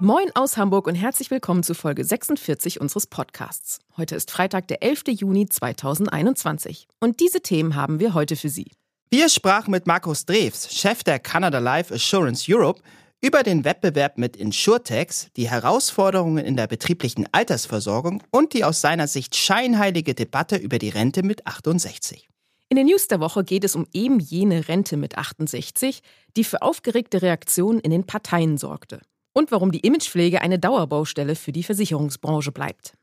Moin 0.00 0.30
aus 0.36 0.56
Hamburg 0.56 0.86
und 0.86 0.94
herzlich 0.94 1.28
willkommen 1.28 1.64
zu 1.64 1.74
Folge 1.74 2.04
46 2.04 2.80
unseres 2.80 3.08
Podcasts. 3.08 3.80
Heute 3.96 4.14
ist 4.14 4.30
Freitag, 4.30 4.68
der 4.68 4.80
11. 4.80 5.08
Juni 5.08 5.48
2021. 5.48 6.86
Und 7.00 7.18
diese 7.18 7.40
Themen 7.40 7.74
haben 7.74 7.98
wir 7.98 8.14
heute 8.14 8.36
für 8.36 8.48
Sie. 8.48 8.70
Wir 9.10 9.28
sprachen 9.28 9.72
mit 9.72 9.88
Markus 9.88 10.24
Drews, 10.24 10.72
Chef 10.72 11.02
der 11.02 11.18
Canada 11.18 11.58
Life 11.58 11.92
Assurance 11.92 12.46
Europe, 12.48 12.80
über 13.20 13.42
den 13.42 13.64
Wettbewerb 13.64 14.18
mit 14.18 14.36
Insurtex, 14.36 15.32
die 15.36 15.50
Herausforderungen 15.50 16.44
in 16.44 16.56
der 16.56 16.68
betrieblichen 16.68 17.26
Altersversorgung 17.32 18.22
und 18.30 18.52
die 18.52 18.62
aus 18.62 18.80
seiner 18.80 19.08
Sicht 19.08 19.34
scheinheilige 19.34 20.14
Debatte 20.14 20.54
über 20.54 20.78
die 20.78 20.90
Rente 20.90 21.24
mit 21.24 21.44
68. 21.44 22.28
In 22.68 22.76
den 22.76 22.86
News 22.86 23.08
der 23.08 23.18
Woche 23.18 23.42
geht 23.42 23.64
es 23.64 23.74
um 23.74 23.84
eben 23.92 24.20
jene 24.20 24.68
Rente 24.68 24.96
mit 24.96 25.18
68, 25.18 26.02
die 26.36 26.44
für 26.44 26.62
aufgeregte 26.62 27.20
Reaktionen 27.20 27.80
in 27.80 27.90
den 27.90 28.06
Parteien 28.06 28.58
sorgte 28.58 29.00
und 29.38 29.52
warum 29.52 29.70
die 29.70 29.86
Imagepflege 29.86 30.42
eine 30.42 30.58
Dauerbaustelle 30.58 31.36
für 31.36 31.52
die 31.52 31.62
Versicherungsbranche 31.62 32.50
bleibt. 32.50 32.94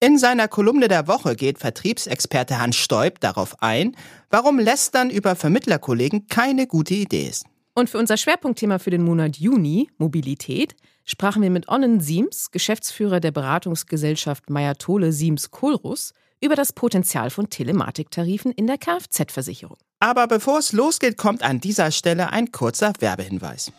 In 0.00 0.18
seiner 0.18 0.48
Kolumne 0.48 0.88
der 0.88 1.08
Woche 1.08 1.36
geht 1.36 1.58
Vertriebsexperte 1.58 2.58
Hans 2.58 2.76
Stoib 2.76 3.20
darauf 3.20 3.62
ein, 3.62 3.94
warum 4.30 4.58
Lästern 4.58 5.10
über 5.10 5.36
Vermittlerkollegen 5.36 6.26
keine 6.26 6.66
gute 6.66 6.94
Idee 6.94 7.28
ist. 7.28 7.44
Und 7.74 7.90
für 7.90 7.98
unser 7.98 8.16
Schwerpunktthema 8.16 8.78
für 8.78 8.90
den 8.90 9.02
Monat 9.02 9.36
Juni, 9.36 9.90
Mobilität, 9.98 10.74
sprachen 11.04 11.42
wir 11.42 11.50
mit 11.50 11.68
Onnen 11.68 12.00
Siems, 12.00 12.50
Geschäftsführer 12.50 13.20
der 13.20 13.32
Beratungsgesellschaft 13.32 14.48
Meyer-Tole 14.48 15.12
Siems 15.12 15.50
Kohlruss, 15.50 16.12
über 16.40 16.54
das 16.54 16.72
Potenzial 16.72 17.30
von 17.30 17.50
Telematiktarifen 17.50 18.52
in 18.52 18.66
der 18.66 18.78
Kfz-Versicherung. 18.78 19.76
Aber 20.00 20.28
bevor 20.28 20.58
es 20.58 20.72
losgeht, 20.72 21.18
kommt 21.18 21.42
an 21.42 21.60
dieser 21.60 21.90
Stelle 21.90 22.32
ein 22.32 22.52
kurzer 22.52 22.92
Werbehinweis. 23.00 23.72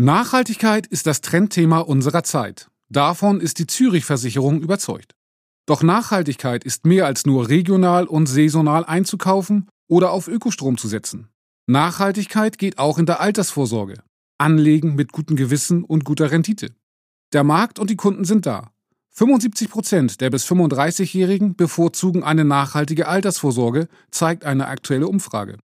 Nachhaltigkeit 0.00 0.86
ist 0.86 1.08
das 1.08 1.22
Trendthema 1.22 1.80
unserer 1.80 2.22
Zeit. 2.22 2.68
Davon 2.88 3.40
ist 3.40 3.58
die 3.58 3.66
Zürich-Versicherung 3.66 4.60
überzeugt. 4.60 5.16
Doch 5.66 5.82
Nachhaltigkeit 5.82 6.62
ist 6.62 6.86
mehr 6.86 7.04
als 7.04 7.26
nur 7.26 7.48
regional 7.48 8.06
und 8.06 8.26
saisonal 8.26 8.84
einzukaufen 8.84 9.68
oder 9.88 10.12
auf 10.12 10.28
Ökostrom 10.28 10.78
zu 10.78 10.86
setzen. 10.86 11.30
Nachhaltigkeit 11.66 12.58
geht 12.58 12.78
auch 12.78 12.98
in 12.98 13.06
der 13.06 13.20
Altersvorsorge. 13.20 13.94
Anlegen 14.38 14.94
mit 14.94 15.10
gutem 15.10 15.34
Gewissen 15.34 15.82
und 15.82 16.04
guter 16.04 16.30
Rendite. 16.30 16.76
Der 17.32 17.42
Markt 17.42 17.80
und 17.80 17.90
die 17.90 17.96
Kunden 17.96 18.24
sind 18.24 18.46
da. 18.46 18.70
75 19.10 19.68
Prozent 19.68 20.20
der 20.20 20.30
bis 20.30 20.46
35-Jährigen 20.46 21.56
bevorzugen 21.56 22.22
eine 22.22 22.44
nachhaltige 22.44 23.08
Altersvorsorge, 23.08 23.88
zeigt 24.12 24.44
eine 24.44 24.68
aktuelle 24.68 25.08
Umfrage. 25.08 25.58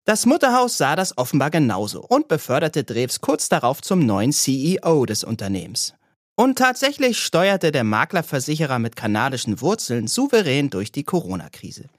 Das 0.09 0.25
Mutterhaus 0.25 0.79
sah 0.79 0.97
das 0.97 1.19
offenbar 1.19 1.51
genauso 1.51 2.01
und 2.01 2.29
beförderte 2.29 2.83
Drews 2.83 3.21
kurz 3.21 3.51
darauf 3.51 3.83
zum 3.83 4.07
neuen 4.07 4.33
CEO 4.33 5.05
des 5.05 5.23
Unternehmens. 5.23 5.93
Und 6.35 6.57
tatsächlich 6.57 7.19
steuerte 7.19 7.73
der 7.73 7.85
Maklerversicherer 7.85 8.79
mit 8.79 8.97
kanadischen 8.97 9.61
Wurzeln 9.61 10.07
souverän 10.07 10.71
durch 10.71 10.93
die 10.93 11.05
Corona-Krise. 11.05 11.91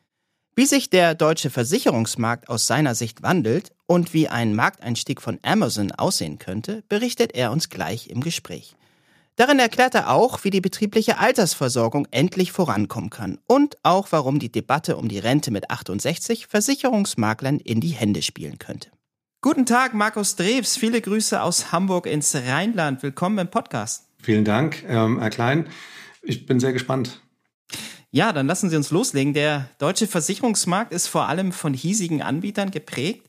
Wie 0.55 0.65
sich 0.65 0.89
der 0.89 1.13
deutsche 1.13 1.51
Versicherungsmarkt 1.51 2.49
aus 2.49 2.65
seiner 2.65 2.95
Sicht 2.95 3.21
wandelt 3.21 3.73
und 3.85 4.11
wie 4.11 4.27
ein 4.27 4.55
Markteinstieg 4.55 5.21
von 5.21 5.37
Amazon 5.43 5.91
aussehen 5.91 6.39
könnte, 6.39 6.81
berichtet 6.89 7.35
er 7.35 7.51
uns 7.51 7.69
gleich 7.69 8.09
im 8.09 8.21
Gespräch. 8.21 8.75
Darin 9.39 9.59
erklärt 9.59 9.95
er 9.95 10.09
auch, 10.09 10.43
wie 10.43 10.49
die 10.49 10.59
betriebliche 10.59 11.17
Altersversorgung 11.17 12.09
endlich 12.11 12.51
vorankommen 12.51 13.09
kann 13.09 13.39
und 13.47 13.77
auch, 13.83 14.09
warum 14.11 14.37
die 14.37 14.51
Debatte 14.51 14.97
um 14.97 15.07
die 15.07 15.17
Rente 15.17 15.49
mit 15.49 15.71
68 15.71 16.47
Versicherungsmaklern 16.47 17.57
in 17.61 17.79
die 17.79 17.91
Hände 17.91 18.21
spielen 18.21 18.59
könnte. 18.59 18.89
Guten 19.41 19.65
Tag, 19.65 19.93
Markus 19.93 20.35
Drews. 20.35 20.75
Viele 20.75 20.99
Grüße 20.99 21.41
aus 21.41 21.71
Hamburg 21.71 22.05
ins 22.05 22.35
Rheinland. 22.35 23.01
Willkommen 23.01 23.37
im 23.37 23.47
Podcast. 23.49 24.09
Vielen 24.21 24.43
Dank, 24.43 24.83
ähm, 24.85 25.21
Herr 25.21 25.29
Klein. 25.29 25.67
Ich 26.21 26.45
bin 26.45 26.59
sehr 26.59 26.73
gespannt. 26.73 27.21
Ja, 28.11 28.33
dann 28.33 28.45
lassen 28.45 28.69
Sie 28.69 28.75
uns 28.75 28.91
loslegen. 28.91 29.33
Der 29.33 29.69
deutsche 29.77 30.07
Versicherungsmarkt 30.07 30.91
ist 30.91 31.07
vor 31.07 31.29
allem 31.29 31.53
von 31.53 31.73
hiesigen 31.73 32.21
Anbietern 32.21 32.71
geprägt. 32.71 33.28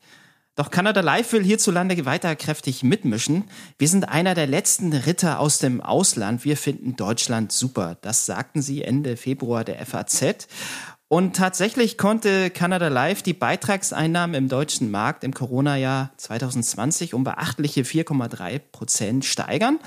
Doch 0.56 0.70
Canada 0.70 1.00
Life 1.00 1.32
will 1.32 1.44
hierzulande 1.44 2.04
weiter 2.04 2.34
kräftig 2.36 2.82
mitmischen. 2.82 3.44
Wir 3.78 3.88
sind 3.88 4.08
einer 4.08 4.34
der 4.34 4.46
letzten 4.46 4.92
Ritter 4.92 5.38
aus 5.40 5.58
dem 5.58 5.80
Ausland. 5.80 6.44
Wir 6.44 6.56
finden 6.56 6.96
Deutschland 6.96 7.52
super. 7.52 7.96
Das 8.02 8.26
sagten 8.26 8.60
sie 8.60 8.82
Ende 8.82 9.16
Februar 9.16 9.64
der 9.64 9.84
FAZ. 9.86 10.48
Und 11.08 11.34
tatsächlich 11.34 11.98
konnte 11.98 12.50
Canada 12.50 12.88
Life 12.88 13.22
die 13.22 13.32
Beitragseinnahmen 13.32 14.34
im 14.34 14.48
deutschen 14.48 14.90
Markt 14.90 15.24
im 15.24 15.34
Corona-Jahr 15.34 16.10
2020 16.16 17.14
um 17.14 17.24
beachtliche 17.24 17.82
4,3 17.82 18.58
Prozent 18.58 19.24
steigern. 19.24 19.78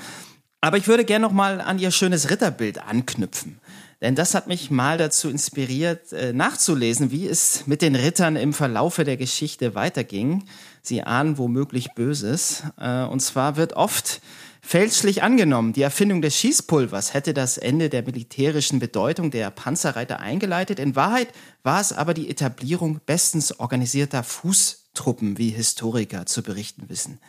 Aber 0.60 0.76
ich 0.78 0.88
würde 0.88 1.04
gerne 1.04 1.26
noch 1.26 1.32
mal 1.32 1.60
an 1.60 1.78
Ihr 1.78 1.90
schönes 1.90 2.30
Ritterbild 2.30 2.78
anknüpfen. 2.78 3.60
Denn 4.04 4.14
das 4.14 4.34
hat 4.34 4.48
mich 4.48 4.70
mal 4.70 4.98
dazu 4.98 5.30
inspiriert, 5.30 6.12
äh, 6.12 6.34
nachzulesen, 6.34 7.10
wie 7.10 7.26
es 7.26 7.66
mit 7.66 7.80
den 7.80 7.94
Rittern 7.94 8.36
im 8.36 8.52
Verlaufe 8.52 9.02
der 9.02 9.16
Geschichte 9.16 9.74
weiterging. 9.74 10.44
Sie 10.82 11.02
ahnen 11.02 11.38
womöglich 11.38 11.94
Böses. 11.94 12.64
Äh, 12.78 13.04
und 13.04 13.20
zwar 13.20 13.56
wird 13.56 13.72
oft 13.72 14.20
fälschlich 14.60 15.22
angenommen, 15.22 15.72
die 15.72 15.80
Erfindung 15.80 16.20
des 16.20 16.36
Schießpulvers 16.36 17.14
hätte 17.14 17.32
das 17.32 17.56
Ende 17.56 17.88
der 17.88 18.02
militärischen 18.02 18.78
Bedeutung 18.78 19.30
der 19.30 19.50
Panzerreiter 19.50 20.20
eingeleitet. 20.20 20.80
In 20.80 20.96
Wahrheit 20.96 21.28
war 21.62 21.80
es 21.80 21.94
aber 21.94 22.12
die 22.12 22.28
Etablierung 22.28 23.00
bestens 23.06 23.58
organisierter 23.58 24.22
Fußtruppen, 24.22 25.38
wie 25.38 25.48
Historiker 25.48 26.26
zu 26.26 26.42
berichten 26.42 26.90
wissen. 26.90 27.20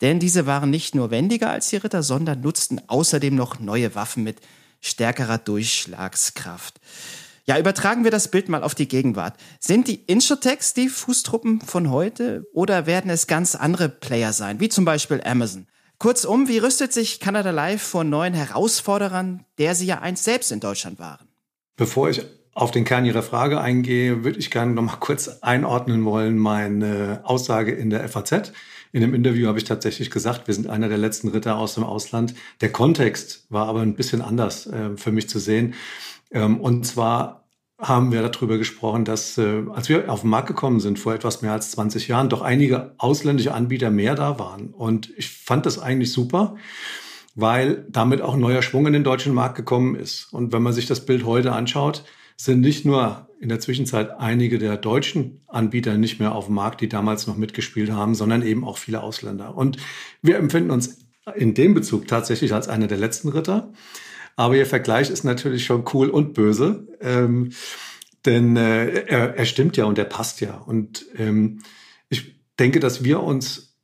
Denn 0.00 0.18
diese 0.18 0.46
waren 0.46 0.70
nicht 0.70 0.96
nur 0.96 1.12
wendiger 1.12 1.50
als 1.50 1.68
die 1.68 1.76
Ritter, 1.76 2.02
sondern 2.02 2.40
nutzten 2.40 2.80
außerdem 2.88 3.36
noch 3.36 3.60
neue 3.60 3.94
Waffen 3.94 4.24
mit 4.24 4.40
stärkerer 4.84 5.38
Durchschlagskraft. 5.38 6.80
Ja, 7.46 7.58
übertragen 7.58 8.04
wir 8.04 8.10
das 8.10 8.28
Bild 8.28 8.48
mal 8.48 8.62
auf 8.62 8.74
die 8.74 8.88
Gegenwart. 8.88 9.34
Sind 9.60 9.88
die 9.88 10.02
Insurtechs 10.06 10.72
die 10.72 10.88
Fußtruppen 10.88 11.60
von 11.60 11.90
heute 11.90 12.46
oder 12.54 12.86
werden 12.86 13.10
es 13.10 13.26
ganz 13.26 13.54
andere 13.54 13.88
Player 13.88 14.32
sein, 14.32 14.60
wie 14.60 14.68
zum 14.68 14.84
Beispiel 14.84 15.20
Amazon? 15.24 15.66
Kurzum, 15.98 16.48
wie 16.48 16.58
rüstet 16.58 16.92
sich 16.92 17.20
Canada 17.20 17.50
Live 17.50 17.82
vor 17.82 18.04
neuen 18.04 18.34
Herausforderern, 18.34 19.44
der 19.58 19.74
sie 19.74 19.86
ja 19.86 20.00
einst 20.00 20.24
selbst 20.24 20.52
in 20.52 20.60
Deutschland 20.60 20.98
waren? 20.98 21.28
Bevor 21.76 22.08
ich 22.08 22.22
auf 22.54 22.70
den 22.70 22.84
Kern 22.84 23.04
Ihrer 23.04 23.22
Frage 23.22 23.60
eingehe, 23.60 24.24
würde 24.24 24.38
ich 24.38 24.50
gerne 24.50 24.72
noch 24.72 24.82
mal 24.82 24.96
kurz 24.96 25.28
einordnen 25.42 26.04
wollen 26.04 26.38
meine 26.38 27.20
Aussage 27.24 27.72
in 27.72 27.90
der 27.90 28.08
FAZ. 28.08 28.52
In 28.94 29.00
dem 29.00 29.12
Interview 29.12 29.48
habe 29.48 29.58
ich 29.58 29.64
tatsächlich 29.64 30.08
gesagt, 30.08 30.46
wir 30.46 30.54
sind 30.54 30.68
einer 30.68 30.88
der 30.88 30.98
letzten 30.98 31.26
Ritter 31.26 31.56
aus 31.56 31.74
dem 31.74 31.82
Ausland. 31.82 32.32
Der 32.60 32.70
Kontext 32.70 33.44
war 33.50 33.66
aber 33.66 33.80
ein 33.80 33.96
bisschen 33.96 34.22
anders 34.22 34.68
äh, 34.68 34.96
für 34.96 35.10
mich 35.10 35.28
zu 35.28 35.40
sehen. 35.40 35.74
Ähm, 36.30 36.60
und 36.60 36.86
zwar 36.86 37.48
haben 37.76 38.12
wir 38.12 38.22
darüber 38.22 38.56
gesprochen, 38.56 39.04
dass 39.04 39.36
äh, 39.36 39.64
als 39.74 39.88
wir 39.88 40.08
auf 40.12 40.20
den 40.20 40.30
Markt 40.30 40.46
gekommen 40.46 40.78
sind 40.78 41.00
vor 41.00 41.12
etwas 41.12 41.42
mehr 41.42 41.50
als 41.50 41.72
20 41.72 42.06
Jahren, 42.06 42.28
doch 42.28 42.40
einige 42.40 42.94
ausländische 42.98 43.52
Anbieter 43.52 43.90
mehr 43.90 44.14
da 44.14 44.38
waren. 44.38 44.68
Und 44.68 45.10
ich 45.16 45.28
fand 45.28 45.66
das 45.66 45.80
eigentlich 45.80 46.12
super, 46.12 46.54
weil 47.34 47.86
damit 47.88 48.22
auch 48.22 48.36
neuer 48.36 48.62
Schwung 48.62 48.86
in 48.86 48.92
den 48.92 49.02
deutschen 49.02 49.34
Markt 49.34 49.56
gekommen 49.56 49.96
ist. 49.96 50.32
Und 50.32 50.52
wenn 50.52 50.62
man 50.62 50.72
sich 50.72 50.86
das 50.86 51.04
Bild 51.04 51.24
heute 51.24 51.50
anschaut, 51.50 52.04
sind 52.36 52.60
nicht 52.60 52.84
nur 52.84 53.28
in 53.44 53.50
der 53.50 53.60
Zwischenzeit 53.60 54.10
einige 54.18 54.58
der 54.58 54.78
deutschen 54.78 55.42
Anbieter 55.48 55.98
nicht 55.98 56.18
mehr 56.18 56.34
auf 56.34 56.46
dem 56.46 56.54
Markt, 56.54 56.80
die 56.80 56.88
damals 56.88 57.26
noch 57.26 57.36
mitgespielt 57.36 57.90
haben, 57.90 58.14
sondern 58.14 58.40
eben 58.40 58.64
auch 58.64 58.78
viele 58.78 59.02
Ausländer. 59.02 59.54
Und 59.54 59.76
wir 60.22 60.38
empfinden 60.38 60.70
uns 60.70 61.00
in 61.36 61.52
dem 61.52 61.74
Bezug 61.74 62.08
tatsächlich 62.08 62.54
als 62.54 62.68
einer 62.68 62.86
der 62.86 62.96
letzten 62.96 63.28
Ritter. 63.28 63.70
Aber 64.34 64.56
Ihr 64.56 64.64
Vergleich 64.64 65.10
ist 65.10 65.24
natürlich 65.24 65.66
schon 65.66 65.84
cool 65.92 66.08
und 66.08 66.32
böse. 66.32 66.88
Ähm, 67.02 67.50
Denn 68.24 68.56
äh, 68.56 69.04
er, 69.04 69.36
er 69.36 69.44
stimmt 69.44 69.76
ja 69.76 69.84
und 69.84 69.98
er 69.98 70.06
passt 70.06 70.40
ja. 70.40 70.54
Und 70.54 71.04
ähm, 71.18 71.60
ich 72.08 72.40
denke, 72.58 72.80
dass 72.80 73.04
wir 73.04 73.22
uns 73.22 73.76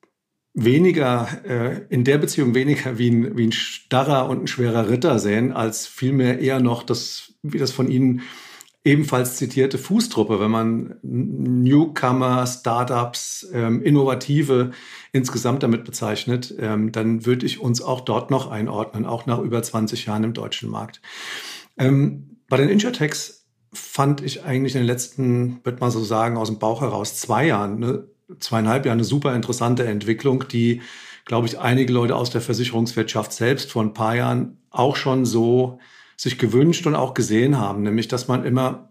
weniger, 0.54 1.28
äh, 1.44 1.82
in 1.90 2.04
der 2.04 2.16
Beziehung 2.16 2.54
weniger 2.54 2.96
wie 2.96 3.10
ein, 3.10 3.36
wie 3.36 3.48
ein 3.48 3.52
starrer 3.52 4.30
und 4.30 4.44
ein 4.44 4.46
schwerer 4.46 4.88
Ritter 4.88 5.18
sehen, 5.18 5.52
als 5.52 5.86
vielmehr 5.86 6.38
eher 6.38 6.60
noch 6.60 6.82
das, 6.82 7.34
wie 7.42 7.58
das 7.58 7.72
von 7.72 7.90
Ihnen 7.90 8.22
ebenfalls 8.84 9.36
zitierte 9.36 9.76
Fußtruppe, 9.76 10.40
wenn 10.40 10.50
man 10.50 10.96
Newcomer, 11.02 12.46
Startups, 12.46 13.46
ähm, 13.52 13.82
Innovative 13.82 14.70
insgesamt 15.12 15.62
damit 15.62 15.84
bezeichnet, 15.84 16.54
ähm, 16.58 16.90
dann 16.92 17.26
würde 17.26 17.44
ich 17.44 17.60
uns 17.60 17.82
auch 17.82 18.00
dort 18.00 18.30
noch 18.30 18.50
einordnen, 18.50 19.04
auch 19.04 19.26
nach 19.26 19.38
über 19.38 19.62
20 19.62 20.06
Jahren 20.06 20.24
im 20.24 20.32
deutschen 20.32 20.70
Markt. 20.70 21.02
Ähm, 21.78 22.38
bei 22.48 22.56
den 22.56 22.70
Insurtechs 22.70 23.46
fand 23.72 24.22
ich 24.22 24.44
eigentlich 24.44 24.74
in 24.74 24.80
den 24.80 24.86
letzten, 24.86 25.64
würde 25.64 25.78
man 25.80 25.90
so 25.90 26.02
sagen, 26.02 26.36
aus 26.36 26.48
dem 26.48 26.58
Bauch 26.58 26.80
heraus 26.80 27.16
zwei 27.16 27.46
Jahren, 27.46 27.78
ne, 27.78 28.04
zweieinhalb 28.38 28.86
Jahren 28.86 28.98
eine 28.98 29.04
super 29.04 29.34
interessante 29.34 29.84
Entwicklung, 29.84 30.48
die, 30.48 30.80
glaube 31.26 31.46
ich, 31.46 31.58
einige 31.58 31.92
Leute 31.92 32.16
aus 32.16 32.30
der 32.30 32.40
Versicherungswirtschaft 32.40 33.32
selbst 33.32 33.70
vor 33.70 33.82
ein 33.82 33.92
paar 33.92 34.16
Jahren 34.16 34.58
auch 34.70 34.96
schon 34.96 35.26
so 35.26 35.78
sich 36.20 36.36
gewünscht 36.36 36.86
und 36.86 36.94
auch 36.94 37.14
gesehen 37.14 37.58
haben, 37.58 37.82
nämlich 37.82 38.06
dass 38.06 38.28
man 38.28 38.44
immer 38.44 38.90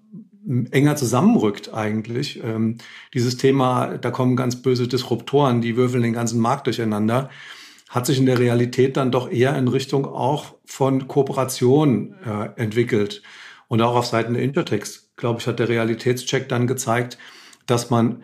enger 0.71 0.95
zusammenrückt 0.95 1.71
eigentlich. 1.71 2.41
Ähm, 2.43 2.77
dieses 3.13 3.37
Thema, 3.37 3.99
da 3.99 4.09
kommen 4.09 4.35
ganz 4.35 4.63
böse 4.63 4.87
Disruptoren, 4.87 5.61
die 5.61 5.77
würfeln 5.77 6.01
den 6.01 6.13
ganzen 6.13 6.39
Markt 6.39 6.65
durcheinander, 6.65 7.29
hat 7.87 8.07
sich 8.07 8.17
in 8.17 8.25
der 8.25 8.39
Realität 8.39 8.97
dann 8.97 9.11
doch 9.11 9.29
eher 9.29 9.55
in 9.59 9.67
Richtung 9.67 10.07
auch 10.07 10.55
von 10.65 11.07
Kooperation 11.07 12.15
äh, 12.25 12.49
entwickelt. 12.59 13.21
Und 13.67 13.83
auch 13.83 13.95
auf 13.95 14.07
Seiten 14.07 14.33
der 14.33 14.41
Intertext, 14.41 15.15
glaube 15.15 15.39
ich, 15.39 15.45
hat 15.45 15.59
der 15.59 15.69
Realitätscheck 15.69 16.49
dann 16.49 16.65
gezeigt, 16.65 17.19
dass 17.67 17.91
man 17.91 18.23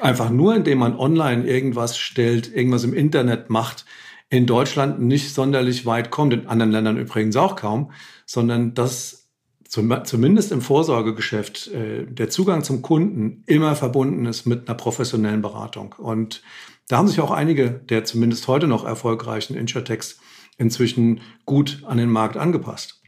einfach 0.00 0.30
nur, 0.30 0.56
indem 0.56 0.78
man 0.78 0.98
online 0.98 1.46
irgendwas 1.46 1.96
stellt, 1.96 2.52
irgendwas 2.52 2.82
im 2.82 2.94
Internet 2.94 3.50
macht, 3.50 3.84
in 4.30 4.46
Deutschland 4.46 5.00
nicht 5.00 5.34
sonderlich 5.34 5.84
weit 5.84 6.10
kommt, 6.10 6.32
in 6.32 6.46
anderen 6.46 6.72
Ländern 6.72 6.96
übrigens 6.96 7.36
auch 7.36 7.56
kaum, 7.56 7.92
sondern 8.24 8.74
dass 8.74 9.28
zum, 9.68 10.04
zumindest 10.04 10.52
im 10.52 10.62
Vorsorgegeschäft 10.62 11.68
äh, 11.68 12.06
der 12.06 12.30
Zugang 12.30 12.64
zum 12.64 12.80
Kunden 12.80 13.42
immer 13.46 13.76
verbunden 13.76 14.26
ist 14.26 14.46
mit 14.46 14.68
einer 14.68 14.76
professionellen 14.76 15.42
Beratung. 15.42 15.94
Und 15.98 16.42
da 16.88 16.96
haben 16.96 17.08
sich 17.08 17.20
auch 17.20 17.30
einige 17.30 17.70
der 17.70 18.04
zumindest 18.04 18.48
heute 18.48 18.66
noch 18.66 18.84
erfolgreichen 18.84 19.54
Insurtechs 19.54 20.18
inzwischen 20.58 21.20
gut 21.44 21.82
an 21.86 21.98
den 21.98 22.10
Markt 22.10 22.36
angepasst. 22.36 23.02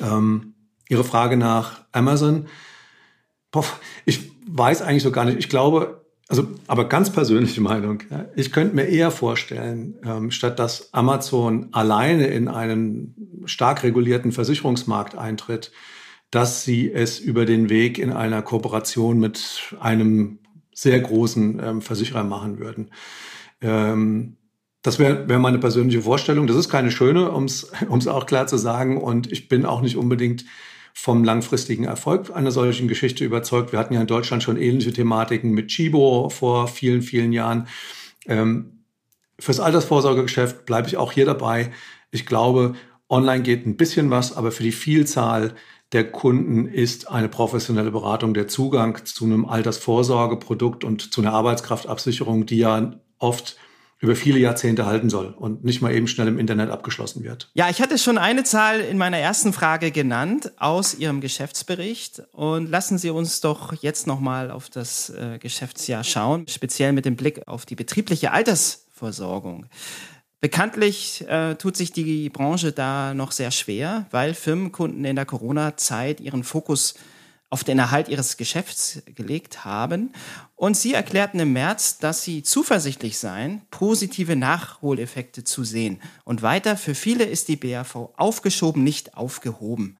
Ähm, 0.00 0.54
Ihre 0.88 1.04
Frage 1.04 1.36
nach 1.36 1.84
Amazon, 1.92 2.46
ich 4.04 4.32
weiß 4.46 4.82
eigentlich 4.82 5.02
so 5.02 5.12
gar 5.12 5.24
nicht. 5.24 5.38
Ich 5.38 5.48
glaube, 5.48 6.03
also, 6.28 6.48
aber 6.66 6.88
ganz 6.88 7.10
persönliche 7.10 7.60
Meinung. 7.60 8.02
Ja. 8.10 8.26
Ich 8.34 8.50
könnte 8.50 8.74
mir 8.74 8.84
eher 8.84 9.10
vorstellen, 9.10 9.96
ähm, 10.04 10.30
statt 10.30 10.58
dass 10.58 10.92
Amazon 10.94 11.68
alleine 11.72 12.28
in 12.28 12.48
einen 12.48 13.42
stark 13.44 13.82
regulierten 13.82 14.32
Versicherungsmarkt 14.32 15.16
eintritt, 15.16 15.70
dass 16.30 16.64
sie 16.64 16.90
es 16.90 17.20
über 17.20 17.44
den 17.44 17.68
Weg 17.68 17.98
in 17.98 18.10
einer 18.10 18.42
Kooperation 18.42 19.20
mit 19.20 19.74
einem 19.80 20.38
sehr 20.74 20.98
großen 20.98 21.60
ähm, 21.62 21.82
Versicherer 21.82 22.24
machen 22.24 22.58
würden. 22.58 22.90
Ähm, 23.60 24.36
das 24.82 24.98
wäre 24.98 25.28
wär 25.28 25.38
meine 25.38 25.58
persönliche 25.58 26.02
Vorstellung. 26.02 26.46
Das 26.46 26.56
ist 26.56 26.68
keine 26.68 26.90
schöne, 26.90 27.30
um 27.30 27.44
es 27.44 27.68
auch 28.08 28.26
klar 28.26 28.46
zu 28.46 28.56
sagen. 28.56 29.00
Und 29.00 29.30
ich 29.30 29.48
bin 29.48 29.66
auch 29.66 29.82
nicht 29.82 29.96
unbedingt 29.96 30.44
vom 30.94 31.24
langfristigen 31.24 31.84
Erfolg 31.84 32.34
einer 32.34 32.52
solchen 32.52 32.88
Geschichte 32.88 33.24
überzeugt. 33.24 33.72
Wir 33.72 33.78
hatten 33.78 33.92
ja 33.92 34.00
in 34.00 34.06
Deutschland 34.06 34.42
schon 34.42 34.56
ähnliche 34.56 34.92
Thematiken 34.92 35.50
mit 35.50 35.68
Chibo 35.68 36.30
vor 36.30 36.68
vielen, 36.68 37.02
vielen 37.02 37.32
Jahren. 37.32 37.66
Ähm, 38.26 38.84
fürs 39.38 39.60
Altersvorsorgegeschäft 39.60 40.64
bleibe 40.64 40.88
ich 40.88 40.96
auch 40.96 41.12
hier 41.12 41.26
dabei. 41.26 41.72
Ich 42.12 42.24
glaube, 42.24 42.74
online 43.08 43.42
geht 43.42 43.66
ein 43.66 43.76
bisschen 43.76 44.10
was, 44.10 44.34
aber 44.36 44.52
für 44.52 44.62
die 44.62 44.72
Vielzahl 44.72 45.54
der 45.92 46.10
Kunden 46.10 46.66
ist 46.66 47.10
eine 47.10 47.28
professionelle 47.28 47.90
Beratung 47.90 48.32
der 48.32 48.48
Zugang 48.48 49.04
zu 49.04 49.24
einem 49.24 49.44
Altersvorsorgeprodukt 49.44 50.84
und 50.84 51.12
zu 51.12 51.20
einer 51.20 51.32
Arbeitskraftabsicherung, 51.32 52.46
die 52.46 52.58
ja 52.58 53.00
oft 53.18 53.56
über 54.00 54.16
viele 54.16 54.38
Jahrzehnte 54.38 54.86
halten 54.86 55.08
soll 55.08 55.28
und 55.36 55.64
nicht 55.64 55.80
mal 55.80 55.94
eben 55.94 56.06
schnell 56.06 56.28
im 56.28 56.38
Internet 56.38 56.70
abgeschlossen 56.70 57.24
wird. 57.24 57.50
Ja, 57.54 57.70
ich 57.70 57.80
hatte 57.80 57.98
schon 57.98 58.18
eine 58.18 58.44
Zahl 58.44 58.80
in 58.80 58.98
meiner 58.98 59.18
ersten 59.18 59.52
Frage 59.52 59.90
genannt 59.90 60.52
aus 60.58 60.94
Ihrem 60.94 61.20
Geschäftsbericht 61.20 62.22
und 62.32 62.70
lassen 62.70 62.98
Sie 62.98 63.10
uns 63.10 63.40
doch 63.40 63.72
jetzt 63.82 64.06
nochmal 64.06 64.50
auf 64.50 64.68
das 64.68 65.10
äh, 65.10 65.38
Geschäftsjahr 65.38 66.04
schauen, 66.04 66.46
speziell 66.48 66.92
mit 66.92 67.04
dem 67.04 67.16
Blick 67.16 67.46
auf 67.46 67.66
die 67.66 67.76
betriebliche 67.76 68.32
Altersversorgung. 68.32 69.66
Bekanntlich 70.44 71.26
äh, 71.26 71.54
tut 71.54 71.74
sich 71.74 71.90
die 71.90 72.28
Branche 72.28 72.72
da 72.72 73.14
noch 73.14 73.32
sehr 73.32 73.50
schwer, 73.50 74.04
weil 74.10 74.34
Firmenkunden 74.34 75.02
in 75.06 75.16
der 75.16 75.24
Corona-Zeit 75.24 76.20
ihren 76.20 76.44
Fokus 76.44 76.94
auf 77.54 77.62
den 77.62 77.78
Erhalt 77.78 78.08
ihres 78.08 78.36
Geschäfts 78.36 79.00
gelegt 79.14 79.64
haben. 79.64 80.12
Und 80.56 80.76
sie 80.76 80.92
erklärten 80.92 81.38
im 81.38 81.52
März, 81.52 81.98
dass 81.98 82.24
sie 82.24 82.42
zuversichtlich 82.42 83.16
seien, 83.16 83.62
positive 83.70 84.34
Nachholeffekte 84.34 85.44
zu 85.44 85.62
sehen. 85.62 86.02
Und 86.24 86.42
weiter, 86.42 86.76
für 86.76 86.96
viele 86.96 87.22
ist 87.22 87.46
die 87.46 87.54
BAV 87.54 88.08
aufgeschoben, 88.16 88.82
nicht 88.82 89.16
aufgehoben. 89.16 89.98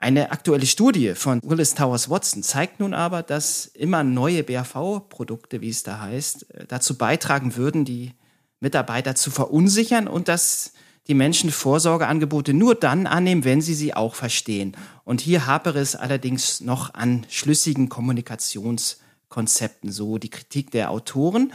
Eine 0.00 0.32
aktuelle 0.32 0.66
Studie 0.66 1.14
von 1.14 1.40
Willis 1.44 1.76
Towers 1.76 2.10
Watson 2.10 2.42
zeigt 2.42 2.80
nun 2.80 2.92
aber, 2.92 3.22
dass 3.22 3.66
immer 3.66 4.02
neue 4.02 4.42
BAV-Produkte, 4.42 5.60
wie 5.60 5.70
es 5.70 5.84
da 5.84 6.00
heißt, 6.00 6.46
dazu 6.66 6.98
beitragen 6.98 7.54
würden, 7.54 7.84
die 7.84 8.14
Mitarbeiter 8.58 9.14
zu 9.14 9.30
verunsichern 9.30 10.08
und 10.08 10.26
dass 10.26 10.72
die 11.10 11.14
Menschen 11.14 11.50
Vorsorgeangebote 11.50 12.54
nur 12.54 12.76
dann 12.76 13.08
annehmen, 13.08 13.44
wenn 13.44 13.60
sie 13.60 13.74
sie 13.74 13.94
auch 13.94 14.14
verstehen. 14.14 14.76
Und 15.04 15.20
hier 15.20 15.46
hapere 15.46 15.80
es 15.80 15.96
allerdings 15.96 16.60
noch 16.60 16.94
an 16.94 17.26
schlüssigen 17.28 17.88
Kommunikationskonzepten, 17.88 19.90
so 19.90 20.18
die 20.18 20.30
Kritik 20.30 20.70
der 20.70 20.92
Autoren. 20.92 21.52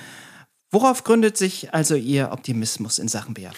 Worauf 0.71 1.05
gründet 1.05 1.37
sich 1.37 1.73
also 1.73 1.95
Ihr 1.95 2.33
Optimismus 2.33 2.99
in 2.99 3.07
Sachen 3.07 3.33
BAV? 3.33 3.55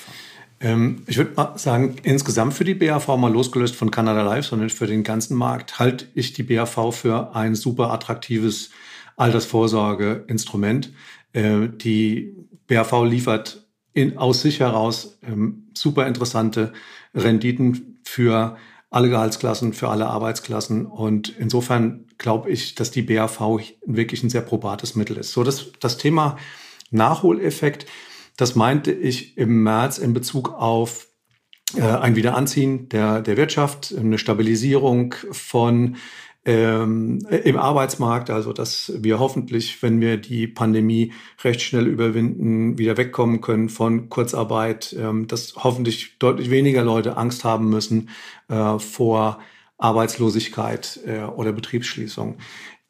Ähm, 0.59 1.01
ich 1.07 1.17
würde 1.17 1.33
mal 1.35 1.57
sagen, 1.57 1.95
insgesamt 2.03 2.53
für 2.53 2.63
die 2.63 2.75
BAV, 2.75 3.07
mal 3.17 3.33
losgelöst 3.33 3.75
von 3.75 3.89
Canada 3.89 4.21
Life, 4.21 4.49
sondern 4.49 4.69
für 4.69 4.85
den 4.85 5.03
ganzen 5.03 5.35
Markt, 5.35 5.79
halte 5.79 6.05
ich 6.13 6.33
die 6.33 6.43
BAV 6.43 6.93
für 6.93 7.35
ein 7.35 7.55
super 7.55 7.91
attraktives 7.91 8.69
Altersvorsorgeinstrument. 9.15 10.93
Äh, 11.33 11.69
die 11.69 12.35
BAV 12.67 13.05
liefert 13.05 13.65
in, 13.93 14.19
aus 14.19 14.43
sich 14.43 14.59
heraus 14.59 15.17
ähm, 15.23 15.63
super 15.79 16.07
interessante 16.07 16.73
Renditen 17.13 17.99
für 18.03 18.57
alle 18.89 19.09
Gehaltsklassen, 19.09 19.73
für 19.73 19.89
alle 19.89 20.07
Arbeitsklassen. 20.07 20.85
Und 20.85 21.29
insofern 21.37 22.05
glaube 22.17 22.49
ich, 22.49 22.75
dass 22.75 22.91
die 22.91 23.01
BAV 23.01 23.39
wirklich 23.85 24.23
ein 24.23 24.29
sehr 24.29 24.41
probates 24.41 24.95
Mittel 24.95 25.17
ist. 25.17 25.31
So, 25.31 25.43
das, 25.43 25.71
das 25.79 25.97
Thema 25.97 26.37
Nachholeffekt, 26.89 27.85
das 28.37 28.55
meinte 28.55 28.91
ich 28.91 29.37
im 29.37 29.63
März 29.63 29.97
in 29.97 30.13
Bezug 30.13 30.53
auf 30.53 31.07
äh, 31.75 31.81
ein 31.81 32.15
Wiederanziehen 32.15 32.87
der, 32.89 33.21
der 33.21 33.35
Wirtschaft, 33.35 33.93
eine 33.97 34.17
Stabilisierung 34.17 35.15
von 35.31 35.97
ähm, 36.47 37.19
im 37.43 37.57
Arbeitsmarkt, 37.57 38.29
also 38.29 38.53
dass 38.53 38.93
wir 38.95 39.19
hoffentlich, 39.19 39.83
wenn 39.83 39.99
wir 39.99 40.15
die 40.15 40.47
Pandemie 40.47 41.11
recht 41.43 41.61
schnell 41.61 41.87
überwinden, 41.87 42.77
wieder 42.77 42.95
wegkommen 42.95 43.41
können 43.41 43.67
von 43.67 44.07
Kurzarbeit, 44.07 44.95
ähm, 44.97 45.27
dass 45.27 45.55
hoffentlich 45.57 46.17
deutlich 46.19 46.49
weniger 46.49 46.83
Leute 46.83 47.17
Angst 47.17 47.43
haben 47.43 47.69
müssen 47.69 48.09
äh, 48.47 48.79
vor 48.79 49.39
Arbeitslosigkeit 49.77 51.01
äh, 51.05 51.23
oder 51.23 51.51
Betriebsschließung. 51.51 52.37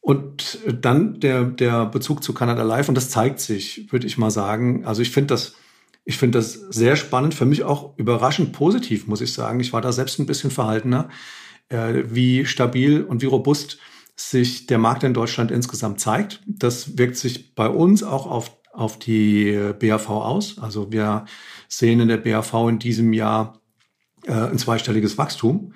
Und 0.02 0.60
dann 0.72 1.20
der, 1.20 1.44
der 1.46 1.88
Bezug 1.88 2.24
zu 2.24 2.36
Canada 2.36 2.62
Live, 2.62 2.90
und 2.90 2.96
das 2.96 3.10
zeigt 3.10 3.40
sich, 3.40 3.92
würde 3.92 4.06
ich 4.06 4.20
mal 4.20 4.30
sagen. 4.32 4.86
Also 4.86 5.02
ich 5.02 5.10
finde 5.10 5.34
das, 5.34 5.56
ich 6.06 6.20
finde 6.20 6.38
das 6.38 6.54
sehr 6.54 6.96
spannend, 6.96 7.34
für 7.34 7.46
mich 7.46 7.64
auch 7.64 7.98
überraschend 7.98 8.54
positiv, 8.54 9.08
muss 9.08 9.20
ich 9.20 9.34
sagen. 9.34 9.60
Ich 9.60 9.74
war 9.74 9.82
da 9.82 9.92
selbst 9.92 10.20
ein 10.20 10.28
bisschen 10.28 10.52
verhaltener 10.52 11.10
äh, 11.10 11.14
wie 11.70 12.46
stabil 12.46 13.04
und 13.04 13.22
wie 13.22 13.26
robust 13.26 13.78
sich 14.16 14.66
der 14.66 14.80
Markt 14.80 15.04
in 15.04 15.14
Deutschland 15.14 15.52
insgesamt 15.52 16.00
zeigt. 16.00 16.42
Das 16.48 16.98
wirkt 16.98 17.18
sich 17.18 17.54
bei 17.54 17.70
uns 17.70 18.04
auch 18.04 18.26
auf, 18.26 18.52
auf 18.74 18.98
die 18.98 19.74
BAV 19.80 20.10
aus. 20.10 20.58
Also 20.60 20.92
wir 20.92 21.26
sehen 21.68 22.00
in 22.00 22.08
der 22.08 22.18
BAV 22.18 22.54
in 22.68 22.80
diesem 22.80 23.14
Jahr 23.14 23.60
äh, 24.26 24.32
ein 24.32 24.58
zweistelliges 24.58 25.18
Wachstum. 25.18 25.74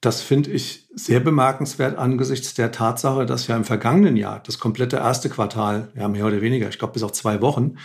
Das 0.00 0.20
finde 0.20 0.50
ich 0.50 0.88
sehr 0.94 1.20
bemerkenswert 1.20 1.96
angesichts 1.96 2.54
der 2.54 2.72
Tatsache, 2.72 3.24
dass 3.24 3.46
ja 3.46 3.56
im 3.56 3.64
vergangenen 3.64 4.16
Jahr 4.16 4.42
das 4.44 4.58
komplette 4.58 4.96
erste 4.96 5.28
Quartal, 5.28 5.90
ja 5.96 6.08
mehr 6.08 6.26
oder 6.26 6.42
weniger, 6.42 6.68
ich 6.68 6.78
glaube 6.78 6.92
bis 6.92 7.02
auf 7.02 7.12
zwei 7.12 7.40
Wochen, 7.40 7.76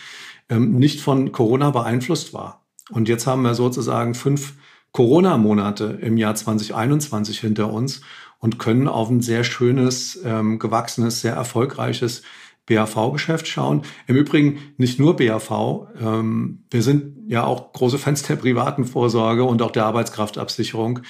ähm, 0.49 0.75
nicht 0.75 0.99
von 0.99 1.31
Corona 1.31 1.69
beeinflusst 1.69 2.33
war. 2.33 2.65
Und 2.89 3.07
jetzt 3.07 3.27
haben 3.27 3.43
wir 3.43 3.55
sozusagen 3.55 4.15
fünf 4.15 4.55
Corona-Monate 4.91 5.99
im 6.01 6.17
Jahr 6.17 6.35
2021 6.35 7.39
hinter 7.39 7.71
uns. 7.71 8.01
und 8.43 8.57
können 8.57 8.87
auf 8.87 9.07
ein 9.11 9.21
sehr 9.21 9.43
schönes, 9.43 10.19
ähm, 10.25 10.57
gewachsenes, 10.57 11.21
sehr 11.21 11.33
erfolgreiches 11.33 12.23
BAV-Geschäft 12.65 13.47
schauen. 13.47 13.83
Im 14.07 14.15
Übrigen 14.15 14.59
nicht 14.77 14.99
nur 14.99 15.15
BAV. 15.15 15.87
Ähm, 16.01 16.63
wir 16.69 16.81
sind 16.81 17.17
ja 17.27 17.43
auch 17.43 17.71
große 17.73 17.97
Fans 17.97 18.23
der 18.23 18.35
privaten 18.35 18.85
Vorsorge 18.85 19.43
und 19.43 19.61
auch 19.61 19.71
der 19.71 19.85
Arbeitskraftabsicherung. 19.85 21.01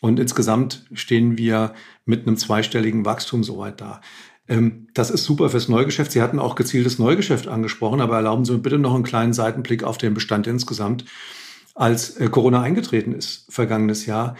Und 0.00 0.20
insgesamt 0.20 0.84
stehen 0.92 1.38
wir 1.38 1.72
mit 2.04 2.26
einem 2.26 2.36
zweistelligen 2.36 3.04
Wachstum 3.04 3.44
soweit 3.44 3.80
da. 3.80 4.00
Ähm, 4.48 4.88
das 4.92 5.10
ist 5.10 5.24
super 5.24 5.48
fürs 5.50 5.68
Neugeschäft. 5.68 6.12
Sie 6.12 6.20
hatten 6.20 6.38
auch 6.38 6.54
gezieltes 6.54 6.98
Neugeschäft 6.98 7.48
angesprochen, 7.48 8.00
aber 8.00 8.16
erlauben 8.16 8.44
Sie 8.44 8.52
mir 8.52 8.58
bitte 8.58 8.78
noch 8.78 8.94
einen 8.94 9.04
kleinen 9.04 9.32
Seitenblick 9.32 9.84
auf 9.84 9.98
den 9.98 10.14
Bestand 10.14 10.46
insgesamt. 10.46 11.04
Als 11.74 12.16
äh, 12.16 12.28
Corona 12.28 12.62
eingetreten 12.62 13.12
ist, 13.12 13.46
vergangenes 13.52 14.06
Jahr, 14.06 14.36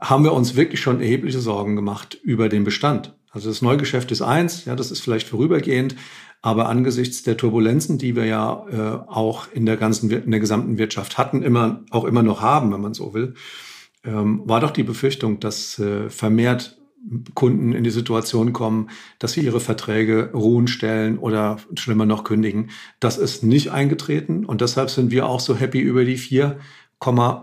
haben 0.00 0.24
wir 0.24 0.32
uns 0.32 0.54
wirklich 0.54 0.80
schon 0.80 1.00
erhebliche 1.00 1.40
Sorgen 1.40 1.76
gemacht 1.76 2.18
über 2.22 2.48
den 2.48 2.64
Bestand. 2.64 3.14
Also 3.30 3.48
das 3.48 3.62
Neugeschäft 3.62 4.12
ist 4.12 4.22
eins, 4.22 4.64
ja, 4.64 4.76
das 4.76 4.90
ist 4.90 5.00
vielleicht 5.00 5.28
vorübergehend, 5.28 5.96
aber 6.42 6.68
angesichts 6.68 7.22
der 7.22 7.36
Turbulenzen, 7.36 7.98
die 7.98 8.14
wir 8.14 8.26
ja 8.26 8.66
äh, 8.70 9.10
auch 9.10 9.48
in 9.52 9.66
der 9.66 9.76
ganzen, 9.76 10.10
in 10.10 10.30
der 10.30 10.40
gesamten 10.40 10.78
Wirtschaft 10.78 11.16
hatten, 11.16 11.42
immer, 11.42 11.82
auch 11.90 12.04
immer 12.04 12.22
noch 12.22 12.42
haben, 12.42 12.72
wenn 12.72 12.82
man 12.82 12.94
so 12.94 13.14
will, 13.14 13.34
ähm, 14.04 14.42
war 14.44 14.60
doch 14.60 14.70
die 14.70 14.82
Befürchtung, 14.82 15.40
dass 15.40 15.78
äh, 15.78 16.10
vermehrt 16.10 16.76
Kunden 17.34 17.72
in 17.72 17.84
die 17.84 17.90
Situation 17.90 18.52
kommen, 18.52 18.90
dass 19.18 19.32
sie 19.32 19.42
ihre 19.42 19.60
Verträge 19.60 20.30
ruhen 20.32 20.68
stellen 20.68 21.18
oder 21.18 21.58
schlimmer 21.74 22.06
noch 22.06 22.24
kündigen. 22.24 22.70
Das 22.98 23.18
ist 23.18 23.42
nicht 23.42 23.72
eingetreten 23.72 24.44
und 24.44 24.60
deshalb 24.60 24.90
sind 24.90 25.10
wir 25.10 25.26
auch 25.26 25.40
so 25.40 25.56
happy 25.56 25.80
über 25.80 26.04
die 26.04 26.16
4, 26.16 26.58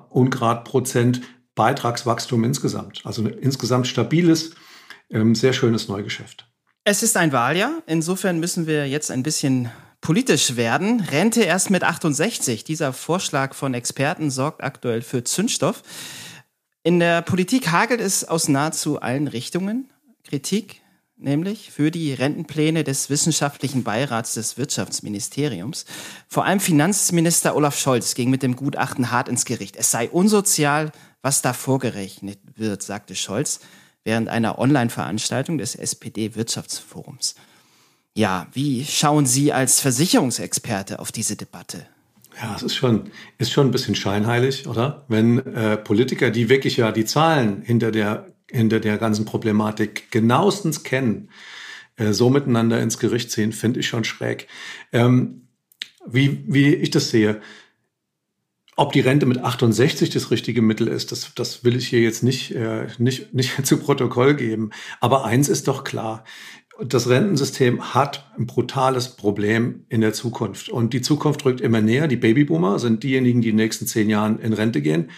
Ungrad 0.10 0.64
Prozent 0.66 1.22
Beitragswachstum 1.54 2.44
insgesamt. 2.44 3.02
Also 3.04 3.22
ein 3.22 3.28
insgesamt 3.28 3.86
stabiles, 3.88 4.56
ähm, 5.12 5.36
sehr 5.36 5.54
schönes 5.54 5.88
Neugeschäft. 5.88 6.48
Es 6.84 7.04
ist 7.04 7.16
ein 7.18 7.32
Wahljahr. 7.32 7.84
Insofern 7.86 8.40
müssen 8.40 8.66
wir 8.66 8.88
jetzt 8.88 9.12
ein 9.12 9.22
bisschen 9.22 9.70
politisch 10.00 10.56
werden. 10.56 11.00
Rente 11.00 11.44
erst 11.44 11.70
mit 11.70 11.84
68. 11.84 12.64
Dieser 12.64 12.92
Vorschlag 12.92 13.54
von 13.54 13.76
Experten 13.76 14.32
sorgt 14.32 14.64
aktuell 14.64 15.04
für 15.04 15.24
Zündstoff. 15.24 15.84
In 16.84 17.00
der 17.00 17.22
Politik 17.22 17.72
hagelt 17.72 18.02
es 18.02 18.24
aus 18.28 18.48
nahezu 18.48 19.00
allen 19.00 19.28
Richtungen. 19.28 19.92
Kritik, 20.24 20.82
nämlich 21.16 21.72
für 21.72 21.92
die 21.92 22.12
Rentenpläne 22.12 22.84
des 22.84 23.12
wissenschaftlichen 23.12 23.84
Beirats 23.84 24.34
des 24.34 24.58
Wirtschaftsministeriums. 24.58 25.86
Vor 26.28 26.46
allem 26.46 26.60
Finanzminister 26.60 27.56
Olaf 27.56 27.78
Scholz 27.78 28.16
ging 28.16 28.32
mit 28.32 28.42
dem 28.42 28.56
Gutachten 28.56 29.12
hart 29.12 29.30
ins 29.30 29.46
Gericht. 29.46 29.76
Es 29.76 29.92
sei 29.92 30.10
unsozial, 30.10 30.92
was 31.22 31.44
da 31.44 31.54
vorgerechnet 31.54 32.40
wird, 32.56 32.82
sagte 32.82 33.16
Scholz 33.16 33.60
während 34.04 34.30
einer 34.30 34.58
Online-Veranstaltung 34.58 35.60
des 35.60 35.76
SPD-Wirtschaftsforums. 35.76 37.36
Ja, 38.16 38.48
wie 38.54 38.84
schauen 38.84 39.28
Sie 39.28 39.54
als 39.54 39.80
Versicherungsexperte 39.80 40.98
auf 40.98 41.12
diese 41.12 41.36
Debatte? 41.36 41.86
Ja, 42.40 42.56
es 42.56 42.64
ist 42.64 42.76
schon, 42.76 43.12
ist 43.38 43.52
schon 43.52 43.68
ein 43.68 43.72
bisschen 43.72 43.96
scheinheilig, 43.96 44.68
oder? 44.68 45.06
Wenn 45.08 45.40
äh, 45.40 45.78
Politiker, 45.78 46.32
die 46.32 46.50
wirklich 46.50 46.78
ja 46.78 46.92
die 46.92 47.06
Zahlen 47.06 47.62
hinter 47.62 47.92
der, 47.92 48.28
hinter 48.50 48.80
der 48.80 48.98
ganzen 48.98 49.26
Problematik 49.26 50.12
genauestens 50.12 50.84
kennen, 50.84 51.30
äh, 51.98 52.14
so 52.14 52.30
miteinander 52.30 52.82
ins 52.82 53.00
Gericht 53.00 53.32
ziehen, 53.32 53.52
finde 53.52 53.82
ich 53.82 53.88
schon 53.88 54.04
schräg. 54.04 54.48
Ähm, 54.92 55.48
wie, 56.06 56.44
wie 56.48 56.74
ich 56.74 56.90
das 56.90 57.10
sehe, 57.10 57.42
ob 58.78 58.94
die 58.94 59.02
Rente 59.02 59.26
mit 59.26 59.38
68 59.38 60.10
das 60.10 60.32
richtige 60.32 60.62
Mittel 60.62 60.88
ist, 60.88 61.12
das, 61.12 61.34
das 61.36 61.64
will 61.64 61.76
ich 61.76 61.88
hier 61.88 62.02
jetzt 62.02 62.24
nicht, 62.24 62.52
äh, 62.56 62.88
nicht, 62.98 63.34
nicht 63.34 63.66
zu 63.66 63.78
Protokoll 63.78 64.36
geben. 64.36 64.72
Aber 65.00 65.26
eins 65.26 65.50
ist 65.50 65.68
doch 65.68 65.84
klar 65.84 66.24
das 66.88 67.10
Rentensystem 67.10 67.94
hat 67.94 68.30
ein 68.38 68.46
brutales 68.46 69.10
Problem 69.10 69.86
in 69.90 70.02
der 70.02 70.14
Zukunft. 70.14 70.70
Und 70.70 70.94
die 70.94 71.02
Zukunft 71.02 71.46
rückt 71.46 71.62
immer 71.62 71.82
näher. 71.82 72.08
Die 72.08 72.18
Babyboomer 72.18 72.80
sind 72.80 73.04
diejenigen, 73.04 73.42
die 73.42 73.50
in 73.50 73.58
den 73.58 73.64
nächsten 73.64 73.88
zehn 73.88 74.10
Jahren 74.10 74.40
in 74.40 74.54
Rente 74.54 74.82
gehen. 74.82 75.10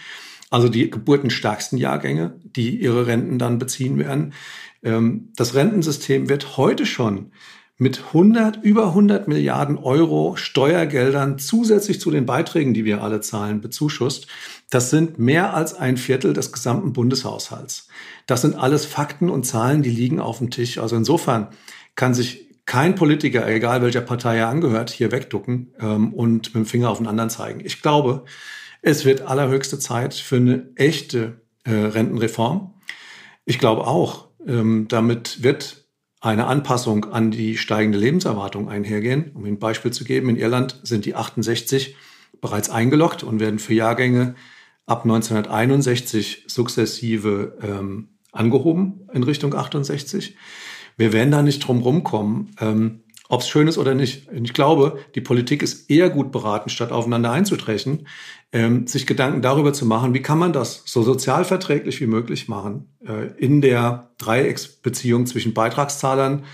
Also 0.50 0.68
die 0.68 0.90
geburtenstärksten 0.90 1.78
Jahrgänge, 1.78 2.38
die 2.44 2.80
ihre 2.80 3.06
Renten 3.06 3.38
dann 3.38 3.58
beziehen 3.58 3.98
werden. 3.98 4.34
Ähm, 4.82 5.30
das 5.36 5.54
Rentensystem 5.54 6.28
wird 6.28 6.56
heute 6.56 6.86
schon 6.86 7.32
mit 7.76 8.04
100, 8.06 8.62
über 8.62 8.88
100 8.88 9.26
Milliarden 9.26 9.78
Euro 9.78 10.36
Steuergeldern 10.36 11.38
zusätzlich 11.38 12.00
zu 12.00 12.12
den 12.12 12.24
Beiträgen, 12.24 12.72
die 12.72 12.84
wir 12.84 13.02
alle 13.02 13.20
zahlen, 13.20 13.60
bezuschusst. 13.60 14.28
Das 14.70 14.90
sind 14.90 15.18
mehr 15.18 15.54
als 15.54 15.74
ein 15.74 15.96
Viertel 15.96 16.34
des 16.34 16.52
gesamten 16.52 16.92
Bundeshaushalts. 16.92 17.88
Das 18.26 18.42
sind 18.42 18.54
alles 18.54 18.86
Fakten 18.86 19.28
und 19.28 19.44
Zahlen, 19.44 19.82
die 19.82 19.90
liegen 19.90 20.20
auf 20.20 20.38
dem 20.38 20.50
Tisch. 20.50 20.78
Also 20.78 20.96
insofern 20.96 21.48
kann 21.94 22.14
sich 22.14 22.48
kein 22.66 22.94
Politiker, 22.94 23.46
egal 23.46 23.82
welcher 23.82 24.00
Partei 24.00 24.38
er 24.38 24.48
angehört, 24.48 24.90
hier 24.90 25.12
wegducken 25.12 25.74
ähm, 25.80 26.14
und 26.14 26.54
mit 26.54 26.54
dem 26.54 26.66
Finger 26.66 26.90
auf 26.90 26.98
den 26.98 27.06
anderen 27.06 27.30
zeigen. 27.30 27.60
Ich 27.62 27.82
glaube, 27.82 28.24
es 28.80 29.04
wird 29.04 29.22
allerhöchste 29.22 29.78
Zeit 29.78 30.14
für 30.14 30.36
eine 30.36 30.70
echte 30.74 31.40
äh, 31.64 31.72
Rentenreform. 31.72 32.74
Ich 33.44 33.58
glaube 33.58 33.86
auch, 33.86 34.28
ähm, 34.46 34.86
damit 34.88 35.42
wird 35.42 35.84
eine 36.20 36.46
Anpassung 36.46 37.12
an 37.12 37.30
die 37.30 37.58
steigende 37.58 37.98
Lebenserwartung 37.98 38.70
einhergehen. 38.70 39.32
Um 39.34 39.44
ein 39.44 39.58
Beispiel 39.58 39.90
zu 39.90 40.04
geben, 40.04 40.30
in 40.30 40.36
Irland 40.36 40.80
sind 40.82 41.04
die 41.04 41.14
68 41.14 41.96
bereits 42.40 42.70
eingeloggt 42.70 43.22
und 43.22 43.40
werden 43.40 43.58
für 43.58 43.74
Jahrgänge 43.74 44.34
ab 44.86 45.04
1961 45.04 46.44
sukzessive 46.46 47.58
ähm, 47.62 48.13
angehoben 48.34 49.08
in 49.12 49.22
Richtung 49.22 49.54
68. 49.54 50.36
Wir 50.96 51.12
werden 51.12 51.30
da 51.30 51.42
nicht 51.42 51.60
drum 51.60 51.80
rumkommen, 51.80 52.54
ähm, 52.60 53.00
ob 53.28 53.40
es 53.40 53.48
schön 53.48 53.68
ist 53.68 53.78
oder 53.78 53.94
nicht. 53.94 54.28
Ich 54.32 54.52
glaube, 54.52 54.98
die 55.14 55.20
Politik 55.20 55.62
ist 55.62 55.90
eher 55.90 56.10
gut 56.10 56.30
beraten, 56.30 56.68
statt 56.68 56.92
aufeinander 56.92 57.32
einzutrechen, 57.32 58.06
ähm, 58.52 58.86
sich 58.86 59.06
Gedanken 59.06 59.42
darüber 59.42 59.72
zu 59.72 59.86
machen, 59.86 60.14
wie 60.14 60.22
kann 60.22 60.38
man 60.38 60.52
das 60.52 60.82
so 60.84 61.02
sozialverträglich 61.02 62.00
wie 62.00 62.06
möglich 62.06 62.48
machen 62.48 62.94
äh, 63.06 63.32
in 63.38 63.60
der 63.60 64.10
Dreiecksbeziehung 64.18 65.26
zwischen 65.26 65.54
Beitragszahlern, 65.54 66.44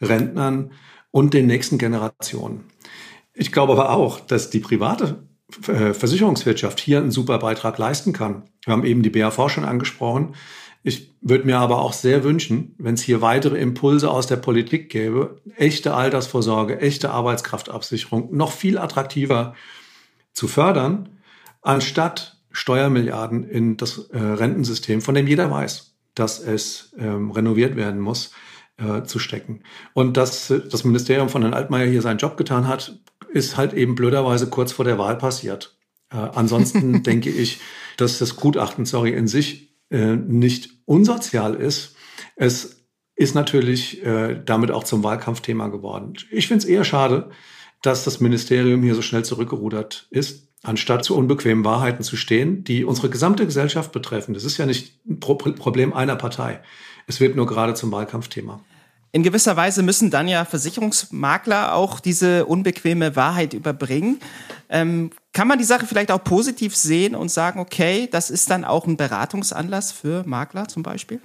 Rentnern 0.00 0.70
und 1.10 1.34
den 1.34 1.46
nächsten 1.46 1.78
Generationen. 1.78 2.64
Ich 3.34 3.52
glaube 3.52 3.72
aber 3.72 3.90
auch, 3.90 4.20
dass 4.20 4.50
die 4.50 4.60
private 4.60 5.24
äh, 5.66 5.94
Versicherungswirtschaft 5.94 6.80
hier 6.80 6.98
einen 6.98 7.10
super 7.10 7.38
Beitrag 7.38 7.76
leisten 7.78 8.12
kann. 8.12 8.44
Wir 8.64 8.72
haben 8.72 8.84
eben 8.84 9.02
die 9.02 9.10
BAV 9.10 9.48
schon 9.48 9.64
angesprochen. 9.64 10.34
Ich 10.82 11.12
würde 11.20 11.44
mir 11.44 11.58
aber 11.58 11.80
auch 11.80 11.92
sehr 11.92 12.24
wünschen, 12.24 12.74
wenn 12.78 12.94
es 12.94 13.02
hier 13.02 13.20
weitere 13.20 13.58
Impulse 13.58 14.10
aus 14.10 14.26
der 14.26 14.36
Politik 14.36 14.88
gäbe, 14.88 15.40
echte 15.56 15.94
Altersvorsorge, 15.94 16.80
echte 16.80 17.10
Arbeitskraftabsicherung 17.10 18.34
noch 18.34 18.52
viel 18.52 18.78
attraktiver 18.78 19.54
zu 20.32 20.48
fördern, 20.48 21.10
anstatt 21.60 22.38
Steuermilliarden 22.50 23.44
in 23.44 23.76
das 23.76 23.98
äh, 24.08 24.18
Rentensystem, 24.18 25.02
von 25.02 25.14
dem 25.14 25.26
jeder 25.26 25.50
weiß, 25.50 25.94
dass 26.14 26.40
es 26.40 26.92
ähm, 26.98 27.30
renoviert 27.30 27.76
werden 27.76 28.00
muss, 28.00 28.32
äh, 28.78 29.02
zu 29.04 29.18
stecken. 29.18 29.62
Und 29.92 30.16
dass 30.16 30.48
das 30.48 30.84
Ministerium 30.84 31.28
von 31.28 31.42
Herrn 31.42 31.54
Altmaier 31.54 31.90
hier 31.90 32.02
seinen 32.02 32.18
Job 32.18 32.36
getan 32.36 32.66
hat, 32.66 32.98
ist 33.32 33.56
halt 33.56 33.74
eben 33.74 33.94
blöderweise 33.94 34.48
kurz 34.48 34.72
vor 34.72 34.84
der 34.84 34.98
Wahl 34.98 35.16
passiert. 35.16 35.76
Äh, 36.10 36.16
ansonsten 36.16 37.02
denke 37.04 37.30
ich, 37.30 37.60
dass 37.98 38.18
das 38.18 38.36
Gutachten, 38.36 38.86
sorry, 38.86 39.12
in 39.12 39.28
sich 39.28 39.69
äh, 39.90 40.16
nicht 40.16 40.70
unsozial 40.84 41.54
ist. 41.54 41.96
Es 42.36 42.80
ist 43.16 43.34
natürlich 43.34 44.04
äh, 44.04 44.40
damit 44.44 44.70
auch 44.70 44.84
zum 44.84 45.02
Wahlkampfthema 45.04 45.68
geworden. 45.68 46.14
Ich 46.30 46.48
finde 46.48 46.64
es 46.64 46.70
eher 46.70 46.84
schade, 46.84 47.30
dass 47.82 48.04
das 48.04 48.20
Ministerium 48.20 48.82
hier 48.82 48.94
so 48.94 49.02
schnell 49.02 49.24
zurückgerudert 49.24 50.06
ist, 50.10 50.48
anstatt 50.62 51.04
zu 51.04 51.16
unbequemen 51.16 51.64
Wahrheiten 51.64 52.02
zu 52.02 52.16
stehen, 52.16 52.64
die 52.64 52.84
unsere 52.84 53.10
gesamte 53.10 53.46
Gesellschaft 53.46 53.92
betreffen. 53.92 54.34
Das 54.34 54.44
ist 54.44 54.58
ja 54.58 54.66
nicht 54.66 55.04
ein 55.06 55.20
Pro 55.20 55.34
Problem 55.34 55.92
einer 55.92 56.16
Partei. 56.16 56.62
Es 57.06 57.20
wird 57.20 57.36
nur 57.36 57.46
gerade 57.46 57.74
zum 57.74 57.90
Wahlkampfthema. 57.92 58.60
In 59.12 59.22
gewisser 59.22 59.56
Weise 59.56 59.82
müssen 59.82 60.10
dann 60.10 60.28
ja 60.28 60.44
Versicherungsmakler 60.44 61.74
auch 61.74 61.98
diese 61.98 62.46
unbequeme 62.46 63.16
Wahrheit 63.16 63.54
überbringen. 63.54 64.20
Ähm, 64.68 65.10
kann 65.32 65.46
man 65.46 65.58
die 65.58 65.64
Sache 65.64 65.86
vielleicht 65.86 66.10
auch 66.10 66.22
positiv 66.22 66.74
sehen 66.74 67.14
und 67.14 67.30
sagen, 67.30 67.60
okay, 67.60 68.08
das 68.10 68.30
ist 68.30 68.50
dann 68.50 68.64
auch 68.64 68.86
ein 68.86 68.96
Beratungsanlass 68.96 69.92
für 69.92 70.24
Makler 70.26 70.68
zum 70.68 70.82
Beispiel? 70.82 71.20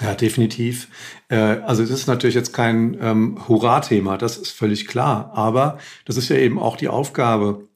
Ja, 0.00 0.14
definitiv. 0.14 0.88
Äh, 1.28 1.36
also 1.36 1.82
das 1.82 1.90
ist 1.90 2.06
natürlich 2.06 2.34
jetzt 2.34 2.54
kein 2.54 2.96
ähm, 3.00 3.46
Hurra-Thema, 3.46 4.16
das 4.16 4.38
ist 4.38 4.50
völlig 4.50 4.86
klar. 4.86 5.32
Aber 5.34 5.78
das 6.06 6.16
ist 6.16 6.30
ja 6.30 6.36
eben 6.36 6.58
auch 6.58 6.76
die 6.76 6.88
Aufgabe 6.88 7.68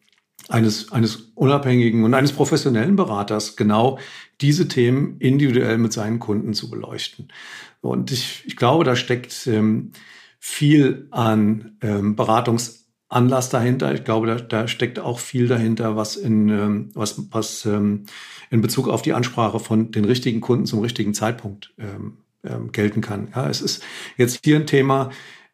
eines, 0.49 0.92
eines 0.92 1.33
unabhängigen 1.35 2.04
und 2.04 2.14
eines 2.14 2.33
professionellen 2.33 2.97
Beraters, 2.97 3.56
genau 3.56 3.99
diese 4.40 4.68
Themen 4.68 5.18
individuell 5.18 5.78
mit 5.78 5.92
seinen 5.92 6.18
Kunden 6.18 6.54
zu 6.54 6.71
beleuchten. 6.71 7.28
Und 7.80 8.11
ich, 8.11 8.45
ich 8.47 8.56
glaube, 8.56 8.85
da 8.85 8.97
steckt 8.97 9.47
ähm, 9.47 9.92
viel 10.38 11.09
an 11.11 11.76
ähm, 11.83 12.16
Beratungsanlass 13.09 13.49
dahinter. 13.51 13.95
Ich 13.95 14.05
glaube, 14.05 14.27
da, 14.27 14.35
da 14.37 14.69
steckt 14.69 14.99
auch 14.99 15.19
viel 15.19 15.49
dahinter, 15.49 15.97
was 15.97 16.17
in, 16.17 16.49
ähm, 16.49 16.89
was, 16.95 17.23
was 17.31 17.65
ähm, 17.67 18.05
in 18.51 18.61
Bezug 18.61 18.89
auf 18.89 19.03
die 19.03 19.13
Ansprache 19.13 19.61
von 19.61 19.91
den 19.91 20.05
richtigen 20.05 20.41
Kunden 20.41 20.67
zum 20.67 20.81
richtigen 20.81 21.15
Zeitpunkt 21.15 21.73
ähm, 21.79 22.19
ähm, 22.45 22.73
gelten 22.73 23.01
kann. 23.01 23.29
Ja, 23.35 23.49
es 23.49 23.61
ist 23.61 23.83
jetzt 24.17 24.41
hier 24.45 24.57
ein 24.57 24.67
Thema, 24.67 25.11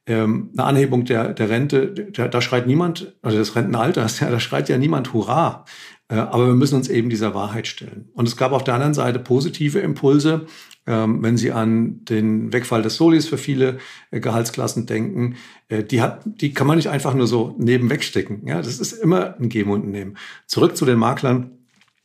ähm, 0.06 0.50
eine 0.54 0.64
Anhebung 0.64 1.04
der, 1.04 1.32
der 1.32 1.48
Rente, 1.48 1.94
da, 2.12 2.26
da 2.28 2.40
schreit 2.40 2.66
niemand, 2.66 3.14
also 3.22 3.38
des 3.38 3.54
Rentenalters, 3.54 4.20
ja, 4.20 4.30
da 4.30 4.40
schreit 4.40 4.68
ja 4.68 4.78
niemand 4.78 5.12
Hurra. 5.12 5.64
Äh, 6.12 6.16
aber 6.16 6.46
wir 6.46 6.54
müssen 6.54 6.74
uns 6.74 6.88
eben 6.88 7.08
dieser 7.08 7.34
Wahrheit 7.34 7.66
stellen. 7.66 8.10
Und 8.12 8.28
es 8.28 8.36
gab 8.36 8.52
auf 8.52 8.64
der 8.64 8.74
anderen 8.74 8.92
Seite 8.92 9.18
positive 9.18 9.78
Impulse, 9.78 10.46
ähm, 10.86 11.22
wenn 11.22 11.38
Sie 11.38 11.52
an 11.52 12.04
den 12.04 12.52
Wegfall 12.52 12.82
des 12.82 12.96
Solis 12.96 13.26
für 13.26 13.38
viele 13.38 13.78
äh, 14.10 14.20
Gehaltsklassen 14.20 14.84
denken. 14.84 15.36
Äh, 15.68 15.84
die, 15.84 16.02
hat, 16.02 16.20
die 16.26 16.52
kann 16.52 16.66
man 16.66 16.76
nicht 16.76 16.90
einfach 16.90 17.14
nur 17.14 17.26
so 17.26 17.54
nebenweg 17.56 18.04
stecken. 18.04 18.46
Ja, 18.46 18.58
das 18.60 18.78
ist 18.78 18.92
immer 18.92 19.38
ein 19.40 19.48
Geben 19.48 19.70
und 19.70 19.88
Nehmen. 19.88 20.18
Zurück 20.46 20.76
zu 20.76 20.84
den 20.84 20.98
Maklern. 20.98 21.52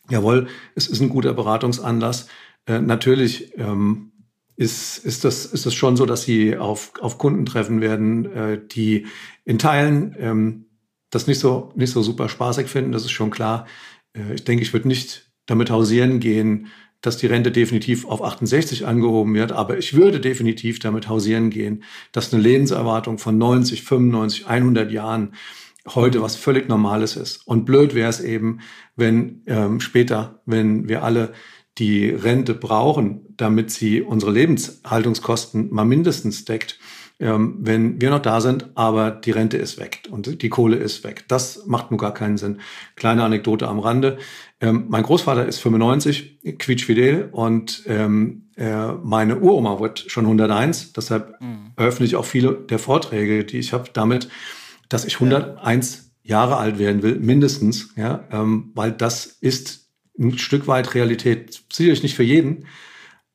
Jawohl, 0.09 0.47
es 0.73 0.87
ist 0.87 1.01
ein 1.01 1.09
guter 1.09 1.33
Beratungsanlass. 1.33 2.29
Natürlich 2.65 3.57
ähm, 3.57 4.11
ist, 4.55 4.97
ist, 4.99 5.25
das, 5.25 5.45
ist 5.45 5.65
das 5.65 5.73
schon 5.73 5.97
so, 5.97 6.05
dass 6.05 6.23
sie 6.23 6.57
auf, 6.57 6.93
auf 7.01 7.17
Kunden 7.17 7.45
treffen 7.45 7.81
werden, 7.81 8.67
die 8.71 9.05
in 9.43 9.57
Teilen 9.57 10.15
ähm, 10.17 10.65
das 11.09 11.27
nicht 11.27 11.39
so, 11.39 11.71
nicht 11.75 11.91
so 11.91 12.01
super 12.01 12.29
spaßig 12.29 12.67
finden, 12.67 12.91
das 12.91 13.05
ist 13.05 13.11
schon 13.11 13.31
klar. 13.31 13.65
Äh, 14.17 14.35
ich 14.35 14.43
denke, 14.43 14.63
ich 14.63 14.73
würde 14.73 14.87
nicht 14.87 15.31
damit 15.45 15.69
hausieren 15.69 16.19
gehen, 16.19 16.67
dass 17.01 17.17
die 17.17 17.27
Rente 17.27 17.51
definitiv 17.51 18.05
auf 18.05 18.23
68 18.23 18.85
angehoben 18.85 19.33
wird, 19.35 19.51
aber 19.51 19.77
ich 19.77 19.93
würde 19.93 20.19
definitiv 20.19 20.79
damit 20.79 21.07
hausieren 21.07 21.51
gehen, 21.51 21.83
dass 22.11 22.33
eine 22.33 22.41
Lebenserwartung 22.41 23.19
von 23.19 23.37
90, 23.37 23.83
95, 23.83 24.47
100 24.47 24.91
Jahren 24.91 25.33
heute 25.95 26.21
was 26.21 26.35
völlig 26.35 26.67
Normales 26.67 27.15
ist. 27.15 27.47
Und 27.47 27.65
blöd 27.65 27.95
wäre 27.95 28.09
es 28.09 28.19
eben, 28.19 28.59
wenn 28.95 29.43
ähm, 29.45 29.79
später, 29.79 30.41
wenn 30.45 30.89
wir 30.89 31.03
alle 31.03 31.33
die 31.77 32.09
Rente 32.09 32.55
brauchen, 32.55 33.21
damit 33.37 33.71
sie 33.71 34.01
unsere 34.01 34.31
Lebenshaltungskosten 34.31 35.71
mal 35.71 35.85
mindestens 35.85 36.45
deckt, 36.45 36.79
ähm, 37.19 37.57
wenn 37.59 37.99
wir 37.99 38.11
noch 38.11 38.21
da 38.21 38.41
sind, 38.41 38.69
aber 38.75 39.09
die 39.11 39.31
Rente 39.31 39.57
ist 39.57 39.79
weg 39.79 40.03
und 40.11 40.41
die 40.41 40.49
Kohle 40.49 40.75
ist 40.75 41.03
weg. 41.03 41.25
Das 41.27 41.65
macht 41.65 41.89
nur 41.89 41.99
gar 41.99 42.13
keinen 42.13 42.37
Sinn. 42.37 42.59
Kleine 42.95 43.23
Anekdote 43.23 43.67
am 43.67 43.79
Rande. 43.79 44.17
Ähm, 44.61 44.85
mein 44.89 45.03
Großvater 45.03 45.45
ist 45.45 45.59
95, 45.59 46.57
quietschfidel 46.59 47.29
und 47.31 47.83
ähm, 47.87 48.49
äh, 48.55 48.91
meine 49.03 49.39
Uroma 49.39 49.79
wird 49.79 50.05
schon 50.07 50.25
101. 50.25 50.93
Deshalb 50.93 51.41
mhm. 51.41 51.71
eröffne 51.75 52.05
ich 52.05 52.15
auch 52.15 52.25
viele 52.25 52.53
der 52.53 52.79
Vorträge, 52.79 53.45
die 53.45 53.59
ich 53.59 53.73
habe, 53.73 53.89
damit, 53.93 54.29
dass 54.89 55.05
ich 55.05 55.15
101 55.15 56.11
ja. 56.23 56.37
Jahre 56.37 56.57
alt 56.57 56.77
werden 56.77 57.03
will, 57.03 57.19
mindestens, 57.19 57.93
ja, 57.95 58.25
ähm, 58.31 58.71
weil 58.75 58.91
das 58.91 59.25
ist 59.25 59.87
ein 60.19 60.37
Stück 60.37 60.67
weit 60.67 60.93
Realität. 60.93 61.63
Sicherlich 61.71 62.03
nicht 62.03 62.15
für 62.15 62.23
jeden, 62.23 62.65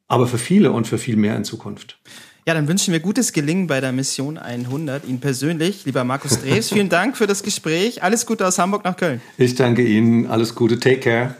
aber 0.08 0.26
für 0.26 0.38
viele 0.38 0.72
und 0.72 0.86
für 0.86 0.98
viel 0.98 1.16
mehr 1.16 1.36
in 1.36 1.44
Zukunft. 1.44 1.98
Ja, 2.44 2.54
dann 2.54 2.66
wünschen 2.66 2.90
wir 2.90 2.98
gutes 2.98 3.32
Gelingen 3.32 3.68
bei 3.68 3.80
der 3.80 3.92
Mission 3.92 4.36
100. 4.36 5.04
Ihnen 5.04 5.20
persönlich, 5.20 5.84
lieber 5.84 6.02
Markus 6.02 6.40
Dreves, 6.40 6.70
vielen 6.70 6.88
Dank 6.88 7.16
für 7.16 7.28
das 7.28 7.44
Gespräch. 7.44 8.02
Alles 8.02 8.26
Gute 8.26 8.44
aus 8.44 8.58
Hamburg 8.58 8.84
nach 8.84 8.96
Köln. 8.96 9.20
Ich 9.38 9.54
danke 9.54 9.82
Ihnen. 9.82 10.26
Alles 10.26 10.52
Gute. 10.52 10.80
Take 10.80 10.98
care. 10.98 11.36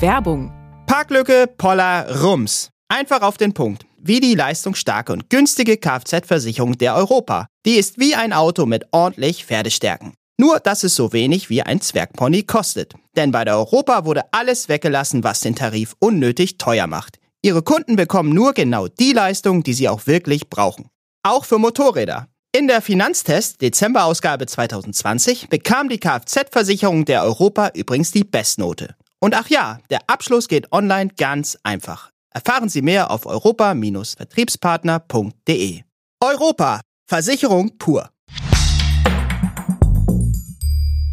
Werbung. 0.00 0.50
Parklücke 0.86 1.46
Poller 1.58 2.22
Rums. 2.22 2.70
Einfach 2.88 3.20
auf 3.20 3.36
den 3.36 3.52
Punkt. 3.52 3.84
Wie 3.98 4.20
die 4.20 4.34
leistungsstarke 4.34 5.12
und 5.12 5.28
günstige 5.28 5.76
Kfz-Versicherung 5.76 6.78
der 6.78 6.94
Europa. 6.94 7.48
Die 7.66 7.74
ist 7.74 7.98
wie 7.98 8.14
ein 8.14 8.32
Auto 8.32 8.64
mit 8.64 8.86
ordentlich 8.92 9.44
Pferdestärken. 9.44 10.14
Nur, 10.38 10.58
dass 10.60 10.84
es 10.84 10.94
so 10.94 11.12
wenig 11.12 11.50
wie 11.50 11.60
ein 11.60 11.82
Zwergpony 11.82 12.44
kostet. 12.44 12.94
Denn 13.14 13.30
bei 13.32 13.44
der 13.44 13.58
Europa 13.58 14.06
wurde 14.06 14.22
alles 14.32 14.70
weggelassen, 14.70 15.22
was 15.22 15.40
den 15.40 15.54
Tarif 15.54 15.96
unnötig 15.98 16.56
teuer 16.56 16.86
macht. 16.86 17.18
Ihre 17.40 17.62
Kunden 17.62 17.94
bekommen 17.94 18.30
nur 18.30 18.52
genau 18.52 18.88
die 18.88 19.12
Leistung, 19.12 19.62
die 19.62 19.72
sie 19.72 19.88
auch 19.88 20.08
wirklich 20.08 20.50
brauchen. 20.50 20.90
Auch 21.22 21.44
für 21.44 21.58
Motorräder. 21.58 22.26
In 22.50 22.66
der 22.66 22.82
Finanztest 22.82 23.62
Dezember-Ausgabe 23.62 24.46
2020 24.46 25.48
bekam 25.48 25.88
die 25.88 26.00
Kfz-Versicherung 26.00 27.04
der 27.04 27.22
Europa 27.22 27.70
übrigens 27.74 28.10
die 28.10 28.24
Bestnote. 28.24 28.96
Und 29.20 29.36
ach 29.36 29.48
ja, 29.48 29.78
der 29.90 30.00
Abschluss 30.08 30.48
geht 30.48 30.72
online 30.72 31.12
ganz 31.16 31.56
einfach. 31.62 32.10
Erfahren 32.30 32.68
Sie 32.68 32.82
mehr 32.82 33.12
auf 33.12 33.24
europa-vertriebspartner.de. 33.26 35.82
Europa. 36.20 36.80
Versicherung 37.06 37.78
pur. 37.78 38.10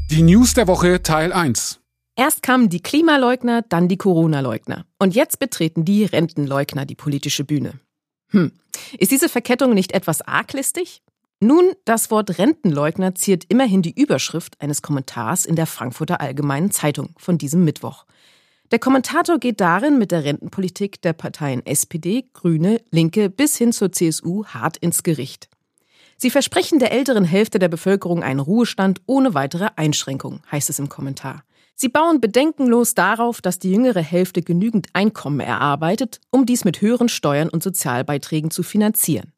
Die 0.10 0.23
News 0.23 0.56
der 0.56 0.65
Woche 0.67 1.04
Teil 1.04 1.32
1. 1.32 1.82
Erst 2.15 2.43
kamen 2.43 2.69
die 2.69 2.82
Klimaleugner, 2.82 3.62
dann 3.63 3.88
die 3.88 3.97
Corona-Leugner. 3.97 4.86
Und 4.99 5.15
jetzt 5.15 5.39
betreten 5.39 5.84
die 5.84 6.06
Rentenleugner 6.06 6.86
die 6.86 6.95
politische 6.95 7.43
Bühne. 7.43 7.80
Hm. 8.30 8.54
Ist 8.97 9.12
diese 9.12 9.30
Verkettung 9.30 9.73
nicht 9.73 9.91
etwas 9.91 10.21
arglistig? 10.21 11.01
Nun, 11.41 11.73
das 11.84 12.12
Wort 12.12 12.38
Rentenleugner 12.38 13.15
ziert 13.15 13.43
immerhin 13.49 13.82
die 13.82 13.99
Überschrift 13.99 14.60
eines 14.62 14.82
Kommentars 14.82 15.45
in 15.45 15.58
der 15.58 15.67
Frankfurter 15.67 16.21
Allgemeinen 16.21 16.71
Zeitung 16.71 17.10
von 17.17 17.38
diesem 17.38 17.65
Mittwoch. 17.65 18.06
Der 18.71 18.80
Kommentator 18.80 19.38
geht 19.38 19.60
darin 19.60 19.99
mit 19.99 20.12
der 20.12 20.23
Rentenpolitik 20.23 21.01
der 21.01 21.13
Parteien 21.13 21.65
SPD, 21.65 22.30
Grüne, 22.34 22.82
Linke 22.89 23.30
bis 23.30 23.58
hin 23.58 23.73
zur 23.73 23.91
CSU 23.91 24.45
hart 24.45 24.78
ins 24.78 25.04
Gericht. 25.04 25.49
Sie 26.17 26.30
versprechen 26.30 26.80
der 26.80 26.93
älteren 26.93 27.25
Hälfte 27.25 27.60
der 27.60 27.67
Bevölkerung 27.67 28.23
einen 28.23 28.39
Ruhestand 28.39 29.01
ohne 29.06 29.34
weitere 29.34 29.69
Einschränkung, 29.75 30.41
heißt 30.51 30.69
es 30.69 30.80
im 30.80 30.89
Kommentar. 30.89 31.43
Sie 31.75 31.89
bauen 31.89 32.21
bedenkenlos 32.21 32.95
darauf, 32.95 33.41
dass 33.41 33.59
die 33.59 33.71
jüngere 33.71 34.01
Hälfte 34.01 34.41
genügend 34.41 34.88
Einkommen 34.93 35.41
erarbeitet, 35.41 36.21
um 36.31 36.45
dies 36.45 36.63
mit 36.63 36.79
höheren 36.79 37.09
Steuern 37.09 37.49
und 37.49 37.61
Sozialbeiträgen 37.61 38.49
zu 38.49 38.63
finanzieren. 38.63 39.33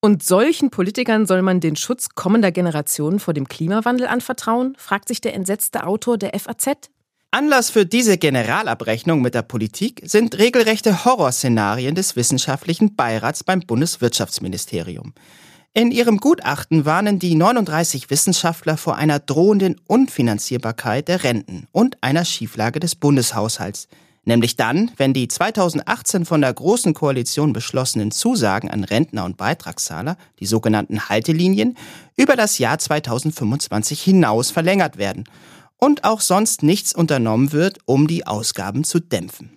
Und 0.00 0.22
solchen 0.22 0.70
Politikern 0.70 1.26
soll 1.26 1.42
man 1.42 1.60
den 1.60 1.76
Schutz 1.76 2.10
kommender 2.10 2.52
Generationen 2.52 3.18
vor 3.18 3.34
dem 3.34 3.48
Klimawandel 3.48 4.06
anvertrauen, 4.06 4.76
fragt 4.78 5.08
sich 5.08 5.20
der 5.20 5.34
entsetzte 5.34 5.86
Autor 5.86 6.18
der 6.18 6.38
FAZ. 6.38 6.90
Anlass 7.30 7.70
für 7.70 7.84
diese 7.84 8.18
Generalabrechnung 8.18 9.20
mit 9.20 9.34
der 9.34 9.42
Politik 9.42 10.02
sind 10.04 10.38
regelrechte 10.38 11.04
Horrorszenarien 11.04 11.96
des 11.96 12.14
wissenschaftlichen 12.14 12.94
Beirats 12.94 13.42
beim 13.42 13.60
Bundeswirtschaftsministerium. 13.60 15.14
In 15.76 15.90
ihrem 15.90 16.18
Gutachten 16.18 16.84
warnen 16.84 17.18
die 17.18 17.34
39 17.34 18.08
Wissenschaftler 18.08 18.76
vor 18.76 18.94
einer 18.94 19.18
drohenden 19.18 19.74
Unfinanzierbarkeit 19.88 21.08
der 21.08 21.24
Renten 21.24 21.66
und 21.72 22.00
einer 22.00 22.24
Schieflage 22.24 22.78
des 22.78 22.94
Bundeshaushalts. 22.94 23.88
Nämlich 24.24 24.54
dann, 24.54 24.92
wenn 24.98 25.12
die 25.12 25.26
2018 25.26 26.26
von 26.26 26.42
der 26.42 26.54
Großen 26.54 26.94
Koalition 26.94 27.52
beschlossenen 27.52 28.12
Zusagen 28.12 28.70
an 28.70 28.84
Rentner 28.84 29.24
und 29.24 29.36
Beitragszahler, 29.36 30.16
die 30.38 30.46
sogenannten 30.46 31.08
Haltelinien, 31.08 31.76
über 32.16 32.36
das 32.36 32.58
Jahr 32.58 32.78
2025 32.78 34.00
hinaus 34.00 34.52
verlängert 34.52 34.96
werden 34.96 35.24
und 35.76 36.04
auch 36.04 36.20
sonst 36.20 36.62
nichts 36.62 36.94
unternommen 36.94 37.50
wird, 37.50 37.78
um 37.84 38.06
die 38.06 38.28
Ausgaben 38.28 38.84
zu 38.84 39.00
dämpfen. 39.00 39.50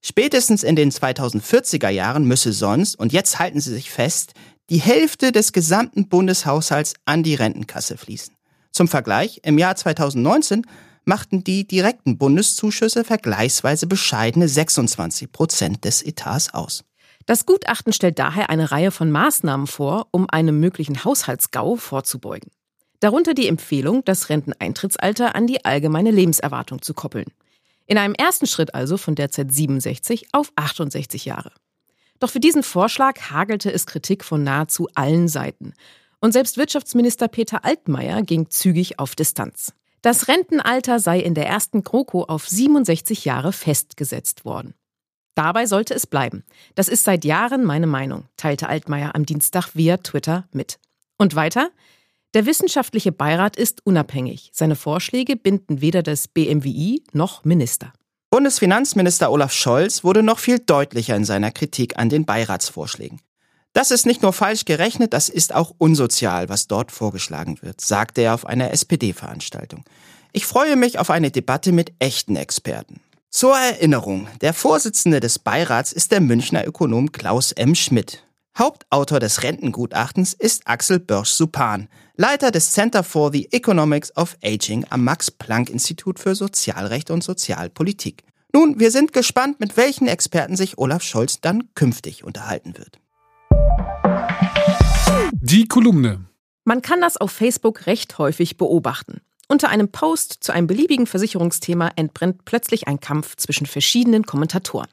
Spätestens 0.00 0.62
in 0.62 0.76
den 0.76 0.90
2040er 0.90 1.90
Jahren 1.90 2.24
müsse 2.24 2.54
sonst, 2.54 2.98
und 2.98 3.12
jetzt 3.12 3.38
halten 3.38 3.60
Sie 3.60 3.74
sich 3.74 3.90
fest, 3.90 4.32
die 4.70 4.80
Hälfte 4.80 5.32
des 5.32 5.52
gesamten 5.52 6.08
Bundeshaushalts 6.08 6.94
an 7.04 7.22
die 7.22 7.34
Rentenkasse 7.34 7.96
fließen. 7.96 8.34
Zum 8.70 8.86
Vergleich, 8.86 9.40
im 9.44 9.58
Jahr 9.58 9.76
2019 9.76 10.66
machten 11.04 11.42
die 11.42 11.66
direkten 11.66 12.18
Bundeszuschüsse 12.18 13.02
vergleichsweise 13.02 13.86
bescheidene 13.86 14.46
26 14.46 15.32
Prozent 15.32 15.84
des 15.84 16.02
Etats 16.02 16.52
aus. 16.52 16.84
Das 17.24 17.46
Gutachten 17.46 17.92
stellt 17.92 18.18
daher 18.18 18.50
eine 18.50 18.70
Reihe 18.70 18.90
von 18.90 19.10
Maßnahmen 19.10 19.66
vor, 19.66 20.08
um 20.10 20.28
einem 20.28 20.60
möglichen 20.60 21.04
Haushaltsgau 21.04 21.76
vorzubeugen. 21.76 22.50
Darunter 23.00 23.32
die 23.32 23.48
Empfehlung, 23.48 24.04
das 24.04 24.28
Renteneintrittsalter 24.28 25.34
an 25.34 25.46
die 25.46 25.64
allgemeine 25.64 26.10
Lebenserwartung 26.10 26.82
zu 26.82 26.94
koppeln. 26.94 27.26
In 27.86 27.96
einem 27.96 28.14
ersten 28.14 28.46
Schritt 28.46 28.74
also 28.74 28.98
von 28.98 29.14
derzeit 29.14 29.52
67 29.52 30.28
auf 30.32 30.52
68 30.56 31.24
Jahre. 31.24 31.52
Doch 32.18 32.30
für 32.30 32.40
diesen 32.40 32.62
Vorschlag 32.62 33.30
hagelte 33.30 33.72
es 33.72 33.86
Kritik 33.86 34.24
von 34.24 34.42
nahezu 34.42 34.88
allen 34.94 35.28
Seiten. 35.28 35.74
Und 36.20 36.32
selbst 36.32 36.56
Wirtschaftsminister 36.56 37.28
Peter 37.28 37.64
Altmaier 37.64 38.22
ging 38.22 38.50
zügig 38.50 38.98
auf 38.98 39.14
Distanz. 39.14 39.72
Das 40.02 40.28
Rentenalter 40.28 41.00
sei 41.00 41.20
in 41.20 41.34
der 41.34 41.46
ersten 41.46 41.82
GroKo 41.82 42.24
auf 42.24 42.48
67 42.48 43.24
Jahre 43.24 43.52
festgesetzt 43.52 44.44
worden. 44.44 44.74
Dabei 45.34 45.66
sollte 45.66 45.94
es 45.94 46.06
bleiben. 46.06 46.44
Das 46.74 46.88
ist 46.88 47.04
seit 47.04 47.24
Jahren 47.24 47.64
meine 47.64 47.86
Meinung, 47.86 48.24
teilte 48.36 48.68
Altmaier 48.68 49.14
am 49.14 49.24
Dienstag 49.24 49.74
via 49.74 49.98
Twitter 49.98 50.48
mit. 50.52 50.80
Und 51.16 51.36
weiter? 51.36 51.70
Der 52.34 52.46
wissenschaftliche 52.46 53.12
Beirat 53.12 53.56
ist 53.56 53.86
unabhängig. 53.86 54.50
Seine 54.52 54.76
Vorschläge 54.76 55.36
binden 55.36 55.80
weder 55.80 56.02
das 56.02 56.28
BMWI 56.28 57.04
noch 57.12 57.44
Minister. 57.44 57.92
Bundesfinanzminister 58.30 59.32
Olaf 59.32 59.54
Scholz 59.54 60.04
wurde 60.04 60.22
noch 60.22 60.38
viel 60.38 60.58
deutlicher 60.58 61.16
in 61.16 61.24
seiner 61.24 61.50
Kritik 61.50 61.98
an 61.98 62.10
den 62.10 62.26
Beiratsvorschlägen. 62.26 63.22
Das 63.72 63.90
ist 63.90 64.04
nicht 64.04 64.22
nur 64.22 64.34
falsch 64.34 64.66
gerechnet, 64.66 65.14
das 65.14 65.30
ist 65.30 65.54
auch 65.54 65.72
unsozial, 65.78 66.50
was 66.50 66.66
dort 66.66 66.92
vorgeschlagen 66.92 67.58
wird, 67.62 67.80
sagte 67.80 68.20
er 68.20 68.34
auf 68.34 68.44
einer 68.44 68.70
SPD-Veranstaltung. 68.70 69.84
Ich 70.32 70.44
freue 70.44 70.76
mich 70.76 70.98
auf 70.98 71.08
eine 71.08 71.30
Debatte 71.30 71.72
mit 71.72 71.92
echten 72.00 72.36
Experten. 72.36 73.00
Zur 73.30 73.56
Erinnerung, 73.56 74.28
der 74.42 74.52
Vorsitzende 74.52 75.20
des 75.20 75.38
Beirats 75.38 75.92
ist 75.92 76.12
der 76.12 76.20
Münchner 76.20 76.66
Ökonom 76.66 77.12
Klaus 77.12 77.52
M. 77.52 77.74
Schmidt. 77.74 78.24
Hauptautor 78.58 79.20
des 79.20 79.44
Rentengutachtens 79.44 80.34
ist 80.34 80.66
Axel 80.66 80.98
Börsch-Supan, 80.98 81.88
Leiter 82.16 82.50
des 82.50 82.72
Center 82.72 83.04
for 83.04 83.30
the 83.30 83.46
Economics 83.52 84.14
of 84.16 84.36
Aging 84.42 84.84
am 84.90 85.04
Max-Planck-Institut 85.04 86.18
für 86.18 86.34
Sozialrecht 86.34 87.12
und 87.12 87.22
Sozialpolitik. 87.22 88.24
Nun, 88.52 88.80
wir 88.80 88.90
sind 88.90 89.12
gespannt, 89.12 89.60
mit 89.60 89.76
welchen 89.76 90.08
Experten 90.08 90.56
sich 90.56 90.76
Olaf 90.76 91.04
Scholz 91.04 91.40
dann 91.40 91.72
künftig 91.74 92.24
unterhalten 92.24 92.74
wird. 92.76 92.98
Die 95.34 95.68
Kolumne. 95.68 96.24
Man 96.64 96.82
kann 96.82 97.00
das 97.00 97.16
auf 97.16 97.30
Facebook 97.30 97.86
recht 97.86 98.18
häufig 98.18 98.56
beobachten. 98.56 99.20
Unter 99.46 99.68
einem 99.68 99.92
Post 99.92 100.38
zu 100.40 100.52
einem 100.52 100.66
beliebigen 100.66 101.06
Versicherungsthema 101.06 101.92
entbrennt 101.94 102.44
plötzlich 102.44 102.88
ein 102.88 102.98
Kampf 102.98 103.36
zwischen 103.36 103.66
verschiedenen 103.66 104.26
Kommentatoren. 104.26 104.88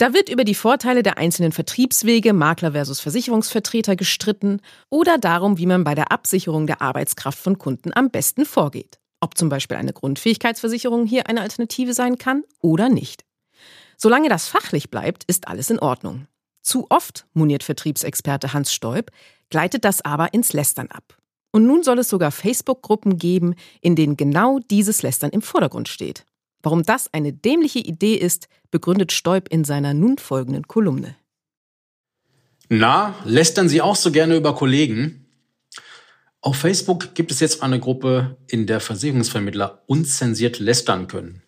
Da 0.00 0.14
wird 0.14 0.30
über 0.30 0.44
die 0.44 0.54
Vorteile 0.54 1.02
der 1.02 1.18
einzelnen 1.18 1.52
Vertriebswege, 1.52 2.32
Makler 2.32 2.72
versus 2.72 3.00
Versicherungsvertreter 3.00 3.96
gestritten 3.96 4.62
oder 4.88 5.18
darum, 5.18 5.58
wie 5.58 5.66
man 5.66 5.84
bei 5.84 5.94
der 5.94 6.10
Absicherung 6.10 6.66
der 6.66 6.80
Arbeitskraft 6.80 7.38
von 7.38 7.58
Kunden 7.58 7.92
am 7.94 8.08
besten 8.10 8.46
vorgeht. 8.46 8.98
Ob 9.20 9.36
zum 9.36 9.50
Beispiel 9.50 9.76
eine 9.76 9.92
Grundfähigkeitsversicherung 9.92 11.04
hier 11.04 11.26
eine 11.26 11.42
Alternative 11.42 11.92
sein 11.92 12.16
kann 12.16 12.44
oder 12.62 12.88
nicht. 12.88 13.26
Solange 13.98 14.30
das 14.30 14.48
fachlich 14.48 14.88
bleibt, 14.88 15.24
ist 15.24 15.48
alles 15.48 15.68
in 15.68 15.78
Ordnung. 15.78 16.28
Zu 16.62 16.86
oft, 16.88 17.26
moniert 17.34 17.62
Vertriebsexperte 17.62 18.54
Hans 18.54 18.72
Stoib, 18.72 19.10
gleitet 19.50 19.84
das 19.84 20.02
aber 20.02 20.32
ins 20.32 20.54
Lästern 20.54 20.88
ab. 20.88 21.18
Und 21.52 21.66
nun 21.66 21.82
soll 21.82 21.98
es 21.98 22.08
sogar 22.08 22.30
Facebook-Gruppen 22.30 23.18
geben, 23.18 23.54
in 23.82 23.96
denen 23.96 24.16
genau 24.16 24.60
dieses 24.70 25.02
Lästern 25.02 25.28
im 25.28 25.42
Vordergrund 25.42 25.88
steht. 25.88 26.24
Warum 26.62 26.82
das 26.82 27.12
eine 27.12 27.32
dämliche 27.32 27.78
Idee 27.78 28.14
ist, 28.14 28.48
begründet 28.70 29.12
Stoib 29.12 29.48
in 29.48 29.64
seiner 29.64 29.94
nun 29.94 30.18
folgenden 30.18 30.68
Kolumne. 30.68 31.16
Na, 32.68 33.14
lästern 33.24 33.68
Sie 33.68 33.80
auch 33.80 33.96
so 33.96 34.12
gerne 34.12 34.36
über 34.36 34.54
Kollegen? 34.54 35.26
Auf 36.40 36.56
Facebook 36.56 37.14
gibt 37.14 37.30
es 37.32 37.40
jetzt 37.40 37.62
eine 37.62 37.80
Gruppe, 37.80 38.36
in 38.46 38.66
der 38.66 38.80
Versicherungsvermittler 38.80 39.82
unzensiert 39.86 40.58
lästern 40.58 41.06
können. 41.06 41.42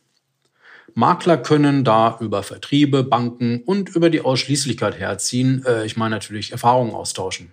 Makler 0.95 1.39
können 1.39 1.85
da 1.85 2.19
über 2.21 2.43
Vertriebe, 2.43 3.03
Banken 3.03 3.63
und 3.63 3.91
über 3.91 4.11
die 4.11 4.21
Ausschließlichkeit 4.21 4.99
herziehen, 4.99 5.65
äh, 5.67 5.87
ich 5.87 5.97
meine 5.97 6.17
natürlich 6.17 6.53
Erfahrungen 6.53 6.93
austauschen. 6.93 7.53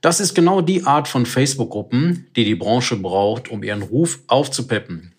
Das 0.00 0.20
ist 0.20 0.34
genau 0.34 0.60
die 0.60 0.84
Art 0.84 1.08
von 1.08 1.26
Facebook-Gruppen, 1.26 2.28
die 2.36 2.44
die 2.44 2.54
Branche 2.54 2.96
braucht, 2.96 3.50
um 3.50 3.64
ihren 3.64 3.82
Ruf 3.82 4.20
aufzupeppen. 4.28 5.12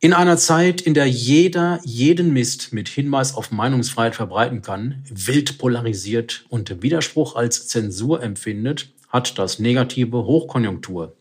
In 0.00 0.12
einer 0.12 0.36
Zeit, 0.36 0.80
in 0.80 0.94
der 0.94 1.06
jeder 1.06 1.80
jeden 1.82 2.32
Mist 2.32 2.72
mit 2.72 2.88
Hinweis 2.88 3.34
auf 3.34 3.50
Meinungsfreiheit 3.50 4.14
verbreiten 4.14 4.62
kann, 4.62 5.02
wild 5.10 5.58
polarisiert 5.58 6.44
und 6.48 6.82
Widerspruch 6.82 7.34
als 7.34 7.66
Zensur 7.66 8.22
empfindet, 8.22 8.92
hat 9.08 9.36
das 9.40 9.58
negative 9.58 10.18
Hochkonjunktur. 10.18 11.16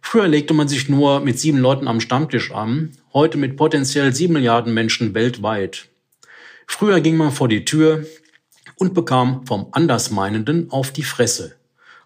Früher 0.00 0.28
legte 0.28 0.54
man 0.54 0.68
sich 0.68 0.88
nur 0.88 1.18
mit 1.18 1.40
sieben 1.40 1.58
Leuten 1.58 1.88
am 1.88 2.00
Stammtisch 2.00 2.52
an, 2.52 2.92
heute 3.12 3.36
mit 3.36 3.56
potenziell 3.56 4.14
sieben 4.14 4.34
Milliarden 4.34 4.72
Menschen 4.72 5.12
weltweit. 5.14 5.88
Früher 6.68 7.00
ging 7.00 7.16
man 7.16 7.32
vor 7.32 7.48
die 7.48 7.64
Tür 7.64 8.06
und 8.76 8.94
bekam 8.94 9.44
vom 9.44 9.66
Andersmeinenden 9.72 10.70
auf 10.70 10.92
die 10.92 11.02
Fresse. 11.02 11.56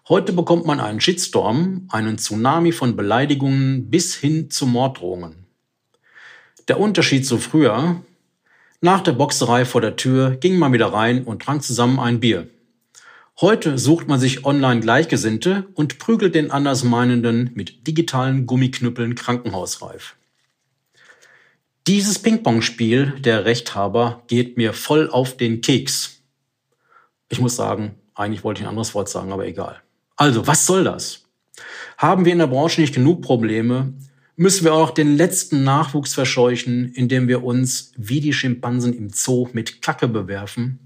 Heute 0.07 0.33
bekommt 0.33 0.67
man 0.67 0.79
einen 0.79 1.01
Shitstorm, 1.01 1.87
einen 1.89 2.19
Tsunami 2.19 2.71
von 2.73 2.95
Beleidigungen 2.95 3.89
bis 3.89 4.13
hin 4.13 4.51
zu 4.51 4.67
Morddrohungen. 4.67 5.47
Der 6.67 6.79
Unterschied 6.79 7.25
zu 7.25 7.39
früher, 7.39 8.03
nach 8.81 9.01
der 9.01 9.13
Boxerei 9.13 9.65
vor 9.65 9.81
der 9.81 9.95
Tür 9.95 10.35
ging 10.35 10.59
man 10.59 10.73
wieder 10.73 10.93
rein 10.93 11.23
und 11.23 11.41
trank 11.41 11.63
zusammen 11.63 11.99
ein 11.99 12.19
Bier. 12.19 12.47
Heute 13.41 13.79
sucht 13.79 14.07
man 14.07 14.19
sich 14.19 14.45
online 14.45 14.79
Gleichgesinnte 14.79 15.65
und 15.73 15.97
prügelt 15.97 16.35
den 16.35 16.51
Andersmeinenden 16.51 17.49
mit 17.55 17.87
digitalen 17.87 18.45
Gummiknüppeln 18.45 19.15
krankenhausreif. 19.15 20.17
Dieses 21.87 22.19
Ping-Pong-Spiel 22.19 23.15
der 23.21 23.45
Rechthaber 23.45 24.21
geht 24.27 24.55
mir 24.55 24.73
voll 24.73 25.09
auf 25.09 25.35
den 25.35 25.61
Keks. 25.61 26.21
Ich 27.29 27.39
muss 27.39 27.55
sagen, 27.55 27.95
eigentlich 28.13 28.43
wollte 28.43 28.61
ich 28.61 28.67
ein 28.67 28.69
anderes 28.69 28.93
Wort 28.93 29.09
sagen, 29.09 29.31
aber 29.31 29.47
egal. 29.47 29.81
Also, 30.15 30.47
was 30.47 30.65
soll 30.65 30.83
das? 30.83 31.25
Haben 31.97 32.25
wir 32.25 32.31
in 32.31 32.39
der 32.39 32.47
Branche 32.47 32.81
nicht 32.81 32.95
genug 32.95 33.21
Probleme? 33.21 33.93
Müssen 34.37 34.65
wir 34.65 34.73
auch 34.73 34.91
den 34.91 35.15
letzten 35.15 35.63
Nachwuchs 35.63 36.13
verscheuchen, 36.13 36.91
indem 36.93 37.27
wir 37.27 37.43
uns 37.43 37.91
wie 37.97 38.19
die 38.19 38.33
Schimpansen 38.33 38.93
im 38.93 39.09
Zoo 39.09 39.49
mit 39.53 39.81
Kacke 39.81 40.07
bewerfen? 40.07 40.79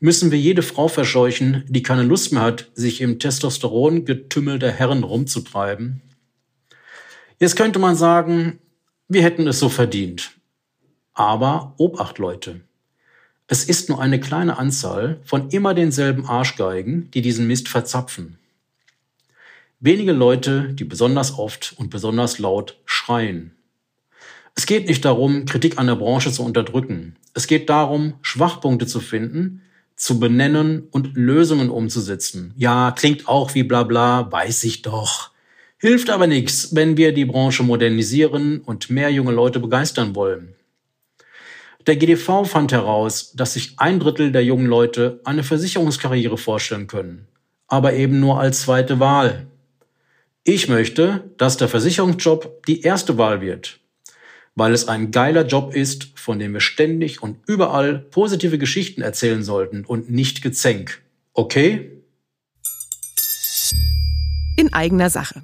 Müssen 0.00 0.30
wir 0.30 0.38
jede 0.38 0.62
Frau 0.62 0.86
verscheuchen, 0.86 1.64
die 1.68 1.82
keine 1.82 2.04
Lust 2.04 2.32
mehr 2.32 2.42
hat, 2.42 2.70
sich 2.74 3.00
im 3.00 3.18
Testosteron-Getümmel 3.18 4.60
der 4.60 4.70
Herren 4.70 5.02
rumzutreiben? 5.02 6.02
Jetzt 7.40 7.56
könnte 7.56 7.80
man 7.80 7.96
sagen, 7.96 8.60
wir 9.08 9.22
hätten 9.22 9.46
es 9.48 9.58
so 9.58 9.68
verdient. 9.68 10.32
Aber 11.14 11.74
Obacht, 11.78 12.18
Leute. 12.18 12.60
Es 13.48 13.64
ist 13.64 13.88
nur 13.88 14.00
eine 14.00 14.20
kleine 14.20 14.58
Anzahl 14.58 15.20
von 15.24 15.48
immer 15.50 15.74
denselben 15.74 16.26
Arschgeigen, 16.26 17.10
die 17.12 17.22
diesen 17.22 17.46
Mist 17.48 17.68
verzapfen. 17.68 18.38
Wenige 19.80 20.10
Leute, 20.10 20.72
die 20.72 20.82
besonders 20.82 21.38
oft 21.38 21.74
und 21.76 21.90
besonders 21.90 22.40
laut 22.40 22.80
schreien. 22.84 23.52
Es 24.56 24.66
geht 24.66 24.88
nicht 24.88 25.04
darum, 25.04 25.44
Kritik 25.44 25.78
an 25.78 25.86
der 25.86 25.94
Branche 25.94 26.32
zu 26.32 26.42
unterdrücken. 26.42 27.14
Es 27.32 27.46
geht 27.46 27.70
darum, 27.70 28.14
Schwachpunkte 28.20 28.88
zu 28.88 28.98
finden, 28.98 29.62
zu 29.94 30.18
benennen 30.18 30.88
und 30.90 31.14
Lösungen 31.14 31.70
umzusetzen. 31.70 32.52
Ja, 32.56 32.90
klingt 32.90 33.28
auch 33.28 33.54
wie 33.54 33.62
bla 33.62 33.84
bla, 33.84 34.32
weiß 34.32 34.64
ich 34.64 34.82
doch. 34.82 35.30
Hilft 35.78 36.10
aber 36.10 36.26
nichts, 36.26 36.74
wenn 36.74 36.96
wir 36.96 37.14
die 37.14 37.24
Branche 37.24 37.62
modernisieren 37.62 38.58
und 38.62 38.90
mehr 38.90 39.10
junge 39.10 39.30
Leute 39.30 39.60
begeistern 39.60 40.16
wollen. 40.16 40.56
Der 41.86 41.94
GDV 41.94 42.42
fand 42.42 42.72
heraus, 42.72 43.32
dass 43.36 43.52
sich 43.52 43.74
ein 43.76 44.00
Drittel 44.00 44.32
der 44.32 44.42
jungen 44.42 44.66
Leute 44.66 45.20
eine 45.24 45.44
Versicherungskarriere 45.44 46.36
vorstellen 46.36 46.88
können, 46.88 47.28
aber 47.68 47.92
eben 47.92 48.18
nur 48.18 48.40
als 48.40 48.62
zweite 48.62 48.98
Wahl. 48.98 49.46
Ich 50.50 50.66
möchte, 50.66 51.30
dass 51.36 51.58
der 51.58 51.68
Versicherungsjob 51.68 52.64
die 52.66 52.80
erste 52.80 53.18
Wahl 53.18 53.42
wird, 53.42 53.80
weil 54.54 54.72
es 54.72 54.88
ein 54.88 55.10
geiler 55.10 55.46
Job 55.46 55.74
ist, 55.74 56.18
von 56.18 56.38
dem 56.38 56.54
wir 56.54 56.60
ständig 56.60 57.22
und 57.22 57.36
überall 57.46 57.98
positive 57.98 58.56
Geschichten 58.56 59.02
erzählen 59.02 59.42
sollten 59.42 59.84
und 59.84 60.10
nicht 60.10 60.40
Gezänk. 60.40 61.02
Okay? 61.34 62.02
In 64.56 64.72
eigener 64.72 65.10
Sache. 65.10 65.42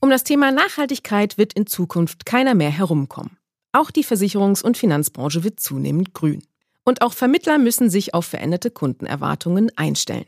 Um 0.00 0.08
das 0.08 0.24
Thema 0.24 0.50
Nachhaltigkeit 0.50 1.36
wird 1.36 1.52
in 1.52 1.66
Zukunft 1.66 2.24
keiner 2.24 2.54
mehr 2.54 2.70
herumkommen. 2.70 3.36
Auch 3.72 3.90
die 3.90 4.02
Versicherungs- 4.02 4.62
und 4.62 4.78
Finanzbranche 4.78 5.44
wird 5.44 5.60
zunehmend 5.60 6.14
grün. 6.14 6.42
Und 6.84 7.02
auch 7.02 7.12
Vermittler 7.12 7.58
müssen 7.58 7.90
sich 7.90 8.14
auf 8.14 8.24
veränderte 8.24 8.70
Kundenerwartungen 8.70 9.70
einstellen. 9.76 10.24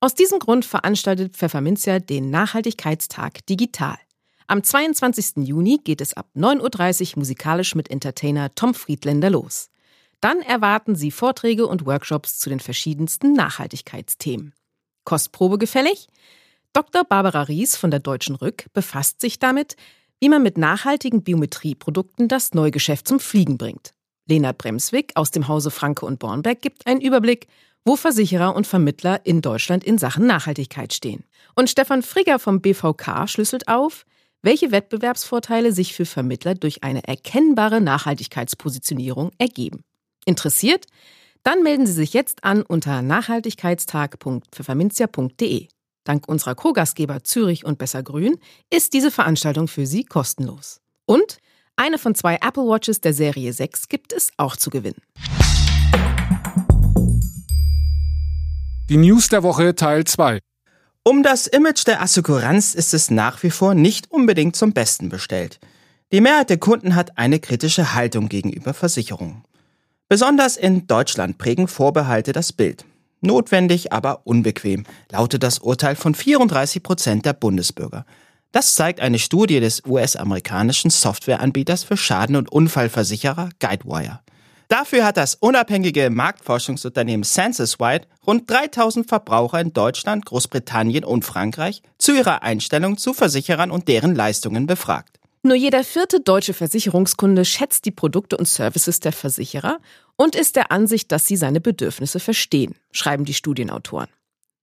Aus 0.00 0.14
diesem 0.14 0.38
Grund 0.38 0.64
veranstaltet 0.66 1.34
Pfefferminzia 1.34 2.00
den 2.00 2.30
Nachhaltigkeitstag 2.30 3.46
digital. 3.46 3.96
Am 4.46 4.62
22. 4.62 5.46
Juni 5.46 5.78
geht 5.82 6.02
es 6.02 6.12
ab 6.14 6.28
9.30 6.36 7.12
Uhr 7.12 7.20
musikalisch 7.20 7.74
mit 7.74 7.90
Entertainer 7.90 8.54
Tom 8.54 8.74
Friedländer 8.74 9.30
los. 9.30 9.70
Dann 10.20 10.40
erwarten 10.40 10.96
Sie 10.96 11.10
Vorträge 11.10 11.66
und 11.66 11.86
Workshops 11.86 12.38
zu 12.38 12.50
den 12.50 12.60
verschiedensten 12.60 13.32
Nachhaltigkeitsthemen. 13.32 14.52
Kostprobe 15.04 15.56
gefällig? 15.56 16.08
Dr. 16.74 17.04
Barbara 17.04 17.42
Ries 17.42 17.76
von 17.76 17.90
der 17.90 18.00
Deutschen 18.00 18.36
Rück 18.36 18.66
befasst 18.74 19.20
sich 19.20 19.38
damit, 19.38 19.76
wie 20.20 20.28
man 20.28 20.42
mit 20.42 20.58
nachhaltigen 20.58 21.22
Biometrieprodukten 21.22 22.28
das 22.28 22.52
Neugeschäft 22.52 23.08
zum 23.08 23.18
Fliegen 23.18 23.56
bringt. 23.56 23.94
Lena 24.26 24.52
Bremswick 24.52 25.12
aus 25.14 25.30
dem 25.30 25.48
Hause 25.48 25.70
Franke 25.70 26.04
und 26.04 26.18
Bornberg 26.18 26.60
gibt 26.60 26.86
einen 26.86 27.00
Überblick, 27.00 27.46
wo 27.86 27.96
Versicherer 27.96 28.54
und 28.54 28.66
Vermittler 28.66 29.24
in 29.24 29.40
Deutschland 29.40 29.82
in 29.84 29.96
Sachen 29.96 30.26
Nachhaltigkeit 30.26 30.92
stehen. 30.92 31.24
Und 31.54 31.70
Stefan 31.70 32.02
Frigger 32.02 32.40
vom 32.40 32.60
BVK 32.60 33.28
schlüsselt 33.28 33.68
auf, 33.68 34.04
welche 34.42 34.72
Wettbewerbsvorteile 34.72 35.72
sich 35.72 35.94
für 35.94 36.04
Vermittler 36.04 36.56
durch 36.56 36.82
eine 36.82 37.06
erkennbare 37.06 37.80
Nachhaltigkeitspositionierung 37.80 39.30
ergeben. 39.38 39.84
Interessiert? 40.24 40.86
Dann 41.44 41.62
melden 41.62 41.86
Sie 41.86 41.92
sich 41.92 42.12
jetzt 42.12 42.42
an 42.42 42.62
unter 42.62 43.02
nachhaltigkeitstag.pfefferminzia.de. 43.02 45.68
Dank 46.02 46.28
unserer 46.28 46.56
Co-Gastgeber 46.56 47.22
Zürich 47.22 47.64
und 47.64 47.78
Besser 47.78 48.02
Grün 48.02 48.36
ist 48.68 48.94
diese 48.94 49.12
Veranstaltung 49.12 49.68
für 49.68 49.86
Sie 49.86 50.02
kostenlos. 50.04 50.80
Und 51.04 51.38
eine 51.76 51.98
von 51.98 52.16
zwei 52.16 52.38
Apple 52.42 52.64
Watches 52.64 53.00
der 53.00 53.12
Serie 53.12 53.52
6 53.52 53.88
gibt 53.88 54.12
es 54.12 54.32
auch 54.38 54.56
zu 54.56 54.70
gewinnen. 54.70 55.02
Die 58.88 58.98
News 58.98 59.28
der 59.28 59.42
Woche 59.42 59.74
Teil 59.74 60.04
2. 60.04 60.38
Um 61.02 61.24
das 61.24 61.48
Image 61.48 61.84
der 61.88 62.00
Assekuranz 62.00 62.72
ist 62.72 62.94
es 62.94 63.10
nach 63.10 63.42
wie 63.42 63.50
vor 63.50 63.74
nicht 63.74 64.12
unbedingt 64.12 64.54
zum 64.54 64.74
Besten 64.74 65.08
bestellt. 65.08 65.58
Die 66.12 66.20
Mehrheit 66.20 66.50
der 66.50 66.58
Kunden 66.58 66.94
hat 66.94 67.18
eine 67.18 67.40
kritische 67.40 67.94
Haltung 67.94 68.28
gegenüber 68.28 68.74
Versicherungen. 68.74 69.42
Besonders 70.08 70.56
in 70.56 70.86
Deutschland 70.86 71.36
prägen 71.36 71.66
Vorbehalte 71.66 72.32
das 72.32 72.52
Bild. 72.52 72.84
Notwendig, 73.20 73.92
aber 73.92 74.24
unbequem, 74.24 74.84
lautet 75.10 75.42
das 75.42 75.58
Urteil 75.58 75.96
von 75.96 76.14
34 76.14 76.80
Prozent 76.80 77.26
der 77.26 77.32
Bundesbürger. 77.32 78.06
Das 78.52 78.76
zeigt 78.76 79.00
eine 79.00 79.18
Studie 79.18 79.58
des 79.58 79.82
US-amerikanischen 79.84 80.90
Softwareanbieters 80.92 81.82
für 81.82 81.96
Schaden- 81.96 82.36
und 82.36 82.52
Unfallversicherer 82.52 83.48
Guidewire. 83.58 84.20
Dafür 84.68 85.04
hat 85.04 85.16
das 85.16 85.36
unabhängige 85.36 86.10
Marktforschungsunternehmen 86.10 87.22
SensusWide 87.22 88.06
rund 88.26 88.50
3000 88.50 89.08
Verbraucher 89.08 89.60
in 89.60 89.72
Deutschland, 89.72 90.26
Großbritannien 90.26 91.04
und 91.04 91.24
Frankreich 91.24 91.82
zu 91.98 92.16
ihrer 92.16 92.42
Einstellung 92.42 92.98
zu 92.98 93.14
Versicherern 93.14 93.70
und 93.70 93.86
deren 93.86 94.16
Leistungen 94.16 94.66
befragt. 94.66 95.20
Nur 95.44 95.54
jeder 95.54 95.84
vierte 95.84 96.20
deutsche 96.20 96.54
Versicherungskunde 96.54 97.44
schätzt 97.44 97.84
die 97.84 97.92
Produkte 97.92 98.36
und 98.36 98.48
Services 98.48 98.98
der 98.98 99.12
Versicherer 99.12 99.78
und 100.16 100.34
ist 100.34 100.56
der 100.56 100.72
Ansicht, 100.72 101.12
dass 101.12 101.26
sie 101.26 101.36
seine 101.36 101.60
Bedürfnisse 101.60 102.18
verstehen, 102.18 102.74
schreiben 102.90 103.24
die 103.24 103.34
Studienautoren. 103.34 104.08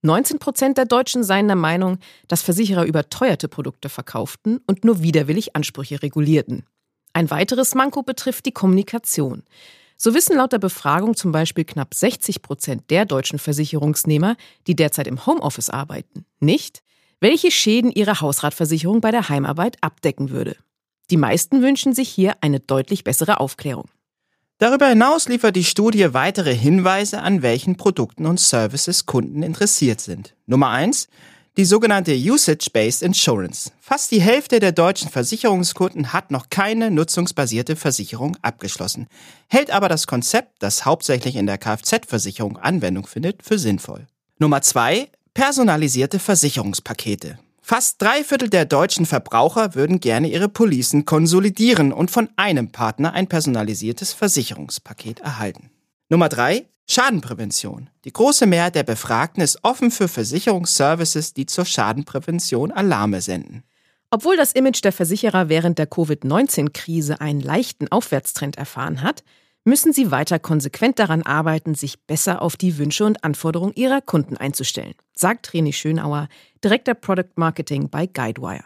19 0.02 0.40
Prozent 0.40 0.78
der 0.78 0.84
Deutschen 0.84 1.24
seien 1.24 1.48
der 1.48 1.56
Meinung, 1.56 2.00
dass 2.28 2.42
Versicherer 2.42 2.84
überteuerte 2.84 3.48
Produkte 3.48 3.88
verkauften 3.88 4.60
und 4.68 4.84
nur 4.84 5.02
widerwillig 5.02 5.56
Ansprüche 5.56 6.04
regulierten. 6.04 6.66
Ein 7.14 7.32
weiteres 7.32 7.74
Manko 7.74 8.04
betrifft 8.04 8.46
die 8.46 8.52
Kommunikation. 8.52 9.44
So 9.98 10.14
wissen 10.14 10.36
laut 10.38 10.52
der 10.52 10.60
Befragung 10.60 11.16
zum 11.16 11.32
Beispiel 11.32 11.66
knapp 11.66 11.94
60 11.94 12.42
Prozent 12.42 12.90
der 12.90 13.06
deutschen 13.06 13.40
Versicherungsnehmer, 13.40 14.36
die 14.68 14.76
derzeit 14.76 15.08
im 15.08 15.26
Homeoffice 15.26 15.70
arbeiten, 15.70 16.26
nicht, 16.40 16.82
welche 17.20 17.52
Schäden 17.52 17.92
ihre 17.92 18.20
Hausratversicherung 18.20 19.02
bei 19.02 19.12
der 19.12 19.30
Heimarbeit 19.30 19.78
abdecken 19.82 20.30
würde. 20.30 20.58
Die 21.10 21.18
meisten 21.18 21.62
wünschen 21.62 21.94
sich 21.94 22.10
hier 22.10 22.36
eine 22.42 22.60
deutlich 22.60 23.04
bessere 23.04 23.40
Aufklärung. 23.40 23.90
Darüber 24.58 24.88
hinaus 24.88 25.28
liefert 25.28 25.56
die 25.56 25.64
Studie 25.64 26.14
weitere 26.14 26.56
Hinweise, 26.56 27.22
an 27.22 27.42
welchen 27.42 27.76
Produkten 27.76 28.26
und 28.26 28.40
Services 28.40 29.06
Kunden 29.06 29.44
interessiert 29.44 30.00
sind. 30.00 30.36
Nummer 30.46 30.70
eins: 30.70 31.08
Die 31.56 31.66
sogenannte 31.66 32.16
Usage-Based 32.16 33.04
Insurance. 33.04 33.72
Fast 33.80 34.10
die 34.10 34.20
Hälfte 34.20 34.60
der 34.60 34.72
deutschen 34.72 35.12
Versicherungskunden 35.12 36.12
hat 36.12 36.32
noch 36.32 36.50
keine 36.50 36.90
nutzungsbasierte 36.90 37.76
Versicherung 37.76 38.36
abgeschlossen, 38.42 39.06
hält 39.50 39.70
aber 39.70 39.88
das 39.88 40.08
Konzept, 40.08 40.64
das 40.64 40.84
hauptsächlich 40.84 41.36
in 41.36 41.46
der 41.46 41.60
Kfz-Versicherung 41.60 42.58
Anwendung 42.58 43.06
findet, 43.06 43.44
für 43.44 43.60
sinnvoll. 43.60 44.08
Nummer 44.40 44.64
zwei: 44.64 45.10
Personalisierte 45.36 46.18
Versicherungspakete. 46.18 47.38
Fast 47.62 48.02
drei 48.02 48.24
Viertel 48.24 48.50
der 48.50 48.66
deutschen 48.66 49.06
Verbraucher 49.06 49.76
würden 49.76 50.00
gerne 50.00 50.30
ihre 50.30 50.50
Policen 50.50 51.06
konsolidieren 51.06 51.94
und 51.94 52.10
von 52.10 52.30
einem 52.36 52.72
Partner 52.72 53.14
ein 53.14 53.28
personalisiertes 53.28 54.12
Versicherungspaket 54.12 55.20
erhalten. 55.20 55.70
Nummer 56.14 56.30
drei: 56.30 56.68
Schadenprävention. 56.88 57.90
Die 58.06 58.14
große 58.14 58.46
Mehrheit 58.46 58.76
der 58.76 58.84
Befragten 58.84 59.42
ist 59.42 59.58
offen 59.64 59.90
für 59.90 60.08
Versicherungsservices, 60.08 61.34
die 61.34 61.48
zur 61.48 61.66
Schadenprävention 61.66 62.72
Alarme 62.72 63.20
senden. 63.20 63.64
Obwohl 64.12 64.38
das 64.38 64.52
Image 64.52 64.84
der 64.84 64.92
Versicherer 64.92 65.50
während 65.50 65.80
der 65.80 65.88
Covid-19-Krise 65.88 67.20
einen 67.20 67.42
leichten 67.42 67.88
Aufwärtstrend 67.88 68.60
erfahren 68.60 69.02
hat, 69.02 69.24
müssen 69.64 69.92
sie 69.92 70.12
weiter 70.12 70.38
konsequent 70.38 71.00
daran 71.00 71.24
arbeiten, 71.24 71.74
sich 71.74 72.00
besser 72.06 72.44
auf 72.44 72.58
die 72.58 72.78
Wünsche 72.78 73.06
und 73.06 73.24
Anforderungen 73.24 73.74
ihrer 73.74 74.02
Kunden 74.02 74.38
einzustellen, 74.38 74.94
sagt 75.16 75.50
René 75.50 75.74
Schönauer, 75.74 76.28
Direktor 76.64 76.94
Product 76.94 77.32
Marketing 77.38 77.90
bei 77.90 78.06
Guidewire. 78.06 78.66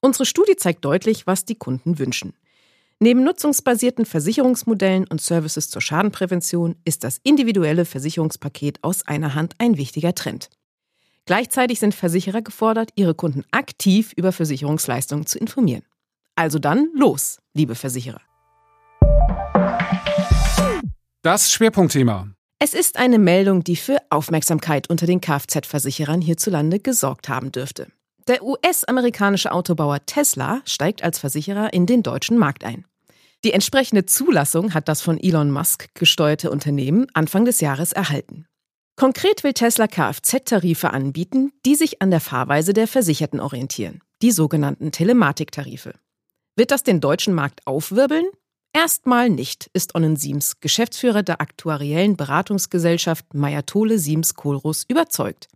Unsere 0.00 0.24
Studie 0.24 0.56
zeigt 0.56 0.86
deutlich, 0.86 1.26
was 1.26 1.44
die 1.44 1.56
Kunden 1.56 1.98
wünschen. 1.98 2.32
Neben 3.00 3.22
nutzungsbasierten 3.22 4.04
Versicherungsmodellen 4.06 5.06
und 5.06 5.20
Services 5.20 5.70
zur 5.70 5.80
Schadenprävention 5.80 6.74
ist 6.84 7.04
das 7.04 7.20
individuelle 7.22 7.84
Versicherungspaket 7.84 8.82
aus 8.82 9.06
einer 9.06 9.36
Hand 9.36 9.54
ein 9.58 9.76
wichtiger 9.76 10.16
Trend. 10.16 10.50
Gleichzeitig 11.24 11.78
sind 11.78 11.94
Versicherer 11.94 12.42
gefordert, 12.42 12.90
ihre 12.96 13.14
Kunden 13.14 13.44
aktiv 13.52 14.12
über 14.16 14.32
Versicherungsleistungen 14.32 15.26
zu 15.26 15.38
informieren. 15.38 15.84
Also 16.34 16.58
dann 16.58 16.88
los, 16.92 17.38
liebe 17.54 17.76
Versicherer. 17.76 18.20
Das 21.22 21.52
Schwerpunktthema. 21.52 22.28
Es 22.58 22.74
ist 22.74 22.96
eine 22.96 23.20
Meldung, 23.20 23.62
die 23.62 23.76
für 23.76 23.98
Aufmerksamkeit 24.10 24.90
unter 24.90 25.06
den 25.06 25.20
Kfz-Versicherern 25.20 26.20
hierzulande 26.20 26.80
gesorgt 26.80 27.28
haben 27.28 27.52
dürfte. 27.52 27.86
Der 28.26 28.42
US-amerikanische 28.42 29.52
Autobauer 29.52 30.04
Tesla 30.04 30.62
steigt 30.66 31.02
als 31.02 31.18
Versicherer 31.18 31.72
in 31.72 31.86
den 31.86 32.02
deutschen 32.02 32.36
Markt 32.36 32.64
ein. 32.64 32.84
Die 33.44 33.52
entsprechende 33.52 34.04
Zulassung 34.04 34.74
hat 34.74 34.88
das 34.88 35.00
von 35.00 35.18
Elon 35.18 35.52
Musk 35.52 35.94
gesteuerte 35.94 36.50
Unternehmen 36.50 37.06
Anfang 37.14 37.44
des 37.44 37.60
Jahres 37.60 37.92
erhalten. 37.92 38.46
Konkret 38.96 39.44
will 39.44 39.52
Tesla 39.52 39.86
Kfz-Tarife 39.86 40.90
anbieten, 40.92 41.52
die 41.64 41.76
sich 41.76 42.02
an 42.02 42.10
der 42.10 42.18
Fahrweise 42.18 42.72
der 42.72 42.88
Versicherten 42.88 43.38
orientieren, 43.38 44.00
die 44.22 44.32
sogenannten 44.32 44.90
Telematiktarife. 44.90 45.94
Wird 46.56 46.72
das 46.72 46.82
den 46.82 47.00
deutschen 47.00 47.32
Markt 47.32 47.64
aufwirbeln? 47.64 48.26
Erstmal 48.72 49.30
nicht, 49.30 49.70
ist 49.72 49.94
Onnen 49.94 50.16
Siems, 50.16 50.58
Geschäftsführer 50.60 51.22
der 51.22 51.40
aktuariellen 51.40 52.16
Beratungsgesellschaft 52.16 53.34
Mayatole 53.34 54.00
Siems 54.00 54.34
Kohlruss, 54.34 54.84
überzeugt. 54.88 55.46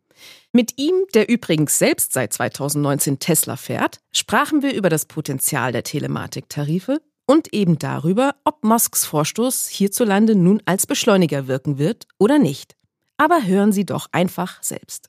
Mit 0.52 0.78
ihm, 0.78 0.94
der 1.14 1.28
übrigens 1.28 1.78
selbst 1.78 2.12
seit 2.12 2.32
2019 2.32 3.18
Tesla 3.18 3.56
fährt, 3.56 3.98
sprachen 4.12 4.62
wir 4.62 4.72
über 4.72 4.88
das 4.88 5.06
Potenzial 5.06 5.72
der 5.72 5.82
Telematiktarife 5.82 7.00
und 7.26 7.52
eben 7.54 7.78
darüber, 7.78 8.34
ob 8.44 8.64
Musks 8.64 9.04
Vorstoß 9.04 9.68
hierzulande 9.68 10.34
nun 10.34 10.62
als 10.66 10.86
Beschleuniger 10.86 11.46
wirken 11.48 11.78
wird 11.78 12.06
oder 12.18 12.38
nicht. 12.38 12.76
Aber 13.16 13.44
hören 13.44 13.72
Sie 13.72 13.84
doch 13.84 14.08
einfach 14.12 14.62
selbst. 14.62 15.08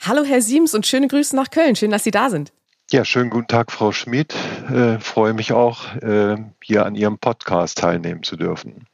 Hallo 0.00 0.24
Herr 0.24 0.42
Siems 0.42 0.74
und 0.74 0.86
schöne 0.86 1.08
Grüße 1.08 1.36
nach 1.36 1.50
Köln. 1.50 1.76
Schön, 1.76 1.92
dass 1.92 2.04
Sie 2.04 2.10
da 2.10 2.28
sind. 2.28 2.52
Ja, 2.90 3.04
schönen 3.04 3.30
guten 3.30 3.46
Tag, 3.46 3.72
Frau 3.72 3.92
Schmidt. 3.92 4.34
Äh, 4.68 4.98
freue 4.98 5.32
mich 5.32 5.52
auch, 5.52 5.94
äh, 5.96 6.36
hier 6.62 6.84
an 6.84 6.94
Ihrem 6.94 7.18
Podcast 7.18 7.78
teilnehmen 7.78 8.22
zu 8.22 8.36
dürfen. 8.36 8.86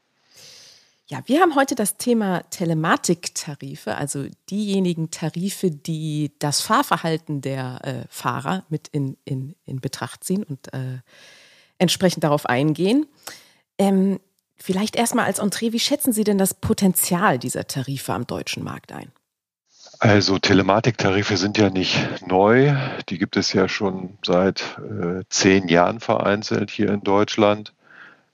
Ja, 1.11 1.23
wir 1.25 1.41
haben 1.41 1.55
heute 1.55 1.75
das 1.75 1.97
Thema 1.97 2.43
Telematiktarife, 2.51 3.97
also 3.97 4.27
diejenigen 4.51 5.11
Tarife, 5.11 5.71
die 5.71 6.33
das 6.39 6.61
Fahrverhalten 6.61 7.41
der 7.41 7.81
äh, 7.83 8.05
Fahrer 8.11 8.65
mit 8.69 8.89
in, 8.89 9.17
in, 9.25 9.57
in 9.65 9.81
Betracht 9.81 10.23
ziehen 10.23 10.45
und 10.45 10.71
äh, 10.75 10.99
entsprechend 11.79 12.25
darauf 12.25 12.47
eingehen. 12.47 13.07
Ähm, 13.79 14.21
vielleicht 14.57 14.97
erstmal 14.97 15.27
als 15.27 15.39
Entree, 15.39 15.73
wie 15.73 15.81
schätzen 15.81 16.13
Sie 16.13 16.25
denn 16.25 16.39
das 16.39 16.55
Potenzial 16.55 17.39
dieser 17.39 17.67
Tarife 17.67 18.13
am 18.13 18.27
deutschen 18.27 18.65
Markt 18.65 18.93
ein? 18.93 19.13
Also 20.01 20.39
Telematiktarife 20.39 21.37
sind 21.37 21.59
ja 21.59 21.71
nicht 21.71 22.27
neu. 22.27 22.75
Die 23.09 23.19
gibt 23.19 23.37
es 23.37 23.53
ja 23.53 23.69
schon 23.69 24.17
seit 24.25 24.79
äh, 24.79 25.25
zehn 25.29 25.67
Jahren 25.69 25.99
vereinzelt 25.99 26.71
hier 26.71 26.91
in 26.91 27.03
Deutschland 27.03 27.73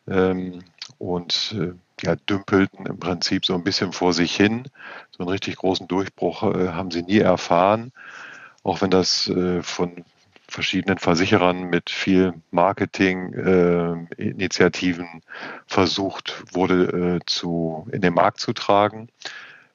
ähm, 0.07 0.63
und 0.99 1.55
äh, 1.59 1.73
ja, 2.03 2.17
dümpelten 2.17 2.87
im 2.87 2.99
Prinzip 2.99 3.47
so 3.47 3.55
ein 3.55 3.65
bisschen 3.65 3.93
vor 3.93 4.13
sich 4.13 4.37
hin. 4.37 4.65
So 5.11 5.23
einen 5.23 5.31
richtig 5.31 5.57
großen 5.57 5.89
Durchbruch 5.89 6.43
äh, 6.43 6.69
haben 6.69 6.91
sie 6.91 7.03
nie 7.03 7.19
erfahren, 7.19 7.93
auch 8.63 8.83
wenn 8.83 8.91
das 8.91 9.29
äh, 9.29 9.63
von 9.63 10.05
verschiedenen 10.55 10.99
Versicherern 10.99 11.65
mit 11.65 11.91
viel 11.91 12.35
Marketing-Initiativen 12.53 15.07
äh, 15.07 15.21
versucht 15.67 16.45
wurde 16.55 17.17
äh, 17.17 17.19
zu, 17.27 17.89
in 17.93 18.01
den 18.01 18.15
Markt 18.15 18.39
zu 18.41 18.53
tragen. 18.53 19.09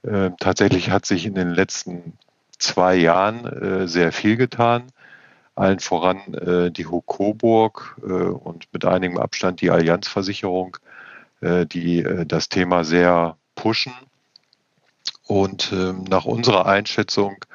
Äh, 0.04 0.30
tatsächlich 0.40 0.90
hat 0.90 1.06
sich 1.06 1.26
in 1.26 1.36
den 1.36 1.50
letzten 1.50 2.18
zwei 2.58 2.96
Jahren 2.96 3.46
äh, 3.46 3.86
sehr 3.88 4.14
viel 4.14 4.38
getan. 4.38 4.84
Allen 5.56 5.80
voran 5.80 6.34
äh, 6.34 6.72
die 6.72 6.88
Hokoburg 6.88 7.98
äh, 8.02 8.06
und 8.06 8.68
mit 8.72 8.86
einigem 8.86 9.18
Abstand 9.18 9.60
die 9.62 9.72
Allianzversicherung, 9.72 10.78
die 11.42 12.06
das 12.28 12.50
Thema 12.50 12.84
sehr 12.84 13.38
pushen. 13.56 13.94
Und 15.26 15.72
ähm, 15.72 16.04
nach 16.04 16.26
unserer 16.26 16.66
Einschätzung 16.66 17.46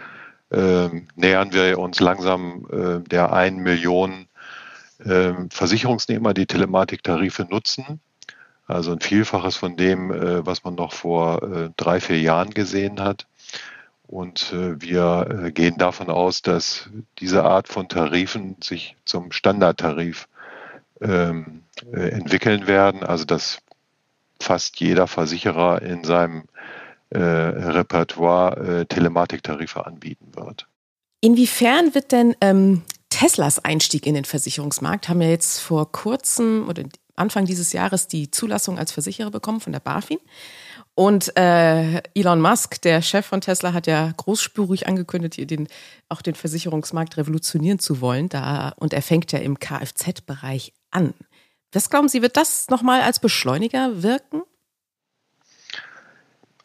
nähern 1.17 1.53
wir 1.53 1.79
uns 1.79 2.01
langsam 2.01 2.67
der 3.11 3.33
1 3.33 3.57
Million 3.59 4.29
ähm, 5.05 5.51
Versicherungsnehmer, 5.51 6.35
die 6.35 6.47
Telematiktarife 6.47 7.47
nutzen. 7.51 8.01
Also 8.67 8.93
ein 8.93 9.01
Vielfaches 9.01 9.57
von 9.57 9.77
dem, 9.77 10.11
äh, 10.11 10.47
was 10.47 10.65
man 10.65 10.75
noch 10.75 10.93
vor 10.93 11.43
äh, 11.43 11.71
drei, 11.77 12.01
vier 12.01 12.21
Jahren 12.21 12.51
gesehen 12.51 13.01
hat. 13.01 13.27
Und 14.07 14.53
äh, 14.53 14.81
wir 14.81 15.51
gehen 15.53 15.77
davon 15.77 16.09
aus, 16.09 16.43
dass 16.43 16.89
diese 17.19 17.45
Art 17.45 17.69
von 17.69 17.89
Tarifen 17.89 18.57
sich 18.63 18.97
zum 19.05 19.33
Standardtarif 19.33 20.29
ähm, 21.01 21.63
entwickeln 21.93 22.67
werden. 22.67 23.03
Also 23.03 23.25
dass 23.25 23.59
fast 24.41 24.81
jeder 24.81 25.07
Versicherer 25.07 25.83
in 25.83 26.05
seinem 26.05 26.45
Repertoire 27.15 28.87
Telematiktarife 28.89 29.87
anbieten 29.87 30.33
wird. 30.35 30.67
Inwiefern 31.21 31.95
wird 31.95 32.13
denn 32.13 32.37
ähm, 32.41 32.83
Teslas 33.09 33.65
Einstieg 33.65 34.07
in 34.07 34.15
den 34.15 34.25
Versicherungsmarkt 34.25 35.09
haben 35.09 35.23
ja 35.23 35.29
jetzt 35.29 35.61
vor 35.61 35.93
kurzem 35.93 36.69
oder 36.69 36.83
Anfang 37.17 37.45
dieses 37.45 37.73
Jahres 37.73 38.09
die 38.09 38.31
Zulassung 38.31 38.79
als 38.79 38.93
Versicherer 38.93 39.31
bekommen 39.31 39.61
von 39.61 39.73
der 39.73 39.81
BaFin. 39.81 40.19
Und 40.95 41.37
äh, 41.37 42.03
Elon 42.15 42.41
Musk, 42.41 42.83
der 42.83 43.03
Chef 43.03 43.25
von 43.25 43.41
Tesla, 43.41 43.73
hat 43.73 43.87
ja 43.87 44.13
großspurig 44.17 44.87
angekündigt, 44.87 45.35
hier 45.35 45.47
den, 45.47 45.69
auch 46.09 46.23
den 46.23 46.35
Versicherungsmarkt 46.35 47.17
revolutionieren 47.17 47.79
zu 47.79 48.01
wollen. 48.01 48.29
Da, 48.29 48.75
und 48.77 48.93
er 48.93 49.03
fängt 49.03 49.33
ja 49.33 49.39
im 49.39 49.59
Kfz-Bereich 49.59 50.73
an. 50.91 51.15
Was 51.73 51.91
glauben 51.91 52.09
Sie, 52.09 52.23
wird 52.23 52.37
das 52.37 52.69
nochmal 52.69 53.03
als 53.03 53.19
Beschleuniger 53.19 54.03
wirken? 54.03 54.43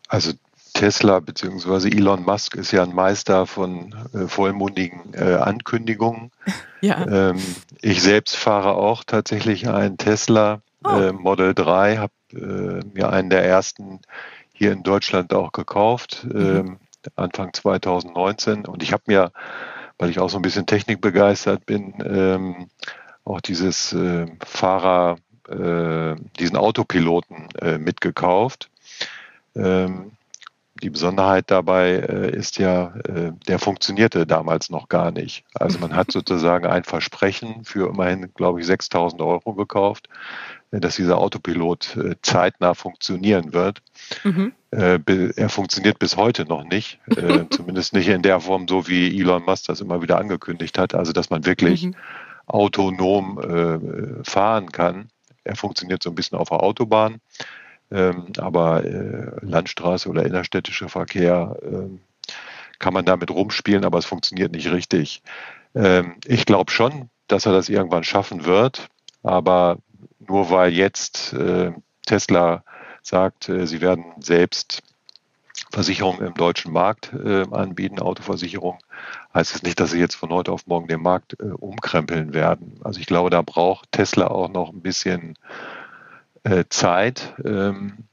Also 0.10 0.34
Tesla 0.74 1.20
bzw. 1.20 1.90
Elon 1.90 2.24
Musk 2.24 2.56
ist 2.56 2.72
ja 2.72 2.84
ein 2.84 2.94
Meister 2.94 3.46
von 3.46 3.94
äh, 4.14 4.28
vollmundigen 4.28 5.14
äh, 5.14 5.36
Ankündigungen. 5.36 6.32
Ja. 6.82 7.06
Ähm, 7.06 7.42
ich 7.82 8.02
selbst 8.02 8.38
fahre 8.38 8.76
auch 8.76 9.04
tatsächlich 9.04 9.68
einen 9.68 9.98
Tesla 9.98 10.62
oh. 10.86 10.98
äh, 10.98 11.12
Model 11.12 11.54
3, 11.54 11.98
habe 11.98 12.14
äh, 12.32 12.80
mir 12.94 13.10
einen 13.10 13.30
der 13.30 13.44
ersten 13.44 14.00
hier 14.54 14.72
in 14.72 14.84
Deutschland 14.84 15.34
auch 15.34 15.52
gekauft, 15.52 16.24
mhm. 16.24 16.40
Ähm, 16.40 16.78
Anfang 17.18 17.54
2019. 17.54 18.66
Und 18.66 18.82
ich 18.82 18.94
habe 18.94 19.04
mir, 19.08 19.34
weil 19.98 20.10
ich 20.10 20.20
auch 20.20 20.30
so 20.30 20.38
ein 20.38 20.42
bisschen 20.42 20.68
technikbegeistert 20.68 21.66
bin, 21.66 21.96
ähm, 22.02 22.70
auch 23.26 23.42
dieses 23.42 23.92
äh, 23.92 24.28
Fahrer, 24.46 25.18
äh, 25.50 26.16
diesen 26.40 26.56
Autopiloten 26.56 27.50
mitgekauft. 27.78 28.70
Ähm, 29.60 30.12
die 30.82 30.90
Besonderheit 30.90 31.52
dabei 31.52 31.92
äh, 31.92 32.36
ist 32.36 32.58
ja, 32.58 32.94
äh, 33.08 33.32
der 33.48 33.60
funktionierte 33.60 34.26
damals 34.26 34.70
noch 34.70 34.88
gar 34.88 35.12
nicht. 35.12 35.44
Also 35.54 35.80
man 35.80 35.96
hat 35.96 36.12
sozusagen 36.12 36.66
ein 36.66 36.84
Versprechen 36.84 37.66
für 37.66 37.90
immerhin, 37.90 38.32
glaube 38.34 38.62
ich, 38.62 38.66
6000 38.66 39.22
Euro 39.22 39.54
gekauft, 39.54 40.08
äh, 40.72 40.80
dass 40.80 40.96
dieser 40.96 41.18
Autopilot 41.18 41.98
äh, 41.98 42.16
zeitnah 42.22 42.74
funktionieren 42.74 43.54
wird. 43.54 43.82
Mhm. 44.24 44.54
Äh, 44.72 45.00
er 45.36 45.50
funktioniert 45.50 46.00
bis 46.00 46.16
heute 46.16 46.46
noch 46.46 46.64
nicht, 46.64 47.00
äh, 47.08 47.46
zumindest 47.50 47.94
nicht 47.94 48.08
in 48.08 48.22
der 48.22 48.40
Form, 48.40 48.68
so 48.68 48.88
wie 48.88 49.20
Elon 49.20 49.44
Musk 49.44 49.66
das 49.66 49.82
immer 49.82 50.02
wieder 50.02 50.18
angekündigt 50.18 50.78
hat, 50.78 50.94
also 50.94 51.12
dass 51.12 51.30
man 51.30 51.46
wirklich 51.46 51.86
mhm. 51.86 51.96
autonom 52.48 54.22
fahren 54.24 54.72
kann. 54.72 55.10
Er 55.44 55.56
funktioniert 55.56 56.02
so 56.02 56.10
ein 56.10 56.16
bisschen 56.16 56.38
auf 56.38 56.50
der 56.50 56.64
Autobahn. 56.64 57.22
Ähm, 57.92 58.28
aber 58.38 58.84
äh, 58.84 59.32
Landstraße 59.42 60.10
oder 60.10 60.26
innerstädtischer 60.26 60.90
Verkehr 60.90 61.58
ähm, 61.64 62.02
kann 62.78 62.94
man 62.94 63.06
damit 63.06 63.32
rumspielen, 63.32 63.84
aber 63.84 63.98
es 63.98 64.06
funktioniert 64.06 64.52
nicht 64.52 64.72
richtig. 64.72 65.22
Ähm, 65.76 66.16
ich 66.26 66.46
glaube 66.46 66.72
schon, 66.72 67.10
dass 67.28 67.46
er 67.46 67.52
das 67.52 67.70
irgendwann 67.70 68.04
schaffen 68.04 68.46
wird, 68.46 68.90
aber 69.24 69.78
nur 70.20 70.50
weil 70.50 70.72
jetzt 70.72 71.34
äh, 71.34 71.72
Tesla 72.06 72.64
sagt, 73.02 73.50
äh, 73.50 73.66
sie 73.68 73.82
werden 73.82 74.06
selbst 74.20 74.82
Versicherungen 75.72 76.26
im 76.26 76.34
deutschen 76.34 76.72
Markt 76.72 77.14
äh, 77.14 77.46
anbieten, 77.52 78.00
Autoversicherung, 78.00 78.80
heißt 79.34 79.56
es 79.56 79.64
nicht, 79.64 79.80
dass 79.80 79.92
sie 79.92 80.00
jetzt 80.00 80.16
von 80.16 80.30
heute 80.30 80.52
auf 80.52 80.68
morgen 80.68 80.88
den 80.88 81.02
Markt 81.02 81.38
äh, 81.40 81.46
umkrempeln 81.46 82.34
werden. 82.34 82.80
Also 82.84 83.00
ich 83.00 83.06
glaube, 83.06 83.30
da 83.30 83.42
braucht 83.42 83.92
Tesla 83.92 84.28
auch 84.28 84.50
noch 84.50 84.72
ein 84.72 84.82
bisschen 84.82 85.32
äh, 85.34 85.79
Zeit, 86.70 87.34
ähm, 87.44 88.06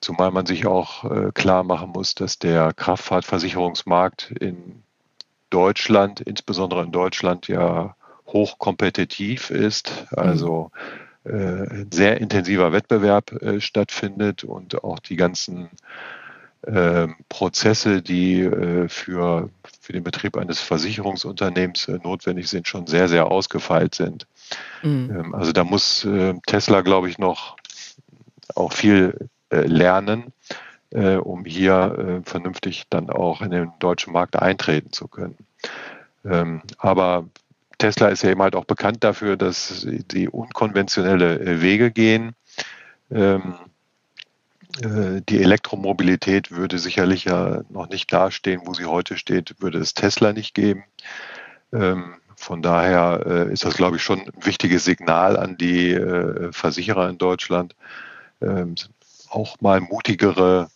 zumal 0.00 0.30
man 0.30 0.46
sich 0.46 0.66
auch 0.66 1.04
äh, 1.10 1.32
klar 1.32 1.64
machen 1.64 1.90
muss, 1.90 2.14
dass 2.14 2.38
der 2.38 2.72
Kraftfahrtversicherungsmarkt 2.72 4.30
in 4.32 4.82
Deutschland, 5.50 6.20
insbesondere 6.20 6.82
in 6.82 6.92
Deutschland, 6.92 7.48
ja 7.48 7.94
hochkompetitiv 8.26 9.50
ist. 9.50 10.06
Also 10.10 10.70
äh, 11.24 11.86
sehr 11.90 12.20
intensiver 12.20 12.72
Wettbewerb 12.72 13.32
äh, 13.42 13.60
stattfindet 13.60 14.44
und 14.44 14.82
auch 14.84 14.98
die 14.98 15.16
ganzen 15.16 15.70
äh, 16.62 17.08
Prozesse, 17.28 18.02
die 18.02 18.40
äh, 18.40 18.88
für, 18.88 19.50
für 19.80 19.92
den 19.92 20.02
Betrieb 20.02 20.36
eines 20.36 20.60
Versicherungsunternehmens 20.60 21.88
äh, 21.88 21.98
notwendig 22.02 22.48
sind, 22.48 22.68
schon 22.68 22.86
sehr, 22.86 23.08
sehr 23.08 23.30
ausgefeilt 23.30 23.94
sind. 23.94 24.26
Mhm. 24.82 25.10
Ähm, 25.10 25.34
also 25.34 25.52
da 25.52 25.64
muss 25.64 26.04
äh, 26.04 26.34
Tesla, 26.46 26.80
glaube 26.80 27.08
ich, 27.08 27.18
noch 27.18 27.56
auch 28.54 28.72
viel 28.72 29.28
äh, 29.54 29.66
lernen, 29.66 30.32
äh, 30.90 31.16
um 31.16 31.44
hier 31.44 32.22
äh, 32.24 32.28
vernünftig 32.28 32.84
dann 32.90 33.10
auch 33.10 33.40
in 33.40 33.50
den 33.50 33.72
deutschen 33.78 34.12
Markt 34.12 34.36
eintreten 34.36 34.92
zu 34.92 35.06
können. 35.06 35.36
Ähm, 36.24 36.62
aber 36.78 37.26
Tesla 37.78 38.08
ist 38.08 38.22
ja 38.22 38.30
eben 38.30 38.42
halt 38.42 38.56
auch 38.56 38.64
bekannt 38.64 39.04
dafür, 39.04 39.36
dass 39.36 39.86
sie 40.10 40.28
unkonventionelle 40.28 41.60
Wege 41.60 41.90
gehen. 41.90 42.34
Ähm, 43.10 43.54
die 44.80 45.40
Elektromobilität 45.40 46.50
würde 46.50 46.78
sicherlich 46.78 47.24
ja 47.24 47.62
noch 47.68 47.88
nicht 47.88 48.12
dastehen, 48.12 48.62
wo 48.64 48.74
sie 48.74 48.86
heute 48.86 49.16
steht, 49.16 49.54
würde 49.60 49.78
es 49.78 49.94
Tesla 49.94 50.32
nicht 50.32 50.52
geben. 50.54 50.84
Ähm, 51.72 52.14
von 52.36 52.60
daher 52.60 53.48
ist 53.52 53.64
das, 53.64 53.74
glaube 53.74 53.96
ich, 53.96 54.02
schon 54.02 54.20
ein 54.20 54.46
wichtiges 54.46 54.84
Signal 54.84 55.36
an 55.36 55.56
die 55.56 55.96
Versicherer 56.50 57.08
in 57.08 57.18
Deutschland, 57.18 57.76
auch 59.30 59.60
mal 59.60 59.80
mutigere 59.80 60.68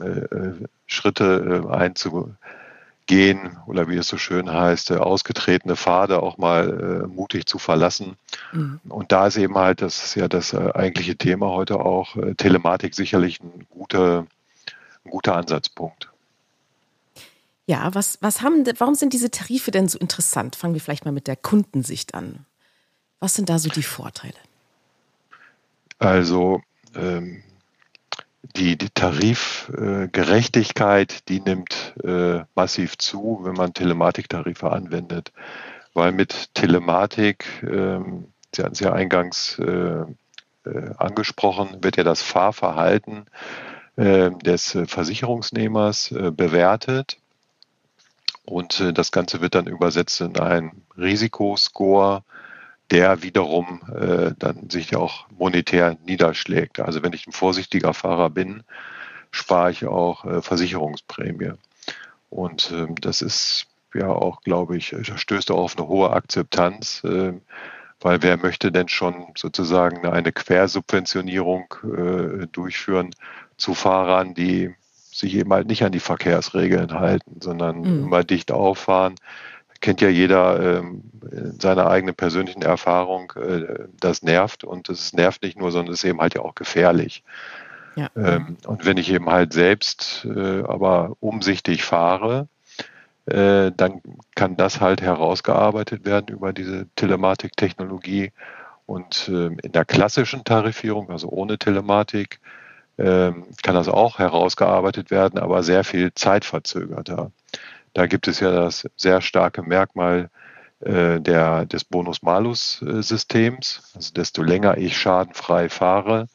äh, 0.00 0.04
äh, 0.04 0.54
Schritte 0.86 1.64
äh, 1.64 1.74
einzugehen 1.74 3.56
oder 3.66 3.88
wie 3.88 3.96
es 3.96 4.08
so 4.08 4.18
schön 4.18 4.52
heißt, 4.52 4.92
ausgetretene 4.92 5.76
Pfade 5.76 6.22
auch 6.22 6.38
mal 6.38 7.06
mutig 7.08 7.46
zu 7.46 7.58
verlassen. 7.58 8.16
Mhm. 8.52 8.80
Und 8.88 9.10
da 9.10 9.26
ist 9.26 9.36
eben 9.36 9.56
halt, 9.56 9.82
das 9.82 10.04
ist 10.04 10.14
ja 10.14 10.28
das 10.28 10.54
eigentliche 10.54 11.16
Thema 11.16 11.48
heute 11.48 11.80
auch, 11.80 12.16
Telematik 12.36 12.94
sicherlich 12.94 13.40
ein 13.40 13.66
guter, 13.70 14.26
ein 15.04 15.10
guter 15.10 15.36
Ansatzpunkt. 15.36 16.08
Ja, 17.66 17.92
was, 17.94 18.18
was 18.22 18.42
haben, 18.42 18.64
warum 18.78 18.94
sind 18.94 19.12
diese 19.12 19.30
Tarife 19.30 19.72
denn 19.72 19.88
so 19.88 19.98
interessant? 19.98 20.54
Fangen 20.54 20.74
wir 20.74 20.80
vielleicht 20.80 21.04
mal 21.04 21.10
mit 21.10 21.26
der 21.26 21.36
Kundensicht 21.36 22.14
an. 22.14 22.46
Was 23.18 23.34
sind 23.34 23.48
da 23.48 23.58
so 23.58 23.68
die 23.68 23.82
Vorteile? 23.82 24.34
Also 25.98 26.62
ähm, 26.96 27.42
die, 28.56 28.76
die 28.76 28.90
Tarifgerechtigkeit, 28.90 31.12
äh, 31.12 31.16
die 31.28 31.40
nimmt 31.40 31.94
äh, 32.02 32.40
massiv 32.54 32.98
zu, 32.98 33.40
wenn 33.42 33.54
man 33.54 33.72
Telematiktarife 33.74 34.70
anwendet, 34.70 35.32
weil 35.94 36.12
mit 36.12 36.54
Telematik, 36.54 37.46
ähm, 37.62 38.28
Sie 38.54 38.62
hatten 38.62 38.74
es 38.74 38.80
ja 38.80 38.92
eingangs 38.92 39.58
äh, 39.58 40.04
angesprochen, 40.96 41.82
wird 41.82 41.96
ja 41.96 42.04
das 42.04 42.22
Fahrverhalten 42.22 43.26
des 43.96 44.76
Versicherungsnehmers 44.86 46.12
bewertet. 46.36 47.18
Und 48.44 48.84
das 48.94 49.12
Ganze 49.12 49.40
wird 49.40 49.54
dann 49.54 49.68
übersetzt 49.68 50.20
in 50.20 50.38
einen 50.38 50.82
Risikoscore, 50.98 52.24
der 52.90 53.22
wiederum 53.22 53.80
äh, 53.94 54.32
dann 54.38 54.70
sich 54.70 54.94
auch 54.96 55.26
monetär 55.30 55.96
niederschlägt. 56.06 56.80
Also 56.80 57.02
wenn 57.02 57.12
ich 57.12 57.26
ein 57.26 57.32
vorsichtiger 57.32 57.94
Fahrer 57.94 58.30
bin, 58.30 58.62
spare 59.30 59.70
ich 59.70 59.86
auch 59.86 60.24
äh, 60.24 60.42
Versicherungsprämie. 60.42 61.52
Und 62.30 62.70
äh, 62.72 62.86
das 63.00 63.22
ist 63.22 63.66
ja 63.94 64.08
auch, 64.08 64.42
glaube 64.42 64.76
ich, 64.76 64.94
stößt 65.02 65.50
auch 65.50 65.58
auf 65.58 65.78
eine 65.78 65.88
hohe 65.88 66.10
Akzeptanz, 66.10 67.02
äh, 67.04 67.32
weil 68.00 68.22
wer 68.22 68.36
möchte 68.36 68.70
denn 68.70 68.88
schon 68.88 69.32
sozusagen 69.36 70.06
eine 70.06 70.32
Quersubventionierung 70.32 71.74
äh, 71.82 72.46
durchführen 72.46 73.10
zu 73.56 73.74
Fahrern, 73.74 74.34
die 74.34 74.74
sich 75.10 75.34
eben 75.34 75.52
halt 75.52 75.66
nicht 75.66 75.82
an 75.82 75.92
die 75.92 76.00
Verkehrsregeln 76.00 76.92
halten, 76.92 77.40
sondern 77.40 77.80
mhm. 77.80 78.04
immer 78.04 78.22
dicht 78.22 78.52
auffahren, 78.52 79.14
kennt 79.86 80.00
ja 80.00 80.08
jeder 80.08 80.80
ähm, 80.80 81.04
in 81.30 81.60
seiner 81.60 81.86
eigenen 81.86 82.16
persönlichen 82.16 82.62
Erfahrung, 82.62 83.32
äh, 83.36 83.84
das 84.00 84.24
nervt 84.24 84.64
und 84.64 84.88
es 84.88 85.12
nervt 85.12 85.44
nicht 85.44 85.56
nur, 85.56 85.70
sondern 85.70 85.94
es 85.94 86.02
ist 86.02 86.10
eben 86.10 86.20
halt 86.20 86.34
ja 86.34 86.40
auch 86.40 86.56
gefährlich. 86.56 87.22
Ja. 87.94 88.08
Ähm, 88.16 88.56
und 88.66 88.84
wenn 88.84 88.96
ich 88.96 89.12
eben 89.12 89.30
halt 89.30 89.52
selbst 89.52 90.26
äh, 90.28 90.64
aber 90.64 91.12
umsichtig 91.20 91.84
fahre, 91.84 92.48
äh, 93.26 93.70
dann 93.76 94.02
kann 94.34 94.56
das 94.56 94.80
halt 94.80 95.02
herausgearbeitet 95.02 96.04
werden 96.04 96.34
über 96.34 96.52
diese 96.52 96.88
Telematiktechnologie. 96.96 98.32
Und 98.86 99.28
äh, 99.28 99.54
in 99.62 99.70
der 99.70 99.84
klassischen 99.84 100.42
Tarifierung, 100.42 101.10
also 101.10 101.28
ohne 101.28 101.58
Telematik, 101.58 102.40
ähm, 102.98 103.44
kann 103.62 103.76
das 103.76 103.86
auch 103.86 104.18
herausgearbeitet 104.18 105.12
werden, 105.12 105.38
aber 105.38 105.62
sehr 105.62 105.84
viel 105.84 106.12
zeitverzögerter. 106.12 107.30
Da 107.96 108.06
gibt 108.06 108.28
es 108.28 108.38
ja 108.40 108.52
das 108.52 108.86
sehr 108.96 109.22
starke 109.22 109.62
Merkmal 109.62 110.28
äh, 110.80 111.18
der, 111.18 111.64
des 111.64 111.84
Bonus-Malus-Systems. 111.84 113.92
Also 113.94 114.12
desto 114.12 114.42
länger 114.42 114.76
ich 114.76 114.98
schadenfrei 114.98 115.70
fahre, 115.70 116.26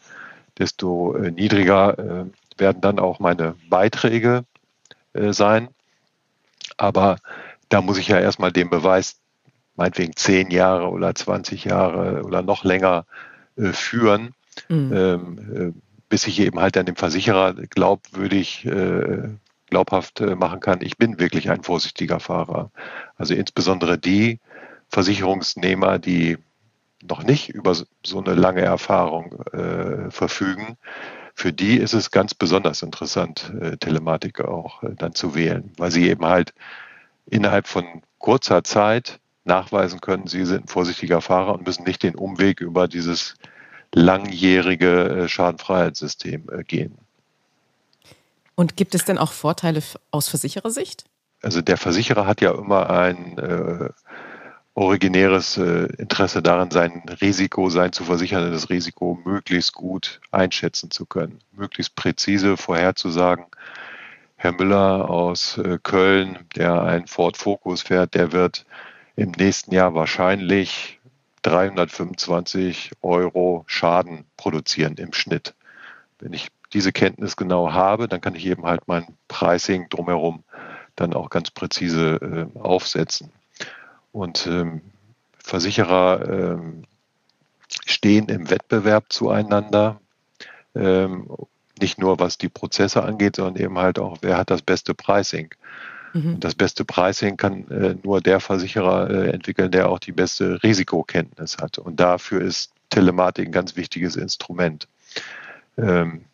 desto 0.57 1.14
äh, 1.14 1.30
niedriger 1.30 1.99
äh, 1.99 2.26
werden 2.57 2.82
dann 2.82 2.97
auch 2.97 3.20
meine 3.20 3.53
Beiträge 3.70 4.43
äh, 5.14 5.34
sein. 5.34 5.68
Aber 6.78 7.18
da 7.70 7.84
muss 7.84 7.99
ich 7.99 8.07
ja 8.07 8.20
erstmal 8.20 8.51
den 8.51 8.72
Beweis 8.72 9.18
meinetwegen 9.76 10.16
zehn 10.16 10.49
Jahre 10.49 10.89
oder 10.89 11.14
20 11.14 11.66
Jahre 11.66 12.24
oder 12.24 12.41
noch 12.41 12.64
länger 12.64 13.05
äh, 13.55 13.72
führen, 13.72 14.34
mhm. 14.68 14.91
ähm, 14.95 15.38
äh, 15.55 15.72
bis 16.09 16.26
ich 16.26 16.39
eben 16.39 16.59
halt 16.59 16.76
an 16.76 16.88
dem 16.88 16.95
Versicherer 16.95 17.53
glaubwürdig, 17.53 18.66
äh, 18.66 19.30
glaubhaft 19.72 20.22
äh, 20.22 20.36
machen 20.36 20.59
kann, 20.59 20.82
ich 20.82 20.97
bin 20.97 21.19
wirklich 21.19 21.49
ein 21.49 21.63
vorsichtiger 21.63 22.19
Fahrer. 22.19 22.69
Also 23.17 23.34
insbesondere 23.34 23.97
die 23.97 24.39
Versicherungsnehmer, 24.89 25.97
die 25.97 26.38
noch 27.01 27.24
nicht 27.24 27.49
über 27.49 27.74
so 27.74 28.19
eine 28.19 28.36
lange 28.36 28.61
Erfahrung 28.61 29.41
äh, 29.53 30.11
verfügen, 30.11 30.78
für 31.34 31.53
die 31.53 31.78
ist 31.78 31.93
es 31.93 32.11
ganz 32.11 32.36
besonders 32.36 32.84
interessant, 32.84 33.51
äh, 33.59 33.78
Telematik 33.78 34.41
auch 34.41 34.84
äh, 34.84 34.93
dann 34.95 35.15
zu 35.15 35.34
wählen, 35.34 35.72
weil 35.78 35.89
sie 35.89 36.07
eben 36.09 36.26
halt 36.26 36.53
innerhalb 37.26 37.67
von 37.67 38.03
kurzer 38.19 38.63
Zeit 38.63 39.19
nachweisen 39.45 40.01
können, 40.01 40.28
sie 40.28 40.45
sind 40.45 40.65
ein 40.65 40.67
vorsichtiger 40.67 41.22
Fahrer 41.22 41.53
und 41.53 41.65
müssen 41.65 41.86
nicht 41.86 42.03
den 42.03 42.15
Umweg 42.15 42.61
über 42.61 42.88
dieses 42.88 43.36
langjährige 43.93 45.24
äh, 45.24 45.28
Schadenfreiheitssystem 45.28 46.49
äh, 46.51 46.63
gehen. 46.63 46.97
Und 48.56 48.78
gibt 48.78 48.95
es 48.95 49.06
denn 49.06 49.18
auch 49.18 49.32
Vorteile 49.32 49.82
aus 50.12 50.28
Versicherersicht? 50.28 51.06
Also 51.41 51.62
der 51.62 51.78
Versicherer 51.78 52.28
hat 52.28 52.41
ja 52.41 52.52
immer 52.52 52.89
ein 52.89 53.38
äh, 53.38 53.89
originäres 54.74 55.58
äh, 55.58 55.88
Interesse 55.97 56.41
daran, 56.41 56.72
sein 56.72 57.04
Risiko, 57.22 57.70
sein 57.70 57.91
zu 57.91 58.04
versicherndes 58.04 58.70
Risiko 58.70 59.20
möglichst 59.26 59.74
gut 59.74 60.22
einschätzen 60.32 60.91
zu 60.91 61.06
können, 61.06 61.39
möglichst 61.52 61.95
präzise 61.95 62.58
vorherzusagen. 62.58 63.45
Herr 64.36 64.54
Müller 64.54 65.10
aus 65.10 65.58
äh, 65.58 65.78
Köln, 65.82 66.39
der 66.56 66.82
ein 66.82 67.08
Ford 67.08 67.38
Focus 67.38 67.82
fährt, 67.82 68.16
der 68.16 68.32
wird 68.32 68.66
im 69.16 69.32
nächsten 69.32 69.74
Jahr 69.74 69.93
wahrscheinlich 69.93 70.99
325 71.43 72.91
Euro 73.02 73.64
Schaden 73.68 74.26
produzieren 74.38 74.95
im 74.95 75.14
Schnitt. 75.14 75.54
Wenn 76.20 76.34
ich 76.34 76.47
diese 76.74 76.91
Kenntnis 76.91 77.36
genau 77.36 77.74
habe, 77.74 78.07
dann 78.07 78.22
kann 78.22 78.36
ich 78.36 78.45
eben 78.45 78.65
halt 78.65 78.88
mein 78.88 79.05
Pricing 79.28 79.89
drumherum 79.89 80.43
dann 80.95 81.13
auch 81.13 81.30
ganz 81.30 81.51
präzise 81.51 82.49
äh, 82.55 82.59
aufsetzen. 82.59 83.32
Und 84.11 84.47
ähm, 84.47 84.82
Versicherer 85.38 86.30
ähm, 86.30 86.84
stehen 87.86 88.28
im 88.30 88.49
Wettbewerb 88.49 89.05
zueinander, 89.09 89.99
ähm, 90.76 91.30
nicht 91.80 91.97
nur 91.97 92.19
was 92.19 92.38
die 92.38 92.49
Prozesse 92.49 93.03
angeht, 93.03 93.38
sondern 93.38 93.61
eben 93.61 93.78
halt 93.78 93.97
auch, 93.97 94.17
wer 94.22 94.38
hat 94.38 94.49
das 94.49 94.61
beste 94.61 94.93
Pricing. 94.93 95.49
Mhm. 96.13 96.39
Das 96.39 96.55
beste 96.55 96.86
Pricing 96.86 97.38
kann 97.38 97.69
äh, 97.69 97.95
nur 98.03 98.22
der 98.22 98.39
Versicherer 98.39 99.09
äh, 99.09 99.30
entwickeln, 99.32 99.72
der 99.72 99.89
auch 99.89 99.99
die 99.99 100.11
beste 100.11 100.61
Risikokenntnis 100.61 101.57
hat. 101.57 101.78
Und 101.80 101.99
dafür 101.99 102.41
ist 102.41 102.72
Telematik 102.89 103.47
ein 103.47 103.51
ganz 103.53 103.76
wichtiges 103.76 104.15
Instrument. 104.15 104.88
Ähm, 105.78 106.26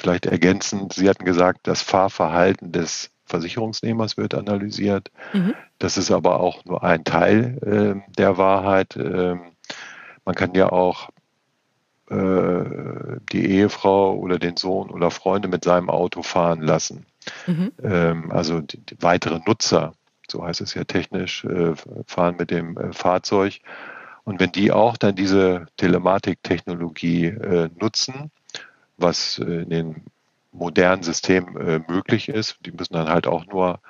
vielleicht 0.00 0.26
ergänzend, 0.26 0.92
Sie 0.92 1.08
hatten 1.08 1.24
gesagt, 1.24 1.60
das 1.64 1.82
Fahrverhalten 1.82 2.72
des 2.72 3.10
Versicherungsnehmers 3.26 4.16
wird 4.16 4.34
analysiert. 4.34 5.10
Mhm. 5.32 5.54
Das 5.78 5.96
ist 5.96 6.10
aber 6.10 6.40
auch 6.40 6.64
nur 6.64 6.82
ein 6.82 7.04
Teil 7.04 7.58
äh, 8.06 8.12
der 8.16 8.38
Wahrheit. 8.38 8.96
Ähm, 8.96 9.52
man 10.24 10.34
kann 10.34 10.54
ja 10.54 10.70
auch 10.70 11.10
äh, 12.10 12.64
die 13.32 13.50
Ehefrau 13.50 14.14
oder 14.14 14.38
den 14.38 14.56
Sohn 14.56 14.90
oder 14.90 15.10
Freunde 15.10 15.48
mit 15.48 15.64
seinem 15.64 15.90
Auto 15.90 16.22
fahren 16.22 16.62
lassen. 16.62 17.06
Mhm. 17.46 17.72
Ähm, 17.82 18.32
also 18.32 18.60
die, 18.60 18.78
die, 18.78 18.96
weitere 19.00 19.40
Nutzer, 19.46 19.92
so 20.30 20.42
heißt 20.42 20.62
es 20.62 20.74
ja 20.74 20.84
technisch, 20.84 21.44
äh, 21.44 21.74
fahren 22.06 22.36
mit 22.38 22.50
dem 22.50 22.78
äh, 22.78 22.92
Fahrzeug. 22.92 23.60
Und 24.24 24.40
wenn 24.40 24.52
die 24.52 24.72
auch 24.72 24.96
dann 24.96 25.16
diese 25.16 25.66
Telematiktechnologie 25.76 27.26
äh, 27.26 27.68
nutzen, 27.78 28.30
was 28.98 29.38
äh, 29.38 29.62
in 29.62 29.70
den 29.70 30.04
modernen 30.52 31.02
Systemen 31.02 31.56
äh, 31.56 31.80
möglich 31.88 32.28
ist, 32.28 32.58
die 32.66 32.72
müssen 32.72 32.94
dann 32.94 33.08
halt 33.08 33.26
auch 33.26 33.46
nur 33.46 33.80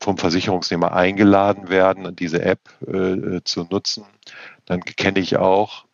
vom 0.00 0.16
Versicherungsnehmer 0.16 0.92
eingeladen 0.92 1.68
werden, 1.68 2.14
diese 2.14 2.42
App 2.42 2.60
äh, 2.86 3.40
zu 3.44 3.64
nutzen, 3.64 4.04
dann 4.66 4.80
kenne 4.80 5.18
ich 5.18 5.36
auch 5.36 5.86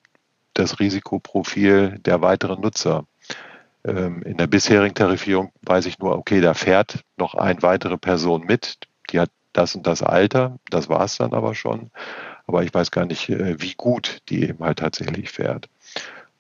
das 0.53 0.79
Risikoprofil 0.79 1.99
der 2.01 2.21
weiteren 2.23 2.61
Nutzer. 2.61 3.07
Ähm, 3.85 4.23
in 4.23 4.37
der 4.37 4.47
bisherigen 4.47 4.95
Tarifierung 4.95 5.53
weiß 5.63 5.87
ich 5.87 5.99
nur, 5.99 6.17
okay, 6.17 6.41
da 6.41 6.55
fährt 6.55 7.01
noch 7.17 7.35
eine 7.35 7.63
weitere 7.63 7.97
Person 7.97 8.45
mit, 8.47 8.79
die 9.11 9.21
hat 9.21 9.31
das 9.53 9.75
und 9.75 9.87
das 9.87 10.03
Alter, 10.03 10.59
das 10.71 10.89
war 10.89 11.05
es 11.05 11.17
dann 11.17 11.33
aber 11.33 11.55
schon. 11.55 11.91
Aber 12.47 12.63
ich 12.63 12.75
weiß 12.75 12.91
gar 12.91 13.07
nicht, 13.07 13.29
wie 13.31 13.75
gut 13.75 14.19
die 14.29 14.49
eben 14.49 14.63
halt 14.63 14.81
tatsächlich 14.81 15.31
fährt. 15.31 15.69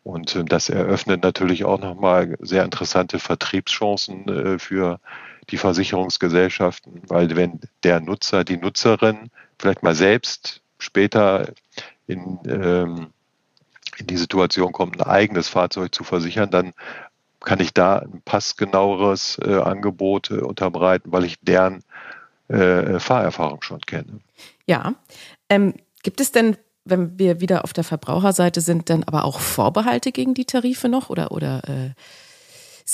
Und 0.05 0.37
äh, 0.37 0.45
das 0.45 0.69
eröffnet 0.69 1.25
natürlich 1.25 1.65
auch 1.65 1.81
nochmal 1.81 2.37
sehr 2.39 2.63
interessante 2.63 3.19
Vertriebschancen 3.19 4.29
äh, 4.29 4.59
für 4.61 5.01
die 5.51 5.57
Versicherungsgesellschaften, 5.57 7.03
weil 7.09 7.35
wenn 7.37 7.61
der 7.83 8.01
Nutzer, 8.01 8.45
die 8.45 8.57
Nutzerin 8.57 9.31
vielleicht 9.59 9.83
mal 9.83 9.95
selbst 9.95 10.63
später 10.79 11.53
in, 12.07 12.39
ähm, 12.47 13.09
in 13.99 14.07
die 14.07 14.17
Situation 14.17 14.73
kommt, 14.73 15.01
ein 15.01 15.07
eigenes 15.07 15.49
Fahrzeug 15.49 15.95
zu 15.95 16.05
versichern, 16.05 16.51
dann 16.51 16.73
kann 17.41 17.61
ich 17.61 17.75
da 17.75 17.99
ein 17.99 18.23
passgenaueres 18.25 19.39
äh, 19.45 19.55
Angebot 19.57 20.31
unterbreiten, 20.31 21.13
weil 21.13 21.25
ich 21.25 21.37
deren 21.41 21.83
Fahrerfahrung 22.47 23.63
schon 23.63 23.81
kenne. 23.81 24.21
Ja. 24.67 24.95
Ähm, 25.49 25.73
gibt 26.03 26.21
es 26.21 26.31
denn, 26.31 26.59
wenn 26.85 27.19
wir 27.19 27.41
wieder 27.41 27.65
auf 27.65 27.73
der 27.73 27.85
Verbraucherseite 27.85 28.61
sind, 28.61 28.91
dann 28.91 29.05
aber 29.05 29.25
auch 29.25 29.41
Vorbehalte 29.41 30.13
gegen 30.13 30.35
die 30.35 30.45
Tarife 30.45 30.89
noch? 30.89 31.11
Oder, 31.11 31.33
oder 31.33 31.63
äh, 31.69 31.91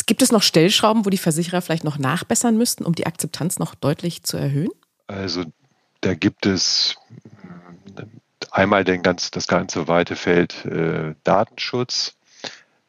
gibt 0.07 0.23
es 0.23 0.33
noch 0.33 0.43
Stellschrauben, 0.43 1.05
wo 1.05 1.11
die 1.11 1.19
Versicherer 1.19 1.61
vielleicht 1.61 1.85
noch 1.85 1.99
nachbessern 1.99 2.57
müssten, 2.57 2.85
um 2.85 2.95
die 2.95 3.07
Akzeptanz 3.07 3.59
noch 3.59 3.75
deutlich 3.75 4.23
zu 4.23 4.37
erhöhen? 4.37 4.71
Also 5.09 5.45
da 6.01 6.15
gibt 6.15 6.47
es 6.47 6.97
hm, 7.43 8.11
einmal 8.51 8.85
den 8.85 9.03
ganz, 9.03 9.31
das 9.31 9.49
ganze 9.49 9.89
weite 9.89 10.17
Feld 10.17 10.65
äh, 10.65 11.15
Datenschutz. 11.25 12.17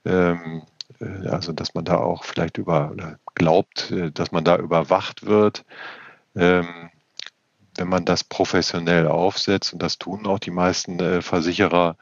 Ähm, 0.06 0.64
äh, 1.00 1.28
also 1.28 1.52
dass 1.52 1.74
man 1.74 1.86
da 1.86 1.98
auch 1.98 2.24
vielleicht 2.24 2.58
über 2.58 2.92
oder 2.92 3.18
glaubt, 3.36 3.92
äh, 3.92 4.12
dass 4.12 4.32
man 4.32 4.44
da 4.44 4.58
überwacht 4.58 5.26
wird. 5.26 5.66
Ähm, 6.36 6.91
wenn 7.76 7.90
man 7.90 8.06
das 8.06 8.24
professionell 8.24 9.08
aufsetzt, 9.08 9.74
und 9.74 9.82
das 9.82 9.98
tun 9.98 10.28
auch 10.28 10.40
die 10.40 10.52
meisten 10.52 11.00
äh, 11.00 11.22
Versicherer, 11.22 11.98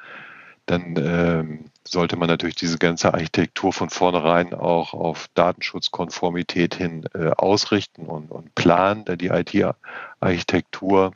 dann 0.65 0.95
ähm, 0.97 1.65
sollte 1.84 2.15
man 2.15 2.28
natürlich 2.28 2.55
diese 2.55 2.78
ganze 2.78 3.13
Architektur 3.13 3.74
von 3.74 3.89
vornherein 3.89 4.53
auch 4.53 4.93
auf 4.93 5.28
Datenschutzkonformität 5.34 6.76
hin 6.76 7.07
ausrichten 7.13 8.05
und, 8.05 8.30
und 8.30 8.53
planen, 8.53 9.03
da 9.05 9.15
die 9.15 9.30
IT-Architektur 9.30 11.13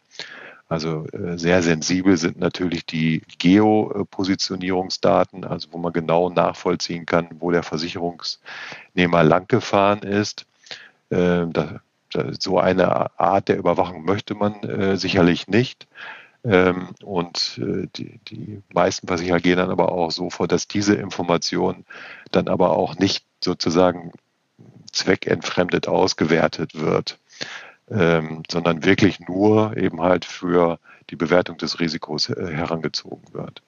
also 0.73 1.05
äh, 1.11 1.37
sehr 1.37 1.61
sensibel 1.61 2.17
sind 2.17 2.39
natürlich 2.39 2.87
die 2.87 3.21
Geopositionierungsdaten, 3.37 5.45
also 5.45 5.67
wo 5.71 5.77
man 5.77 5.93
genau 5.93 6.31
nachvollziehen 6.31 7.05
kann, 7.05 7.27
wo 7.39 7.51
der 7.51 7.61
Versicherungsnehmer 7.61 9.23
langgefahren 9.23 9.99
ist. 9.99 10.47
Ähm, 11.11 11.53
so 12.39 12.59
eine 12.59 13.19
Art 13.19 13.47
der 13.47 13.57
Überwachung 13.57 14.05
möchte 14.05 14.35
man 14.35 14.61
äh, 14.63 14.97
sicherlich 14.97 15.47
nicht. 15.47 15.87
Ähm, 16.43 16.89
und 17.03 17.59
äh, 17.61 17.87
die, 17.95 18.19
die 18.27 18.61
meisten 18.73 19.07
Versicherer 19.07 19.39
gehen 19.39 19.57
dann 19.57 19.69
aber 19.69 19.91
auch 19.91 20.11
so 20.11 20.29
vor, 20.29 20.47
dass 20.47 20.67
diese 20.67 20.95
Information 20.95 21.85
dann 22.31 22.47
aber 22.47 22.71
auch 22.71 22.97
nicht 22.97 23.25
sozusagen 23.43 24.11
zweckentfremdet 24.91 25.87
ausgewertet 25.87 26.75
wird 26.75 27.17
ähm, 27.89 28.43
sondern 28.49 28.83
wirklich 28.83 29.19
nur 29.19 29.75
eben 29.77 30.01
halt 30.01 30.25
für 30.25 30.79
die 31.09 31.15
Bewertung 31.15 31.57
des 31.57 31.79
Risikos 31.79 32.29
äh, 32.29 32.51
herangezogen 32.51 33.33
wird. 33.33 33.61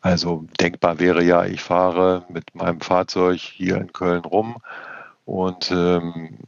Also 0.00 0.46
denkbar 0.60 0.98
wäre 1.00 1.22
ja, 1.22 1.44
ich 1.44 1.60
fahre 1.60 2.24
mit 2.28 2.54
meinem 2.54 2.80
Fahrzeug 2.80 3.40
hier 3.40 3.76
in 3.78 3.92
Köln 3.92 4.24
rum 4.24 4.58
und 5.28 5.70
ähm, 5.70 6.38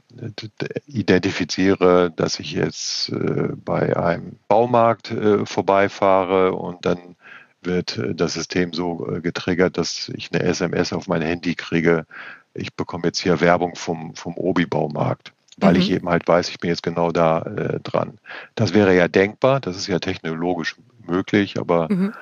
identifiziere, 0.87 2.11
dass 2.17 2.41
ich 2.41 2.53
jetzt 2.53 3.11
äh, 3.11 3.49
bei 3.55 3.95
einem 3.95 4.37
Baumarkt 4.49 5.11
äh, 5.11 5.45
vorbeifahre 5.45 6.55
und 6.55 6.87
dann 6.87 7.15
wird 7.61 7.99
äh, 7.99 8.15
das 8.15 8.33
System 8.33 8.73
so 8.73 9.07
äh, 9.07 9.21
getriggert, 9.21 9.77
dass 9.77 10.09
ich 10.09 10.31
eine 10.33 10.43
SMS 10.45 10.95
auf 10.95 11.09
mein 11.09 11.21
Handy 11.21 11.55
kriege. 11.57 12.07
Ich 12.55 12.73
bekomme 12.73 13.05
jetzt 13.05 13.21
hier 13.21 13.43
Werbung 13.43 13.77
vom, 13.77 14.15
vom 14.15 14.35
Obi-Baumarkt 14.37 15.33
weil 15.63 15.75
mhm. 15.75 15.81
ich 15.81 15.91
eben 15.91 16.09
halt 16.09 16.27
weiß, 16.27 16.49
ich 16.49 16.59
bin 16.59 16.71
jetzt 16.71 16.83
genau 16.83 17.13
da 17.13 17.43
äh, 17.43 17.81
dran. 17.81 18.17
Das 18.55 18.73
wäre 18.73 18.97
ja 18.97 19.09
denkbar, 19.09 19.61
das 19.61 19.77
ist 19.77 19.89
ja 19.89 19.99
technologisch 19.99 20.77
möglich, 21.07 21.59
aber 21.59 21.89
mhm. 21.93 22.15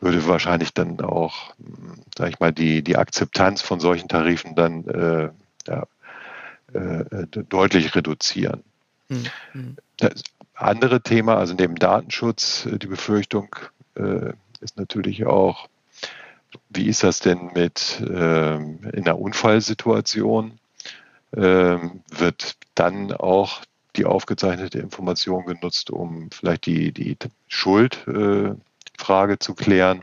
würde 0.00 0.26
wahrscheinlich 0.26 0.74
dann 0.74 1.00
auch, 1.00 1.54
sag 2.18 2.30
ich 2.30 2.40
mal, 2.40 2.52
die, 2.52 2.82
die 2.82 2.96
Akzeptanz 2.96 3.62
von 3.62 3.78
solchen 3.78 4.08
Tarifen 4.08 4.56
dann 4.56 4.84
äh, 4.88 5.28
ja, 5.68 5.86
äh, 6.72 7.26
deutlich 7.26 7.94
reduzieren. 7.94 8.62
Mhm. 9.08 9.76
Das, 9.96 10.22
andere 10.60 11.00
Thema, 11.00 11.36
also 11.36 11.54
neben 11.54 11.76
Datenschutz, 11.76 12.66
äh, 12.66 12.78
die 12.78 12.86
Befürchtung 12.86 13.56
äh, 13.94 14.32
ist 14.60 14.76
natürlich 14.76 15.26
auch, 15.26 15.68
wie 16.68 16.86
ist 16.86 17.02
das 17.02 17.20
denn 17.20 17.50
mit 17.54 18.02
ähm, 18.06 18.80
in 18.92 19.04
einer 19.06 19.18
Unfallsituation? 19.18 20.58
Ähm, 21.36 22.02
wird 22.10 22.56
dann 22.74 23.12
auch 23.12 23.62
die 23.96 24.04
aufgezeichnete 24.04 24.78
Information 24.80 25.46
genutzt, 25.46 25.90
um 25.90 26.28
vielleicht 26.30 26.66
die, 26.66 26.92
die 26.92 27.16
Schuldfrage 27.46 29.32
äh, 29.32 29.38
zu 29.38 29.54
klären? 29.54 30.02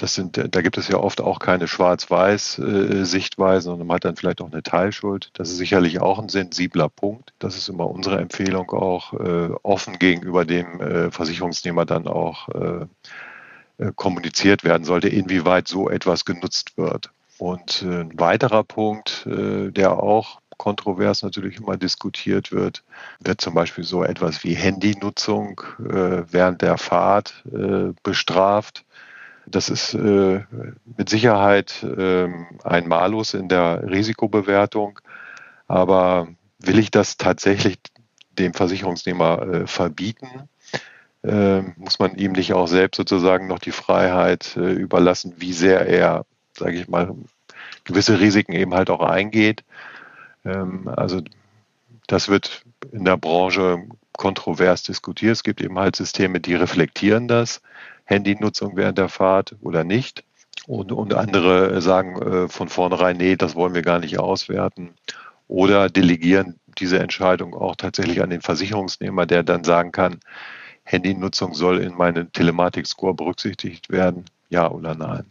Das 0.00 0.14
sind, 0.14 0.38
da 0.38 0.62
gibt 0.62 0.78
es 0.78 0.88
ja 0.88 0.96
oft 0.96 1.20
auch 1.20 1.40
keine 1.40 1.68
Schwarz-Weiß-Sichtweise, 1.68 3.64
sondern 3.64 3.86
man 3.86 3.96
hat 3.96 4.06
dann 4.06 4.16
vielleicht 4.16 4.40
auch 4.40 4.50
eine 4.50 4.62
Teilschuld. 4.62 5.28
Das 5.34 5.50
ist 5.50 5.58
sicherlich 5.58 6.00
auch 6.00 6.18
ein 6.18 6.30
sensibler 6.30 6.88
Punkt. 6.88 7.34
Das 7.38 7.54
ist 7.54 7.68
immer 7.68 7.86
unsere 7.86 8.18
Empfehlung 8.18 8.70
auch, 8.70 9.12
äh, 9.12 9.50
offen 9.62 9.98
gegenüber 9.98 10.46
dem 10.46 10.80
äh, 10.80 11.10
Versicherungsnehmer 11.10 11.84
dann 11.84 12.08
auch 12.08 12.48
äh, 12.48 12.86
äh 13.76 13.92
kommuniziert 13.94 14.64
werden 14.64 14.84
sollte, 14.84 15.10
inwieweit 15.10 15.68
so 15.68 15.90
etwas 15.90 16.24
genutzt 16.24 16.78
wird. 16.78 17.10
Und 17.36 17.82
äh, 17.82 18.00
ein 18.00 18.18
weiterer 18.18 18.64
Punkt, 18.64 19.26
äh, 19.26 19.70
der 19.70 20.02
auch 20.02 20.40
kontrovers 20.56 21.22
natürlich 21.22 21.58
immer 21.58 21.76
diskutiert 21.76 22.52
wird, 22.52 22.84
wird 23.18 23.42
zum 23.42 23.52
Beispiel 23.52 23.84
so 23.84 24.02
etwas 24.02 24.44
wie 24.44 24.54
Handynutzung 24.54 25.60
während 25.78 26.60
der 26.60 26.76
Fahrt 26.76 27.42
bestraft. 28.02 28.84
Das 29.50 29.68
ist 29.68 29.94
äh, 29.94 30.44
mit 30.96 31.08
Sicherheit 31.08 31.82
äh, 31.82 32.28
ein 32.64 32.88
Malus 32.88 33.34
in 33.34 33.48
der 33.48 33.82
Risikobewertung. 33.88 35.00
Aber 35.66 36.28
will 36.58 36.78
ich 36.78 36.90
das 36.90 37.16
tatsächlich 37.16 37.78
dem 38.38 38.54
Versicherungsnehmer 38.54 39.42
äh, 39.42 39.66
verbieten? 39.66 40.48
Ähm, 41.22 41.74
muss 41.76 41.98
man 41.98 42.16
ihm 42.16 42.32
nicht 42.32 42.54
auch 42.54 42.66
selbst 42.66 42.96
sozusagen 42.96 43.46
noch 43.46 43.58
die 43.58 43.72
Freiheit 43.72 44.56
äh, 44.56 44.72
überlassen, 44.72 45.34
wie 45.36 45.52
sehr 45.52 45.86
er, 45.86 46.24
sage 46.56 46.78
ich 46.78 46.88
mal, 46.88 47.14
gewisse 47.84 48.20
Risiken 48.20 48.52
eben 48.52 48.74
halt 48.74 48.88
auch 48.88 49.00
eingeht. 49.00 49.64
Ähm, 50.44 50.88
also 50.88 51.20
das 52.06 52.28
wird 52.28 52.64
in 52.92 53.04
der 53.04 53.16
Branche 53.16 53.82
kontrovers 54.12 54.82
diskutiert. 54.82 55.32
Es 55.32 55.42
gibt 55.42 55.60
eben 55.60 55.78
halt 55.78 55.96
Systeme, 55.96 56.40
die 56.40 56.54
reflektieren 56.54 57.28
das. 57.28 57.60
Handynutzung 58.10 58.76
während 58.76 58.98
der 58.98 59.08
Fahrt 59.08 59.56
oder 59.60 59.84
nicht. 59.84 60.24
Und, 60.66 60.92
und 60.92 61.14
andere 61.14 61.80
sagen 61.80 62.20
äh, 62.20 62.48
von 62.48 62.68
vornherein, 62.68 63.16
nee, 63.16 63.36
das 63.36 63.54
wollen 63.54 63.74
wir 63.74 63.82
gar 63.82 63.98
nicht 63.98 64.18
auswerten. 64.18 64.90
Oder 65.48 65.88
delegieren 65.88 66.60
diese 66.78 66.98
Entscheidung 66.98 67.54
auch 67.54 67.76
tatsächlich 67.76 68.22
an 68.22 68.30
den 68.30 68.42
Versicherungsnehmer, 68.42 69.26
der 69.26 69.42
dann 69.42 69.64
sagen 69.64 69.90
kann, 69.90 70.20
Handynutzung 70.84 71.54
soll 71.54 71.80
in 71.80 71.94
meinen 71.94 72.32
Telematik-Score 72.32 73.14
berücksichtigt 73.14 73.90
werden, 73.90 74.24
ja 74.48 74.70
oder 74.70 74.94
nein. 74.94 75.24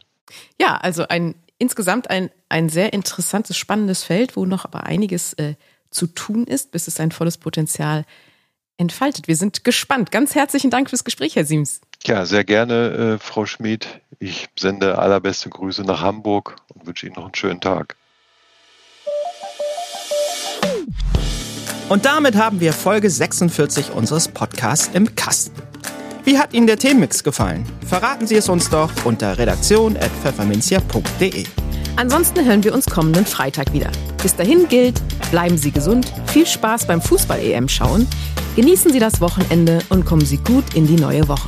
Ja, 0.60 0.78
also 0.78 1.08
ein 1.08 1.36
insgesamt 1.60 2.10
ein, 2.10 2.32
ein 2.48 2.70
sehr 2.70 2.94
interessantes, 2.94 3.58
spannendes 3.58 4.04
Feld, 4.04 4.36
wo 4.36 4.46
noch 4.46 4.66
aber 4.66 4.86
einiges 4.86 5.34
äh, 5.34 5.56
zu 5.92 6.08
tun 6.08 6.46
ist, 6.46 6.72
bis 6.72 6.88
es 6.88 6.96
sein 6.96 7.12
volles 7.12 7.38
Potenzial 7.38 8.06
entfaltet. 8.78 9.28
Wir 9.28 9.36
sind 9.36 9.64
gespannt. 9.64 10.12
Ganz 10.12 10.36
herzlichen 10.36 10.72
Dank 10.72 10.90
fürs 10.90 11.04
Gespräch, 11.04 11.36
Herr 11.36 11.46
Siems. 11.46 11.82
Ja, 12.06 12.26
sehr 12.26 12.44
gerne, 12.44 13.16
äh, 13.16 13.20
Frau 13.20 13.46
Schmid. 13.46 13.88
Ich 14.20 14.50
sende 14.58 14.98
allerbeste 14.98 15.50
Grüße 15.50 15.84
nach 15.84 16.02
Hamburg 16.02 16.56
und 16.74 16.88
wünsche 16.88 17.06
Ihnen 17.06 17.16
noch 17.16 17.26
einen 17.26 17.36
schönen 17.36 17.62
Tag. 17.62 17.96
Und 21.90 22.06
damit 22.06 22.36
haben 22.36 22.60
wir 22.60 22.74
Folge 22.74 23.10
46 23.10 23.92
unseres 23.92 24.28
Podcasts 24.28 24.92
im 24.94 25.16
Kasten. 25.16 25.60
Wie 26.24 26.38
hat 26.38 26.54
Ihnen 26.54 26.68
der 26.68 26.78
Themenmix 26.78 27.24
gefallen? 27.24 27.66
Verraten 27.88 28.28
Sie 28.28 28.36
es 28.36 28.48
uns 28.48 28.70
doch 28.70 28.92
unter 29.06 29.36
redaktion.pfefferminzia.de. 29.38 31.46
Ansonsten 31.96 32.46
hören 32.46 32.64
wir 32.64 32.76
uns 32.76 32.86
kommenden 32.86 33.26
Freitag 33.26 33.74
wieder. 33.74 33.90
Bis 34.22 34.36
dahin 34.36 34.68
gilt, 34.68 35.02
bleiben 35.32 35.58
Sie 35.58 35.72
gesund, 35.72 36.14
viel 36.28 36.46
Spaß 36.46 36.86
beim 36.86 37.02
Fußball-EM 37.02 37.68
schauen, 37.68 38.08
genießen 38.56 38.94
Sie 38.94 39.00
das 39.00 39.20
Wochenende 39.22 39.80
und 39.90 40.06
kommen 40.06 40.26
Sie 40.26 40.38
gut 40.38 40.76
in 40.76 40.86
die 40.86 40.96
neue 40.96 41.28
Woche. 41.28 41.48